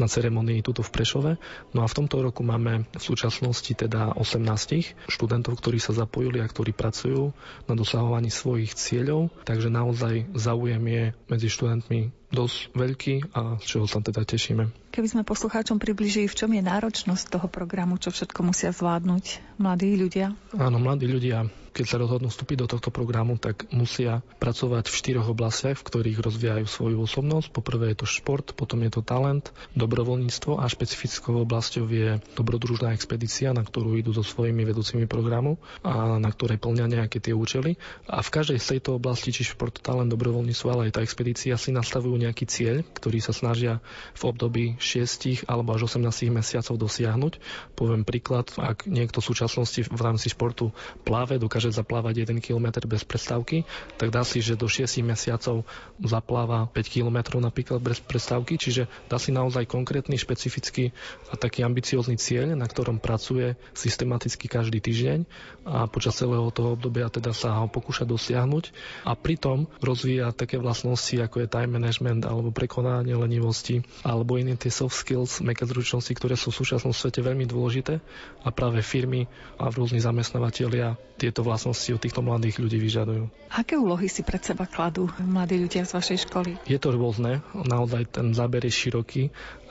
na 0.01 0.09
ceremonii 0.09 0.65
tuto 0.65 0.81
v 0.81 0.89
Prešove. 0.89 1.31
No 1.77 1.85
a 1.85 1.87
v 1.87 1.97
tomto 2.01 2.25
roku 2.25 2.41
máme 2.41 2.89
v 2.89 3.03
súčasnosti 3.03 3.69
teda 3.77 4.17
18 4.17 5.05
študentov, 5.05 5.61
ktorí 5.61 5.77
sa 5.77 5.93
zapojili 5.93 6.41
a 6.41 6.49
ktorí 6.49 6.73
pracujú 6.73 7.29
na 7.69 7.73
dosahovaní 7.77 8.33
svojich 8.33 8.73
cieľov, 8.73 9.29
takže 9.45 9.69
naozaj 9.69 10.33
záujem 10.33 10.83
je 10.89 11.03
medzi 11.29 11.47
študentmi 11.53 12.23
dosť 12.33 12.73
veľký 12.73 13.15
a 13.37 13.61
z 13.61 13.65
čoho 13.69 13.85
sa 13.85 14.01
teda 14.01 14.25
tešíme. 14.25 14.89
Keby 14.89 15.07
sme 15.07 15.21
poslucháčom 15.21 15.77
približili, 15.77 16.25
v 16.25 16.33
čom 16.33 16.49
je 16.49 16.65
náročnosť 16.65 17.29
toho 17.29 17.45
programu, 17.45 18.01
čo 18.01 18.09
všetko 18.09 18.41
musia 18.41 18.73
zvládnuť 18.73 19.57
mladí 19.61 19.93
ľudia? 19.93 20.33
Áno, 20.57 20.81
mladí 20.81 21.05
ľudia 21.05 21.45
keď 21.73 21.85
sa 21.89 21.97
rozhodnú 21.97 22.29
vstúpiť 22.29 22.63
do 22.63 22.67
tohto 22.69 22.93
programu, 22.93 23.41
tak 23.41 23.65
musia 23.73 24.21
pracovať 24.37 24.87
v 24.87 24.95
štyroch 24.95 25.27
oblastiach, 25.33 25.81
v 25.81 25.87
ktorých 25.89 26.21
rozvíjajú 26.21 26.65
svoju 26.69 26.97
osobnosť. 27.01 27.49
Poprvé 27.49 27.93
je 27.93 28.05
to 28.05 28.07
šport, 28.07 28.53
potom 28.53 28.85
je 28.85 28.93
to 28.93 29.01
talent, 29.01 29.49
dobrovoľníctvo 29.73 30.61
a 30.61 30.69
špecifickou 30.69 31.41
oblasťou 31.43 31.85
je 31.89 32.21
dobrodružná 32.37 32.93
expedícia, 32.93 33.51
na 33.51 33.65
ktorú 33.65 33.97
idú 33.97 34.13
so 34.13 34.21
svojimi 34.21 34.61
vedúcimi 34.63 35.09
programu 35.09 35.57
a 35.81 36.21
na 36.21 36.29
ktorej 36.29 36.61
plňa 36.61 36.85
nejaké 36.85 37.17
tie 37.17 37.33
účely. 37.33 37.81
A 38.05 38.21
v 38.21 38.29
každej 38.29 38.61
z 38.61 38.77
tejto 38.77 39.01
oblasti, 39.01 39.33
či 39.33 39.41
šport, 39.47 39.73
talent, 39.81 40.13
dobrovoľníctvo, 40.13 40.67
ale 40.69 40.81
aj 40.89 40.99
tá 40.99 41.01
expedícia 41.01 41.57
si 41.57 41.73
nastavujú 41.73 42.13
nejaký 42.19 42.45
cieľ, 42.45 42.85
ktorý 42.95 43.17
sa 43.17 43.33
snažia 43.33 43.81
v 44.13 44.21
období 44.29 44.65
6 44.77 45.47
alebo 45.47 45.73
až 45.73 45.89
18 45.89 46.29
mesiacov 46.29 46.75
dosiahnuť. 46.77 47.33
Poviem 47.73 48.03
príklad, 48.03 48.51
ak 48.59 48.85
niekto 48.85 49.23
v 49.23 49.27
súčasnosti 49.31 49.81
v 49.87 50.01
rámci 50.01 50.29
športu 50.33 50.75
pláve, 51.07 51.39
dokáže 51.39 51.62
dokáže 51.63 51.79
zaplávať 51.79 52.27
1 52.27 52.43
km 52.43 52.83
bez 52.83 53.07
prestávky, 53.07 53.63
tak 53.95 54.11
dá 54.11 54.27
si, 54.27 54.43
že 54.43 54.59
do 54.59 54.67
6 54.67 54.99
mesiacov 54.99 55.63
zapláva 56.03 56.67
5 56.67 56.75
km 56.91 57.39
napríklad 57.39 57.79
bez 57.79 58.03
prestávky, 58.03 58.59
čiže 58.59 58.91
dá 59.07 59.15
si 59.15 59.31
naozaj 59.31 59.63
konkrétny, 59.63 60.19
špecifický 60.19 60.91
a 61.31 61.39
taký 61.39 61.63
ambiciózny 61.63 62.19
cieľ, 62.19 62.51
na 62.59 62.67
ktorom 62.67 62.99
pracuje 62.99 63.55
systematicky 63.71 64.51
každý 64.51 64.83
týždeň 64.83 65.23
a 65.63 65.87
počas 65.87 66.19
celého 66.19 66.51
toho 66.51 66.75
obdobia 66.75 67.07
teda 67.07 67.31
sa 67.31 67.55
ho 67.63 67.71
pokúša 67.71 68.03
dosiahnuť. 68.03 68.75
A 69.07 69.15
pritom 69.15 69.71
rozvíja 69.79 70.35
také 70.35 70.59
vlastnosti, 70.59 71.15
ako 71.15 71.47
je 71.47 71.47
time 71.47 71.79
management 71.79 72.27
alebo 72.27 72.51
prekonanie 72.51 73.15
lenivosti 73.15 73.79
alebo 74.03 74.35
iné 74.35 74.59
tie 74.59 74.67
soft 74.67 74.99
skills, 74.99 75.39
meké 75.39 75.63
zručnosti, 75.63 76.11
ktoré 76.11 76.35
sú 76.35 76.51
v 76.51 76.59
súčasnom 76.59 76.91
svete 76.91 77.23
veľmi 77.23 77.47
dôležité. 77.47 78.03
A 78.43 78.51
práve 78.51 78.83
firmy 78.83 79.31
a 79.55 79.71
rôzni 79.71 80.03
zamestnávateľia 80.03 80.99
tieto 81.15 81.45
vlastnosti 81.45 81.52
vlastnosti 81.53 81.93
od 81.93 82.01
týchto 82.01 82.25
mladých 82.25 82.57
ľudí 82.57 82.81
vyžadujú. 82.81 83.29
Aké 83.53 83.77
úlohy 83.77 84.09
si 84.09 84.25
pred 84.25 84.41
seba 84.41 84.65
kladú 84.65 85.05
mladí 85.21 85.61
ľudia 85.61 85.85
z 85.85 85.93
vašej 85.93 86.17
školy? 86.25 86.51
Je 86.65 86.81
to 86.81 86.89
rôzne, 86.89 87.45
naozaj 87.53 88.09
ten 88.09 88.33
záber 88.33 88.65
je 88.65 88.73
široký 88.73 89.23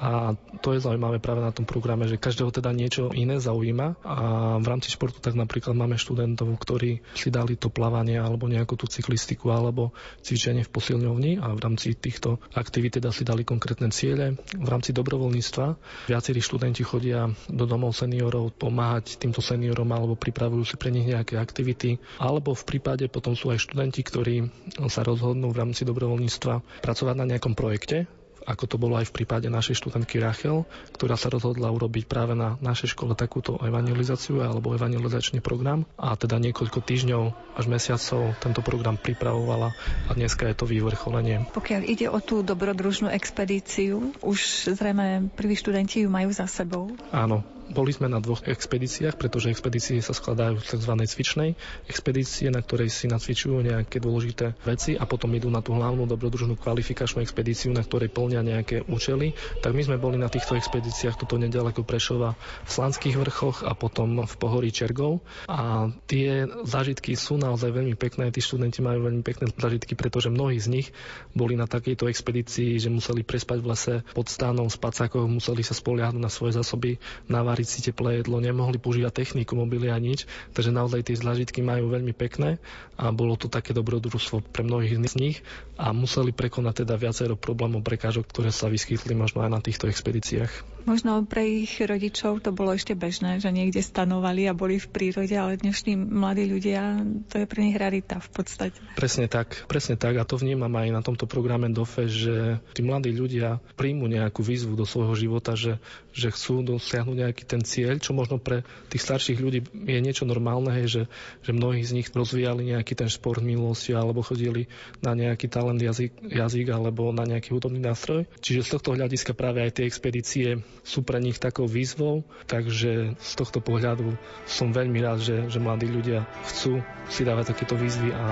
a 0.03 0.35
to 0.59 0.75
je 0.75 0.83
zaujímavé 0.83 1.23
práve 1.23 1.39
na 1.39 1.55
tom 1.55 1.63
programe, 1.63 2.11
že 2.11 2.19
každého 2.19 2.51
teda 2.51 2.75
niečo 2.75 3.15
iné 3.15 3.39
zaujíma. 3.39 4.03
A 4.03 4.17
v 4.59 4.67
rámci 4.67 4.91
športu 4.91 5.23
tak 5.23 5.39
napríklad 5.39 5.79
máme 5.79 5.95
študentov, 5.95 6.51
ktorí 6.59 7.07
si 7.15 7.31
dali 7.31 7.55
to 7.55 7.71
plávanie 7.71 8.19
alebo 8.19 8.51
nejakú 8.51 8.75
tú 8.75 8.91
cyklistiku 8.91 9.55
alebo 9.55 9.95
cvičenie 10.27 10.67
v 10.67 10.75
posilňovni 10.75 11.39
a 11.39 11.55
v 11.55 11.61
rámci 11.63 11.95
týchto 11.95 12.43
aktivít 12.51 12.99
teda 12.99 13.15
si 13.15 13.23
dali 13.23 13.47
konkrétne 13.47 13.95
ciele. 13.95 14.35
V 14.59 14.67
rámci 14.67 14.91
dobrovoľníctva 14.91 15.67
viacerí 16.11 16.43
študenti 16.43 16.83
chodia 16.83 17.31
do 17.47 17.63
domov 17.63 17.95
seniorov 17.95 18.59
pomáhať 18.59 19.23
týmto 19.23 19.39
seniorom 19.39 19.87
alebo 19.95 20.19
pripravujú 20.19 20.67
si 20.67 20.75
pre 20.75 20.91
nich 20.91 21.07
nejaké 21.07 21.39
aktivity. 21.39 22.03
Alebo 22.19 22.59
v 22.59 22.67
prípade 22.67 23.07
potom 23.07 23.39
sú 23.39 23.55
aj 23.55 23.71
študenti, 23.71 24.03
ktorí 24.03 24.51
sa 24.91 25.07
rozhodnú 25.07 25.55
v 25.55 25.63
rámci 25.63 25.87
dobrovoľníctva 25.87 26.83
pracovať 26.83 27.15
na 27.15 27.27
nejakom 27.31 27.55
projekte, 27.55 28.11
ako 28.45 28.65
to 28.67 28.77
bolo 28.79 28.99
aj 28.99 29.09
v 29.09 29.23
prípade 29.23 29.47
našej 29.49 29.79
študentky 29.79 30.19
Rachel, 30.19 30.67
ktorá 30.95 31.15
sa 31.15 31.31
rozhodla 31.31 31.71
urobiť 31.71 32.05
práve 32.11 32.35
na 32.35 32.59
našej 32.59 32.95
škole 32.95 33.15
takúto 33.15 33.59
evangelizáciu 33.63 34.43
alebo 34.43 34.75
evangelizačný 34.75 35.41
program 35.41 35.87
a 35.97 36.15
teda 36.19 36.43
niekoľko 36.43 36.83
týždňov 36.83 37.23
až 37.57 37.65
mesiacov 37.69 38.35
tento 38.43 38.61
program 38.65 38.99
pripravovala 38.99 39.75
a 40.09 40.11
dneska 40.13 40.49
je 40.51 40.57
to 40.57 40.67
vyvrcholenie. 40.67 41.49
Pokiaľ 41.55 41.83
ide 41.87 42.07
o 42.11 42.19
tú 42.19 42.43
dobrodružnú 42.43 43.11
expedíciu, 43.13 44.15
už 44.23 44.73
zrejme 44.75 45.33
prví 45.35 45.55
študenti 45.55 46.05
ju 46.05 46.09
majú 46.11 46.35
za 46.35 46.49
sebou. 46.51 46.93
Áno, 47.15 47.45
boli 47.73 47.91
sme 47.91 48.07
na 48.07 48.21
dvoch 48.21 48.45
expedíciách, 48.45 49.17
pretože 49.17 49.49
expedície 49.49 49.99
sa 50.05 50.13
skladajú 50.13 50.61
z 50.61 50.79
tzv. 50.79 50.93
cvičnej 51.09 51.51
expedície, 51.89 52.53
na 52.53 52.61
ktorej 52.61 52.93
si 52.93 53.09
nacvičujú 53.09 53.65
nejaké 53.65 53.99
dôležité 53.99 54.55
veci 54.63 54.95
a 54.95 55.09
potom 55.09 55.33
idú 55.33 55.49
na 55.49 55.65
tú 55.65 55.75
hlavnú 55.75 56.05
dobrodružnú 56.05 56.61
kvalifikačnú 56.61 57.25
expedíciu, 57.25 57.73
na 57.73 57.83
ktorej 57.83 58.13
plnia 58.13 58.45
nejaké 58.45 58.85
účely. 58.87 59.33
Tak 59.65 59.73
my 59.73 59.83
sme 59.83 59.97
boli 59.97 60.21
na 60.21 60.29
týchto 60.29 60.55
expedíciách 60.55 61.17
tuto 61.17 61.41
nedaleko 61.41 61.83
Prešova 61.83 62.37
v 62.67 62.71
Slanských 62.71 63.17
vrchoch 63.17 63.65
a 63.65 63.73
potom 63.73 64.23
v 64.23 64.35
pohorí 64.37 64.69
Čergov. 64.69 65.25
A 65.49 65.89
tie 66.07 66.45
zážitky 66.69 67.17
sú 67.17 67.41
naozaj 67.41 67.73
veľmi 67.73 67.97
pekné, 67.97 68.29
tí 68.29 68.45
študenti 68.45 68.85
majú 68.85 69.09
veľmi 69.09 69.25
pekné 69.25 69.49
zážitky, 69.57 69.97
pretože 69.97 70.29
mnohí 70.29 70.61
z 70.61 70.69
nich 70.69 70.89
boli 71.33 71.57
na 71.57 71.65
takejto 71.65 72.11
expedícii, 72.11 72.77
že 72.77 72.93
museli 72.93 73.25
prespať 73.25 73.59
v 73.63 73.69
lese 73.73 73.95
pod 74.13 74.29
stánom, 74.29 74.69
v 74.69 74.77
spacákoch, 74.77 75.25
museli 75.25 75.65
sa 75.65 75.73
spoliahnuť 75.73 76.23
na 76.23 76.31
svoje 76.33 76.59
zásoby, 76.59 77.01
navariť 77.31 77.62
variť 77.63 77.79
si 77.79 77.87
teplé 77.87 78.19
jedlo, 78.19 78.43
nemohli 78.43 78.75
používať 78.83 79.23
techniku, 79.23 79.55
mobily 79.55 79.87
a 79.87 79.95
nič, 79.95 80.27
takže 80.51 80.75
naozaj 80.75 81.07
tie 81.07 81.15
zážitky 81.15 81.63
majú 81.63 81.95
veľmi 81.95 82.11
pekné 82.11 82.59
a 82.99 83.15
bolo 83.15 83.39
to 83.39 83.47
také 83.47 83.71
dobrodružstvo 83.71 84.43
pre 84.51 84.67
mnohých 84.67 84.99
z 85.07 85.15
nich 85.15 85.37
a 85.79 85.95
museli 85.95 86.35
prekonať 86.35 86.83
teda 86.83 86.99
viacero 86.99 87.39
problémov, 87.39 87.87
prekážok, 87.87 88.27
ktoré 88.27 88.51
sa 88.51 88.67
vyskytli 88.67 89.15
možno 89.15 89.47
aj 89.47 89.51
na 89.55 89.61
týchto 89.63 89.87
expedíciách. 89.87 90.51
Možno 90.83 91.23
pre 91.23 91.63
ich 91.63 91.79
rodičov 91.79 92.43
to 92.43 92.51
bolo 92.51 92.75
ešte 92.75 92.99
bežné, 92.99 93.39
že 93.39 93.55
niekde 93.55 93.79
stanovali 93.79 94.51
a 94.51 94.57
boli 94.57 94.83
v 94.83 94.91
prírode, 94.91 95.31
ale 95.39 95.55
dnešní 95.55 95.95
mladí 95.95 96.51
ľudia, 96.51 97.07
to 97.31 97.39
je 97.39 97.47
pre 97.47 97.61
nich 97.63 97.79
rarita 97.79 98.19
v 98.19 98.29
podstate. 98.35 98.79
Presne 98.99 99.31
tak, 99.31 99.63
presne 99.71 99.95
tak 99.95 100.19
a 100.19 100.27
to 100.27 100.35
vnímam 100.35 100.75
aj 100.75 100.89
na 100.91 101.01
tomto 101.07 101.31
programe 101.31 101.71
DOFE, 101.71 102.11
že 102.11 102.59
tí 102.75 102.83
mladí 102.83 103.15
ľudia 103.15 103.63
príjmu 103.79 104.11
nejakú 104.11 104.43
výzvu 104.43 104.75
do 104.75 104.83
svojho 104.83 105.15
života, 105.15 105.55
že, 105.55 105.79
že 106.11 106.35
chcú 106.35 106.67
dosiahnuť 106.67 107.17
nejaký 107.31 107.45
ten 107.47 107.63
cieľ, 107.63 108.03
čo 108.03 108.11
možno 108.11 108.43
pre 108.43 108.67
tých 108.91 109.07
starších 109.07 109.39
ľudí 109.39 109.63
je 109.87 110.01
niečo 110.03 110.27
normálne, 110.27 110.83
že, 110.91 111.07
že 111.47 111.55
mnohí 111.55 111.87
z 111.87 111.95
nich 112.03 112.11
rozvíjali 112.11 112.75
nejaký 112.75 112.99
ten 112.99 113.07
šport 113.07 113.39
minulosti 113.39 113.95
alebo 113.95 114.27
chodili 114.27 114.67
na 114.99 115.15
nejaký 115.15 115.47
talent 115.47 115.79
jazyk, 115.79 116.27
jazyk 116.27 116.67
alebo 116.75 117.15
na 117.15 117.23
nejaký 117.23 117.55
hudobný 117.55 117.79
nástroj. 117.79 118.27
Čiže 118.43 118.67
z 118.67 118.73
tohto 118.75 118.99
hľadiska 118.99 119.39
práve 119.39 119.63
aj 119.63 119.79
tie 119.79 119.87
expedície 119.87 120.59
sú 120.83 121.05
pre 121.07 121.21
nich 121.23 121.39
takou 121.39 121.69
výzvou, 121.69 122.25
takže 122.49 123.15
z 123.17 123.33
tohto 123.39 123.63
pohľadu 123.63 124.17
som 124.45 124.75
veľmi 124.75 124.99
rád, 124.99 125.23
že, 125.23 125.37
že 125.47 125.63
mladí 125.63 125.87
ľudia 125.87 126.27
chcú 126.49 126.83
si 127.07 127.23
dávať 127.23 127.55
takéto 127.55 127.79
výzvy 127.79 128.11
a 128.11 128.25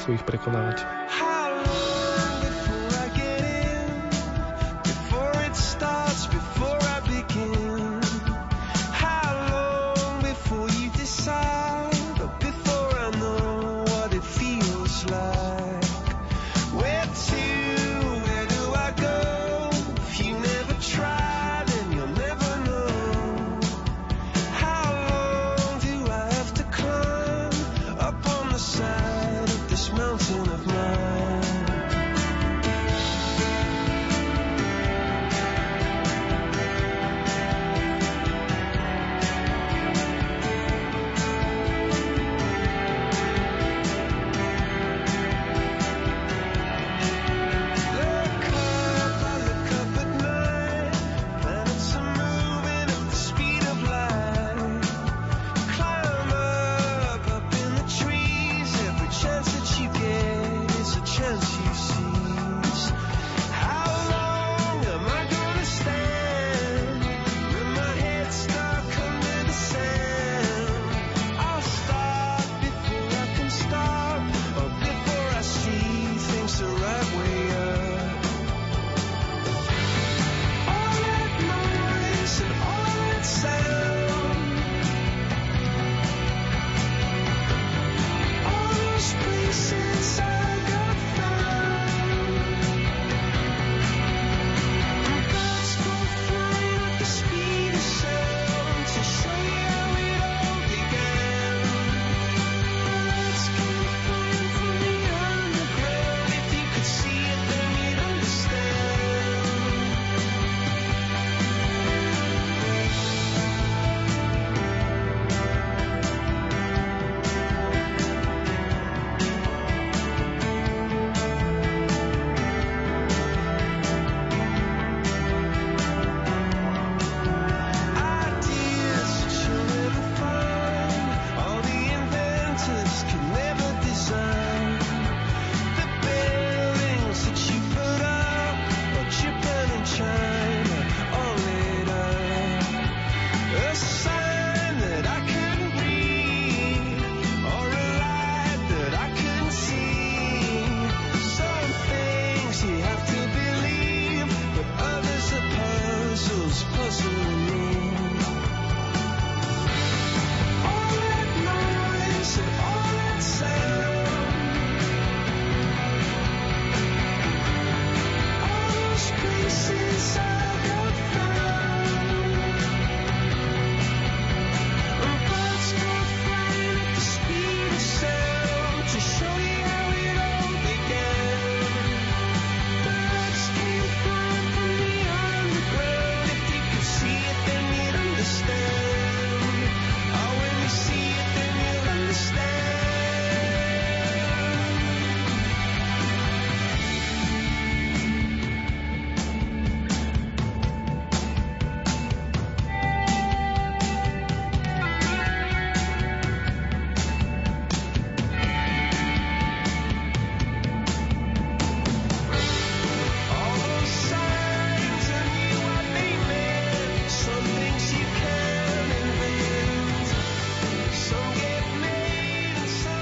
chcú 0.00 0.16
ich 0.16 0.24
prekonávať. 0.26 0.82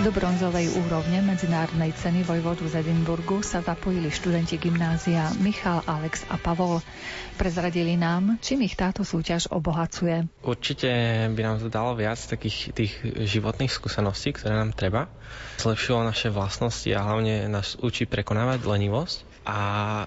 Do 0.01 0.09
bronzovej 0.17 0.81
úrovne 0.81 1.21
medzinárodnej 1.21 1.93
ceny 1.93 2.25
vojvodu 2.25 2.65
z 2.65 2.81
Edinburgu 2.81 3.45
sa 3.45 3.61
zapojili 3.61 4.09
študenti 4.09 4.57
gymnázia 4.57 5.29
Michal, 5.45 5.85
Alex 5.85 6.25
a 6.33 6.41
Pavol. 6.41 6.81
Prezradili 7.37 8.01
nám, 8.01 8.41
čím 8.41 8.65
ich 8.65 8.81
táto 8.81 9.05
súťaž 9.05 9.53
obohacuje. 9.53 10.25
Určite 10.41 10.89
by 11.37 11.41
nám 11.45 11.61
to 11.61 11.69
dalo 11.69 11.93
viac 11.93 12.17
takých 12.17 12.73
tých 12.73 12.93
životných 13.29 13.69
skúseností, 13.69 14.33
ktoré 14.33 14.57
nám 14.57 14.73
treba. 14.73 15.13
Zlepšilo 15.61 16.01
naše 16.01 16.33
vlastnosti 16.33 16.89
a 16.97 17.05
hlavne 17.05 17.53
nás 17.53 17.77
učí 17.77 18.09
prekonávať 18.09 18.65
lenivosť 18.65 19.30
a 19.45 19.59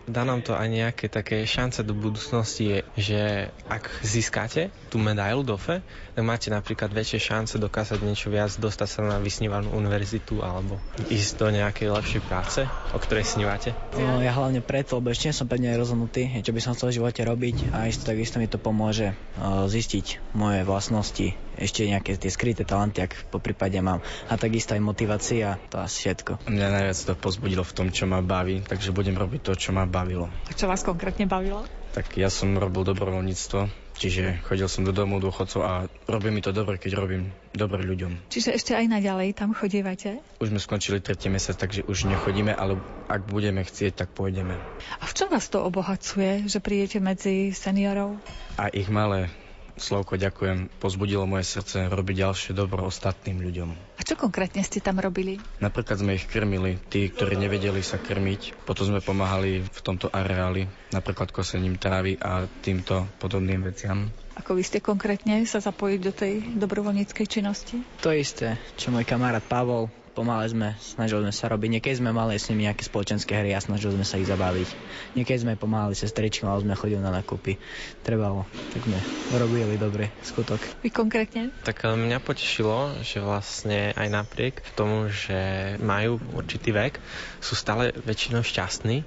dá 0.05 0.21
nám 0.23 0.45
to 0.45 0.53
aj 0.53 0.67
nejaké 0.69 1.09
také 1.09 1.41
šance 1.49 1.81
do 1.81 1.97
budúcnosti, 1.97 2.85
že 2.93 3.49
ak 3.65 3.89
získate 4.05 4.69
tú 4.93 5.01
medailu 5.01 5.41
DOFE, 5.41 5.81
tak 6.13 6.23
máte 6.23 6.53
napríklad 6.53 6.93
väčšie 6.93 7.19
šance 7.19 7.57
dokázať 7.57 7.99
niečo 8.05 8.29
viac, 8.29 8.53
dostať 8.53 8.87
sa 8.89 9.01
na 9.01 9.17
vysnívanú 9.17 9.73
univerzitu 9.73 10.45
alebo 10.45 10.77
ísť 11.09 11.31
do 11.41 11.47
nejakej 11.49 11.89
lepšej 11.89 12.21
práce, 12.29 12.61
o 12.93 12.99
ktorej 13.01 13.25
snívate? 13.25 13.73
No, 13.97 14.21
ja 14.21 14.29
hlavne 14.37 14.61
preto, 14.61 15.01
lebo 15.01 15.09
ešte 15.09 15.33
som 15.33 15.49
pevne 15.49 15.73
rozhodnutý, 15.73 16.29
čo 16.45 16.53
by 16.53 16.61
som 16.61 16.77
chcel 16.77 16.93
v 16.93 16.97
živote 17.01 17.21
robiť 17.25 17.73
a 17.73 17.89
isto 17.89 18.05
takisto 18.05 18.37
mi 18.37 18.45
to 18.45 18.61
pomôže 18.61 19.11
uh, 19.11 19.65
zistiť 19.65 20.37
moje 20.37 20.61
vlastnosti, 20.61 21.33
ešte 21.57 21.85
nejaké 21.85 22.17
tie 22.17 22.31
skryté 22.31 22.63
talenty, 22.65 23.05
ak 23.05 23.29
po 23.29 23.37
prípade 23.37 23.77
mám. 23.79 24.01
A 24.29 24.37
takisto 24.39 24.73
aj 24.73 24.81
motivácia, 24.81 25.61
to 25.69 25.81
asi 25.81 26.09
všetko. 26.09 26.47
Mňa 26.49 26.67
najviac 26.69 26.99
to 26.99 27.13
pozbudilo 27.17 27.63
v 27.65 27.75
tom, 27.75 27.87
čo 27.93 28.09
ma 28.09 28.19
baví, 28.23 28.65
takže 28.65 28.95
budem 28.95 29.17
robiť 29.17 29.41
to, 29.45 29.53
čo 29.57 29.69
ma 29.71 29.85
bavilo. 29.85 30.29
A 30.49 30.51
čo 30.53 30.65
vás 30.65 30.81
konkrétne 30.81 31.29
bavilo? 31.29 31.65
Tak 31.93 32.17
ja 32.17 32.33
som 32.33 32.57
robil 32.57 32.81
dobrovoľníctvo, 32.89 33.69
čiže 34.01 34.41
chodil 34.49 34.65
som 34.65 34.81
do 34.81 34.89
domu 34.89 35.21
dôchodcov 35.21 35.61
a 35.61 35.85
robí 36.09 36.33
mi 36.33 36.41
to 36.41 36.49
dobre, 36.49 36.81
keď 36.81 36.97
robím 36.97 37.29
dobre 37.53 37.85
ľuďom. 37.85 38.33
Čiže 38.33 38.49
ešte 38.57 38.73
aj 38.73 38.89
naďalej 38.89 39.37
tam 39.37 39.53
chodívate? 39.53 40.17
Už 40.41 40.49
sme 40.49 40.57
skončili 40.57 41.05
tretí 41.05 41.29
mesiac, 41.29 41.53
takže 41.53 41.85
už 41.85 42.09
nechodíme, 42.09 42.49
ale 42.49 42.81
ak 43.05 43.29
budeme 43.29 43.61
chcieť, 43.61 43.93
tak 43.93 44.09
pôjdeme. 44.17 44.57
A 44.97 45.05
v 45.05 45.13
čom 45.13 45.29
vás 45.29 45.45
to 45.53 45.61
obohacuje, 45.61 46.49
že 46.49 46.57
prídete 46.57 46.97
medzi 46.97 47.53
seniorov? 47.53 48.17
A 48.57 48.73
ich 48.73 48.89
malé 48.89 49.29
Slovko, 49.73 50.21
ďakujem, 50.21 50.69
pozbudilo 50.77 51.25
moje 51.25 51.49
srdce 51.49 51.89
robiť 51.89 52.15
ďalšie 52.21 52.51
dobro 52.53 52.85
ostatným 52.85 53.41
ľuďom. 53.41 53.69
A 53.97 54.01
čo 54.05 54.13
konkrétne 54.13 54.61
ste 54.61 54.77
tam 54.77 55.01
robili? 55.01 55.41
Napríklad 55.57 55.97
sme 55.97 56.13
ich 56.13 56.29
krmili, 56.29 56.77
tí, 56.93 57.09
ktorí 57.09 57.33
nevedeli 57.35 57.81
sa 57.81 57.97
krmiť. 57.97 58.65
Potom 58.69 58.93
sme 58.93 59.01
pomáhali 59.01 59.65
v 59.65 59.79
tomto 59.81 60.13
areáli, 60.13 60.69
napríklad 60.93 61.33
kosením 61.33 61.81
trávy 61.81 62.21
a 62.21 62.45
týmto 62.61 63.09
podobným 63.17 63.65
veciam. 63.65 64.13
Ako 64.37 64.57
vy 64.57 64.63
ste 64.65 64.81
konkrétne 64.81 65.45
sa 65.45 65.61
zapojiť 65.61 65.99
do 66.01 66.11
tej 66.13 66.33
dobrovoľníckej 66.57 67.25
činnosti? 67.25 67.81
To 68.01 68.13
isté, 68.13 68.57
čo 68.77 68.89
môj 68.89 69.05
kamarát 69.05 69.41
Pavol 69.41 69.89
pomáhali 70.13 70.53
sme, 70.53 70.67
snažili 70.77 71.25
sme 71.25 71.33
sa 71.33 71.49
robiť. 71.49 71.69
Niekedy 71.77 71.95
sme 71.97 72.13
mali 72.13 72.37
s 72.37 72.47
nimi 72.53 72.69
nejaké 72.69 72.85
spoločenské 72.85 73.33
hry 73.33 73.57
a 73.57 73.59
snažili 73.59 73.97
sme 73.97 74.05
sa 74.05 74.21
ich 74.21 74.29
zabaviť. 74.29 74.69
Niekedy 75.17 75.39
sme 75.41 75.53
pomáhali 75.57 75.97
sestričkom, 75.97 76.45
ale 76.45 76.61
sme 76.61 76.77
chodili 76.77 77.01
na 77.01 77.09
nakupy. 77.09 77.57
Trebalo, 78.05 78.45
tak 78.71 78.85
sme 78.85 79.01
robili 79.33 79.75
dobre 79.81 80.13
skutok. 80.21 80.61
Vy 80.85 80.93
konkrétne? 80.93 81.49
Tak 81.65 81.83
eh, 81.83 81.97
mňa 81.97 82.21
potešilo, 82.21 82.93
že 83.01 83.19
vlastne 83.19 83.91
aj 83.97 84.07
napriek 84.13 84.61
tomu, 84.77 85.09
že 85.09 85.75
majú 85.81 86.21
určitý 86.37 86.69
vek, 86.69 87.01
sú 87.41 87.57
stále 87.57 87.91
väčšinou 88.05 88.45
šťastní 88.45 89.01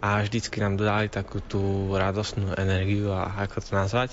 a 0.00 0.24
vždycky 0.24 0.60
nám 0.64 0.80
dodali 0.80 1.12
takú 1.12 1.44
tú 1.44 1.92
radostnú 1.92 2.56
energiu 2.56 3.12
a 3.12 3.44
ako 3.44 3.60
to 3.60 3.70
nazvať 3.72 4.10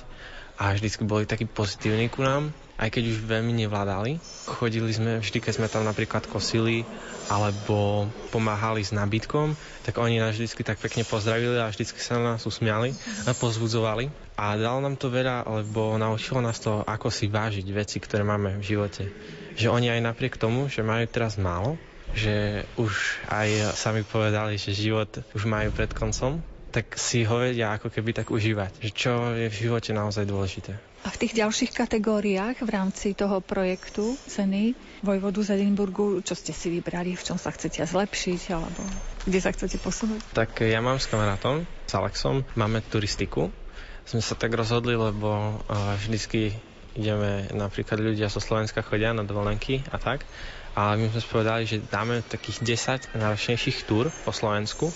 a 0.60 0.72
vždycky 0.76 1.04
boli 1.04 1.28
takí 1.28 1.50
pozitívni 1.50 2.08
ku 2.08 2.24
nám 2.24 2.54
aj 2.78 2.90
keď 2.90 3.04
už 3.14 3.30
veľmi 3.30 3.54
nevládali. 3.54 4.18
Chodili 4.50 4.90
sme, 4.90 5.22
vždy 5.22 5.38
keď 5.38 5.54
sme 5.62 5.68
tam 5.70 5.86
napríklad 5.86 6.26
kosili 6.26 6.82
alebo 7.30 8.10
pomáhali 8.34 8.82
s 8.82 8.92
nábytkom, 8.92 9.54
tak 9.86 10.02
oni 10.02 10.20
nás 10.20 10.36
vždy 10.36 10.66
tak 10.66 10.82
pekne 10.82 11.06
pozdravili 11.06 11.62
a 11.62 11.70
vždy 11.70 11.86
sa 11.94 12.18
na 12.18 12.36
nás 12.36 12.44
usmiali 12.44 12.92
a 13.30 13.32
pozbudzovali. 13.32 14.10
A 14.34 14.58
dalo 14.58 14.82
nám 14.82 14.98
to 14.98 15.14
veľa, 15.14 15.46
lebo 15.46 15.94
naučilo 16.02 16.42
nás 16.42 16.58
to, 16.58 16.82
ako 16.82 17.14
si 17.14 17.30
vážiť 17.30 17.70
veci, 17.70 18.02
ktoré 18.02 18.26
máme 18.26 18.58
v 18.58 18.66
živote. 18.66 19.06
Že 19.54 19.70
oni 19.70 19.94
aj 19.94 20.02
napriek 20.02 20.42
tomu, 20.42 20.66
že 20.66 20.82
majú 20.82 21.06
teraz 21.06 21.38
málo, 21.38 21.78
že 22.18 22.66
už 22.82 23.22
aj 23.30 23.78
sami 23.78 24.02
povedali, 24.02 24.58
že 24.58 24.74
život 24.74 25.22
už 25.38 25.46
majú 25.46 25.70
pred 25.70 25.94
koncom, 25.94 26.42
tak 26.74 26.98
si 26.98 27.22
ho 27.22 27.38
vedia 27.38 27.78
ako 27.78 27.94
keby 27.94 28.18
tak 28.18 28.34
užívať. 28.34 28.82
Že 28.82 28.92
čo 28.98 29.14
je 29.38 29.46
v 29.46 29.60
živote 29.70 29.94
naozaj 29.94 30.26
dôležité. 30.26 30.93
A 31.04 31.12
v 31.12 31.20
tých 31.20 31.36
ďalších 31.36 31.76
kategóriách 31.76 32.64
v 32.64 32.70
rámci 32.72 33.12
toho 33.12 33.44
projektu 33.44 34.16
ceny 34.24 34.72
Vojvodu 35.04 35.44
z 35.44 35.60
Edinburgu, 35.60 36.24
čo 36.24 36.32
ste 36.32 36.56
si 36.56 36.72
vybrali, 36.72 37.20
v 37.20 37.24
čom 37.28 37.36
sa 37.36 37.52
chcete 37.52 37.84
zlepšiť, 37.84 38.42
alebo 38.56 38.80
kde 39.28 39.40
sa 39.44 39.52
chcete 39.52 39.84
posunúť? 39.84 40.24
Tak 40.32 40.64
ja 40.64 40.80
mám 40.80 41.04
s 41.04 41.12
kamarátom, 41.12 41.68
s 41.68 41.92
Alexom, 41.92 42.48
máme 42.56 42.80
turistiku. 42.88 43.52
Sme 44.08 44.24
sa 44.24 44.40
tak 44.40 44.56
rozhodli, 44.56 44.96
lebo 44.96 45.60
vždycky 46.08 46.56
ideme, 46.96 47.52
napríklad 47.52 48.00
ľudia 48.00 48.32
zo 48.32 48.40
Slovenska 48.40 48.80
chodia 48.80 49.12
na 49.12 49.28
dovolenky 49.28 49.84
a 49.92 50.00
tak. 50.00 50.24
A 50.74 50.96
my 50.96 51.12
sme 51.12 51.22
spovedali, 51.22 51.64
že 51.68 51.84
dáme 51.84 52.24
takých 52.26 52.64
10 53.12 53.20
náročnejších 53.20 53.86
túr 53.86 54.08
po 54.24 54.32
Slovensku 54.32 54.88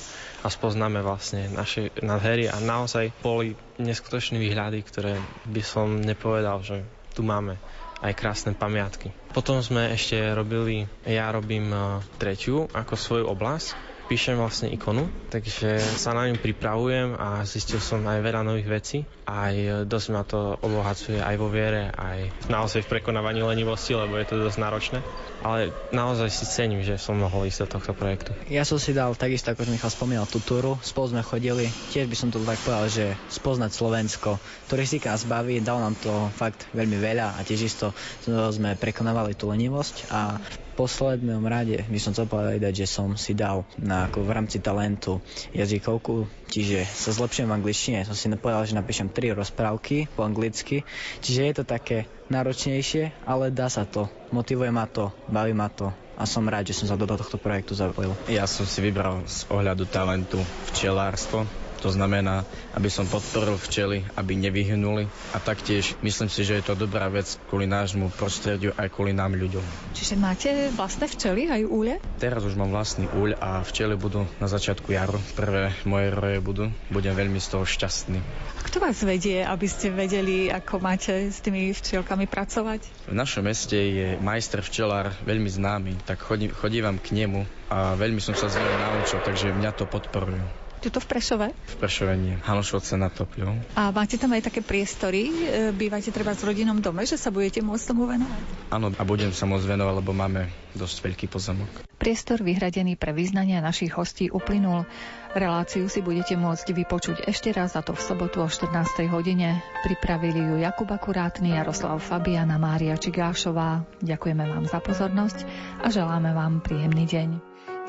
a 0.41 0.47
spoznáme 0.47 1.01
vlastne 1.01 1.49
naše 1.49 1.89
nádhery 1.97 2.45
a 2.45 2.61
naozaj 2.61 3.09
boli 3.19 3.57
neskutočné 3.81 4.37
výhľady, 4.37 4.85
ktoré 4.85 5.17
by 5.49 5.61
som 5.65 5.97
nepovedal, 5.97 6.61
že 6.61 6.85
tu 7.13 7.25
máme 7.25 7.57
aj 7.97 8.13
krásne 8.13 8.53
pamiatky. 8.53 9.09
Potom 9.33 9.65
sme 9.65 9.89
ešte 9.89 10.17
robili, 10.37 10.85
ja 11.01 11.33
robím 11.33 11.73
e, 11.73 11.77
tretiu 12.21 12.69
ako 12.69 12.93
svoju 12.93 13.25
oblasť, 13.25 13.73
píšem 14.07 14.39
vlastne 14.39 14.71
ikonu, 14.71 15.11
takže 15.27 15.77
sa 15.77 16.15
na 16.15 16.31
ňu 16.31 16.39
pripravujem 16.39 17.19
a 17.19 17.43
zistil 17.43 17.83
som 17.83 17.99
aj 18.07 18.23
veľa 18.23 18.41
nových 18.47 18.69
vecí. 18.71 18.97
Aj 19.27 19.51
dosť 19.83 20.07
ma 20.15 20.23
to 20.23 20.55
obohacuje 20.63 21.19
aj 21.19 21.35
vo 21.35 21.51
viere, 21.51 21.91
aj 21.91 22.47
naozaj 22.47 22.87
v 22.87 22.91
prekonávaní 22.97 23.43
lenivosti, 23.43 23.91
lebo 23.91 24.15
je 24.15 24.25
to 24.31 24.39
dosť 24.39 24.57
náročné. 24.63 24.99
Ale 25.43 25.69
naozaj 25.93 26.33
si 26.33 26.49
cením, 26.49 26.81
že 26.81 26.97
som 26.97 27.19
mohol 27.19 27.45
ísť 27.45 27.67
do 27.67 27.77
tohto 27.77 27.91
projektu. 27.93 28.33
Ja 28.49 28.65
som 28.65 28.81
si 28.81 28.95
dal 28.95 29.13
takisto, 29.13 29.53
ako 29.53 29.69
Michal 29.69 29.93
spomínal, 29.93 30.25
tú 30.25 30.41
túru. 30.41 30.79
Spolu 30.81 31.13
sme 31.13 31.21
chodili. 31.21 31.69
Tiež 31.93 32.09
by 32.09 32.15
som 32.17 32.33
to 32.33 32.41
tak 32.41 32.57
povedal, 32.63 32.89
že 32.89 33.13
spoznať 33.29 33.69
Slovensko. 33.75 34.41
Turistika 34.65 35.13
nás 35.13 35.27
baví, 35.29 35.61
dal 35.61 35.77
nám 35.77 35.93
to 35.99 36.09
fakt 36.33 36.65
veľmi 36.73 36.97
veľa 36.97 37.37
a 37.37 37.39
tiež 37.45 37.69
isto 37.69 37.93
sme 38.25 38.73
prekonávali 38.79 39.37
tú 39.37 39.51
lenivosť 39.51 40.09
a 40.09 40.41
poslednom 40.77 41.41
rade 41.49 41.81
by 41.89 41.97
som 41.97 42.13
chcel 42.13 42.29
povedať, 42.29 42.85
že 42.85 42.87
som 42.87 43.17
si 43.17 43.33
dal 43.33 43.65
na, 43.81 44.05
ako 44.05 44.21
v 44.21 44.29
rámci 44.29 44.61
talentu 44.61 45.17
jazykovku, 45.49 46.29
čiže 46.53 46.85
sa 46.85 47.09
zlepšujem 47.09 47.49
v 47.49 47.57
angličtine. 47.57 48.05
Som 48.05 48.13
si 48.13 48.29
povedal, 48.37 48.69
že 48.69 48.77
napíšem 48.77 49.09
tri 49.09 49.33
rozprávky 49.33 50.13
po 50.13 50.21
anglicky, 50.21 50.85
čiže 51.25 51.41
je 51.41 51.53
to 51.57 51.63
také 51.65 52.05
náročnejšie, 52.29 53.25
ale 53.25 53.49
dá 53.49 53.73
sa 53.73 53.89
to. 53.89 54.05
Motivuje 54.29 54.69
ma 54.69 54.85
to, 54.85 55.09
baví 55.25 55.57
ma 55.57 55.73
to 55.73 55.89
a 56.17 56.25
som 56.25 56.49
rád, 56.49 56.69
že 56.69 56.77
som 56.81 56.89
sa 56.89 56.97
do 56.97 57.05
tohto 57.05 57.37
projektu 57.37 57.77
zapojil. 57.77 58.17
Ja 58.25 58.49
som 58.49 58.65
si 58.65 58.81
vybral 58.81 59.21
z 59.29 59.45
ohľadu 59.53 59.85
talentu 59.85 60.41
včelárstvo, 60.73 61.45
to 61.79 61.93
znamená, 61.93 62.43
aby 62.73 62.89
som 62.89 63.05
podporil 63.05 63.57
včely, 63.57 64.03
aby 64.17 64.33
nevyhnuli 64.37 65.05
a 65.33 65.37
taktiež 65.37 65.93
myslím 66.01 66.29
si, 66.29 66.41
že 66.43 66.59
je 66.59 66.63
to 66.65 66.73
dobrá 66.73 67.07
vec 67.07 67.37
kvôli 67.49 67.69
nášmu 67.69 68.09
prostrediu 68.13 68.73
aj 68.75 68.89
kvôli 68.93 69.13
nám 69.13 69.37
ľuďom. 69.37 69.61
Čiže 69.93 70.15
máte 70.17 70.49
vlastné 70.73 71.05
včely 71.05 71.49
aj 71.49 71.61
úle? 71.69 72.01
Teraz 72.17 72.41
už 72.43 72.57
mám 72.57 72.73
vlastný 72.73 73.05
úľ 73.13 73.37
a 73.37 73.61
včely 73.61 73.93
budú 73.97 74.25
na 74.41 74.47
začiatku 74.49 74.89
jaru. 74.93 75.21
Prvé 75.37 75.73
moje 75.85 76.07
roje 76.13 76.37
budú. 76.41 76.65
Budem 76.89 77.13
veľmi 77.13 77.37
z 77.37 77.47
toho 77.53 77.63
šťastný. 77.65 78.19
A 78.57 78.61
kto 78.65 78.81
vás 78.81 78.97
vedie, 79.05 79.45
aby 79.45 79.67
ste 79.69 79.93
vedeli, 79.93 80.49
ako 80.49 80.81
máte 80.81 81.29
s 81.29 81.39
tými 81.39 81.71
včielkami 81.71 82.25
pracovať? 82.25 83.09
V 83.09 83.15
našom 83.15 83.45
meste 83.45 83.77
je 83.77 84.07
majster 84.19 84.59
včelár 84.59 85.13
veľmi 85.23 85.47
známy, 85.47 85.93
tak 86.03 86.19
chodí, 86.19 86.49
chodívam 86.51 86.97
k 86.99 87.13
nemu 87.15 87.45
a 87.71 87.95
veľmi 87.95 88.19
som 88.19 88.35
sa 88.35 88.51
z 88.51 88.59
neho 88.59 88.77
naučil, 88.79 89.19
takže 89.23 89.55
mňa 89.55 89.71
to 89.75 89.85
podporujú. 89.87 90.66
Tuto 90.77 91.01
v 91.01 91.07
Prešove? 91.09 91.47
V 91.51 91.75
Prešove 91.81 92.13
nie. 92.13 92.37
Hanošovce 92.37 92.95
na 93.01 93.09
Topľou. 93.09 93.57
A 93.73 93.89
máte 93.89 94.21
tam 94.21 94.37
aj 94.37 94.45
také 94.45 94.61
priestory? 94.61 95.29
E, 95.29 95.33
bývate 95.73 96.13
treba 96.13 96.37
s 96.37 96.45
rodinom 96.45 96.77
dome, 96.77 97.01
že 97.03 97.17
sa 97.17 97.33
budete 97.33 97.65
môcť 97.65 97.85
tomu 97.89 98.05
venovať? 98.05 98.41
Áno, 98.69 98.93
a 98.93 99.03
budem 99.03 99.33
sa 99.33 99.49
môcť 99.49 99.65
venovať, 99.65 99.93
lebo 99.97 100.11
máme 100.13 100.47
dosť 100.77 100.97
veľký 101.01 101.25
pozemok. 101.33 101.69
Priestor 101.97 102.45
vyhradený 102.45 102.93
pre 102.93 103.09
vyznania 103.09 103.57
našich 103.57 103.89
hostí 103.97 104.29
uplynul. 104.29 104.85
Reláciu 105.33 105.89
si 105.89 106.05
budete 106.05 106.37
môcť 106.37 106.71
vypočuť 106.77 107.17
ešte 107.25 107.49
raz, 107.49 107.73
a 107.73 107.81
to 107.81 107.97
v 107.97 108.01
sobotu 108.01 108.45
o 108.45 108.47
14. 108.47 109.09
hodine. 109.09 109.65
Pripravili 109.81 110.39
ju 110.39 110.55
Jakub 110.61 110.87
Akurátny, 110.93 111.57
Jaroslav 111.57 111.97
Fabiana, 111.97 112.61
Mária 112.61 112.95
Čigášová. 112.95 113.81
Ďakujeme 114.05 114.45
vám 114.45 114.65
za 114.69 114.77
pozornosť 114.77 115.43
a 115.81 115.89
želáme 115.89 116.37
vám 116.37 116.61
príjemný 116.61 117.09
deň. 117.09 117.29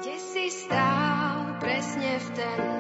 Kde 0.00 0.16
si 0.16 0.46
stál 0.48 1.58
presne 1.60 2.16
v 2.16 2.28
ten 2.32 2.77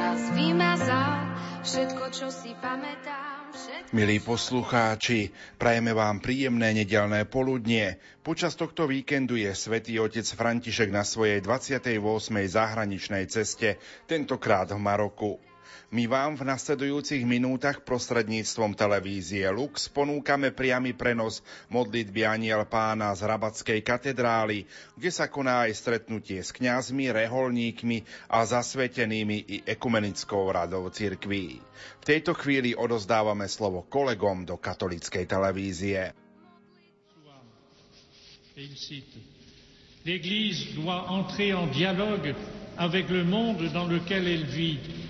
čas 0.00 0.32
vymazal 0.32 1.28
všetko, 1.60 2.04
čo 2.08 2.32
si 2.32 2.56
pamätám. 2.56 3.52
Milí 3.92 4.16
poslucháči, 4.16 5.28
prajeme 5.60 5.92
vám 5.92 6.24
príjemné 6.24 6.72
nedelné 6.72 7.28
poludnie. 7.28 8.00
Počas 8.24 8.56
tohto 8.56 8.88
víkendu 8.88 9.36
je 9.36 9.52
svätý 9.52 10.00
otec 10.00 10.24
František 10.24 10.88
na 10.88 11.04
svojej 11.04 11.44
28. 11.44 12.00
zahraničnej 12.32 13.28
ceste, 13.28 13.76
tentokrát 14.08 14.72
v 14.72 14.80
Maroku. 14.80 15.36
My 15.90 16.06
vám 16.06 16.38
v 16.38 16.46
nasledujúcich 16.46 17.26
minútach 17.26 17.82
prostredníctvom 17.82 18.78
televízie 18.78 19.42
Lux 19.50 19.90
ponúkame 19.90 20.54
priamy 20.54 20.94
prenos 20.94 21.42
modlitby 21.66 22.22
Aniel 22.22 22.62
pána 22.70 23.10
z 23.10 23.26
Rabatskej 23.26 23.82
katedrály, 23.82 24.70
kde 24.94 25.10
sa 25.10 25.26
koná 25.26 25.66
aj 25.66 25.74
stretnutie 25.74 26.46
s 26.46 26.54
kňazmi, 26.54 27.10
reholníkmi 27.10 28.06
a 28.30 28.46
zasvetenými 28.46 29.38
i 29.50 29.56
ekumenickou 29.66 30.54
radou 30.54 30.86
cirkví. 30.94 31.58
V 31.98 32.04
tejto 32.06 32.38
chvíli 32.38 32.70
odozdávame 32.78 33.50
slovo 33.50 33.82
kolegom 33.82 34.46
do 34.46 34.62
katolíckej 34.62 35.26
televízie. 35.26 36.14
L'Église 40.06 40.70
doit 40.78 41.10
entrer 41.10 41.50
en 41.50 41.66
dialogue 41.66 42.30
avec 42.78 43.10
le 43.10 43.26
monde 43.26 43.66
dans 43.74 43.90
lequel 43.90 44.30
elle 44.30 44.46
vit 44.46 45.09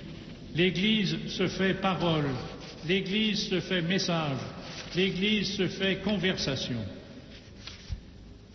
L'Église 0.55 1.17
se 1.29 1.47
fait 1.47 1.75
parole, 1.75 2.29
l'Église 2.87 3.49
se 3.49 3.61
fait 3.61 3.83
message, 3.83 4.39
l'Église 4.97 5.57
se 5.57 5.69
fait 5.69 6.03
conversation. 6.03 6.81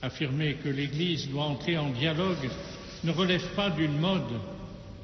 Affirmer 0.02 0.56
que 0.56 0.70
l'Église 0.70 1.30
doit 1.30 1.46
entrer 1.46 1.78
en 1.78 1.90
dialogue 1.90 2.50
ne 3.04 3.12
relève 3.12 3.48
pas 3.56 3.70
d'une 3.70 3.98
mode, 3.98 4.40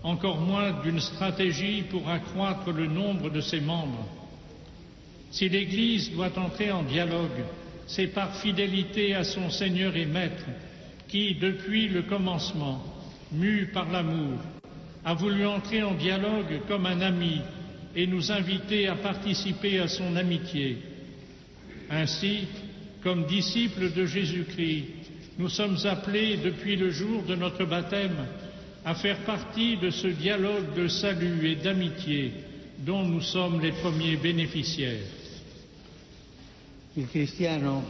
encore 0.03 0.41
moins 0.41 0.81
d'une 0.81 0.99
stratégie 0.99 1.83
pour 1.83 2.09
accroître 2.09 2.71
le 2.71 2.87
nombre 2.87 3.29
de 3.29 3.39
ses 3.39 3.61
membres. 3.61 4.07
Si 5.31 5.47
l'Église 5.47 6.11
doit 6.11 6.37
entrer 6.37 6.71
en 6.71 6.83
dialogue, 6.83 7.45
c'est 7.87 8.07
par 8.07 8.35
fidélité 8.35 9.15
à 9.15 9.23
son 9.23 9.49
Seigneur 9.49 9.95
et 9.95 10.05
Maître, 10.05 10.45
qui, 11.07 11.35
depuis 11.35 11.87
le 11.87 12.01
commencement, 12.01 12.83
mu 13.31 13.67
par 13.67 13.89
l'amour, 13.89 14.39
a 15.03 15.13
voulu 15.13 15.45
entrer 15.45 15.83
en 15.83 15.95
dialogue 15.95 16.61
comme 16.67 16.85
un 16.85 17.01
ami 17.01 17.41
et 17.95 18.07
nous 18.07 18.31
inviter 18.31 18.87
à 18.87 18.95
participer 18.95 19.79
à 19.79 19.87
son 19.87 20.15
amitié. 20.15 20.77
Ainsi, 21.89 22.47
comme 23.03 23.25
disciples 23.25 23.91
de 23.91 24.05
Jésus-Christ, 24.05 24.85
nous 25.37 25.49
sommes 25.49 25.77
appelés 25.85 26.37
depuis 26.37 26.75
le 26.75 26.91
jour 26.91 27.23
de 27.23 27.35
notre 27.35 27.65
baptême 27.65 28.27
à 28.85 28.95
faire 28.95 29.19
partie 29.25 29.77
de 29.77 29.89
ce 29.89 30.07
dialogue 30.07 30.73
de 30.75 30.87
salut 30.87 31.49
et 31.49 31.55
d'amitié 31.55 32.31
dont 32.79 33.03
nous 33.03 33.21
sommes 33.21 33.59
les 33.59 33.71
premiers 33.71 34.17
bénéficiaires. 34.17 35.05
Il 36.95 37.07
cristiano 37.07 37.83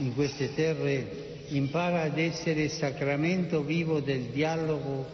in 0.00 0.12
queste 0.14 0.54
terre 0.54 1.06
impara 1.52 2.02
ad 2.02 2.18
essere 2.18 2.68
sacramento 2.68 3.62
vivo 3.62 4.00
del 4.00 4.30
dialogo 4.32 5.06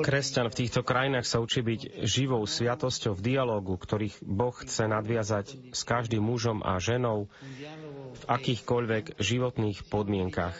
Kresťan 0.00 0.50
v 0.50 0.58
týchto 0.64 0.80
krajinách 0.82 1.26
sa 1.28 1.40
učí 1.40 1.62
byť 1.62 2.04
živou 2.04 2.42
sviatosťou 2.44 3.16
v 3.16 3.24
dialogu, 3.34 3.76
ktorých 3.76 4.20
Boh 4.24 4.52
chce 4.52 4.90
nadviazať 4.90 5.72
s 5.72 5.82
každým 5.86 6.20
mužom 6.24 6.60
a 6.66 6.76
ženou 6.82 7.30
v 8.16 8.22
akýchkoľvek 8.26 9.20
životných 9.20 9.86
podmienkach. 9.88 10.56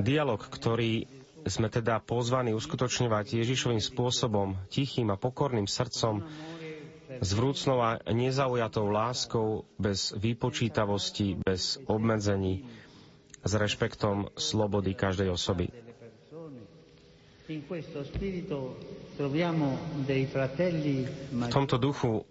Dialog, 0.00 0.40
ktorý 0.40 1.10
sme 1.42 1.66
teda 1.66 1.98
pozvaní 1.98 2.54
uskutočňovať 2.54 3.42
Ježišovým 3.42 3.82
spôsobom, 3.82 4.54
tichým 4.70 5.10
a 5.10 5.18
pokorným 5.18 5.66
srdcom, 5.66 6.22
s 7.20 7.30
vrúcnou 7.36 7.78
a 7.82 8.00
nezaujatou 8.08 8.88
láskou, 8.88 9.68
bez 9.76 10.16
výpočítavosti, 10.16 11.36
bez 11.36 11.76
obmedzení, 11.84 12.64
s 13.42 13.52
rešpektom 13.52 14.32
slobody 14.38 14.94
každej 14.94 15.28
osoby. 15.28 15.91
V 21.30 21.48
tomto 21.52 21.78
duchu 21.78 22.24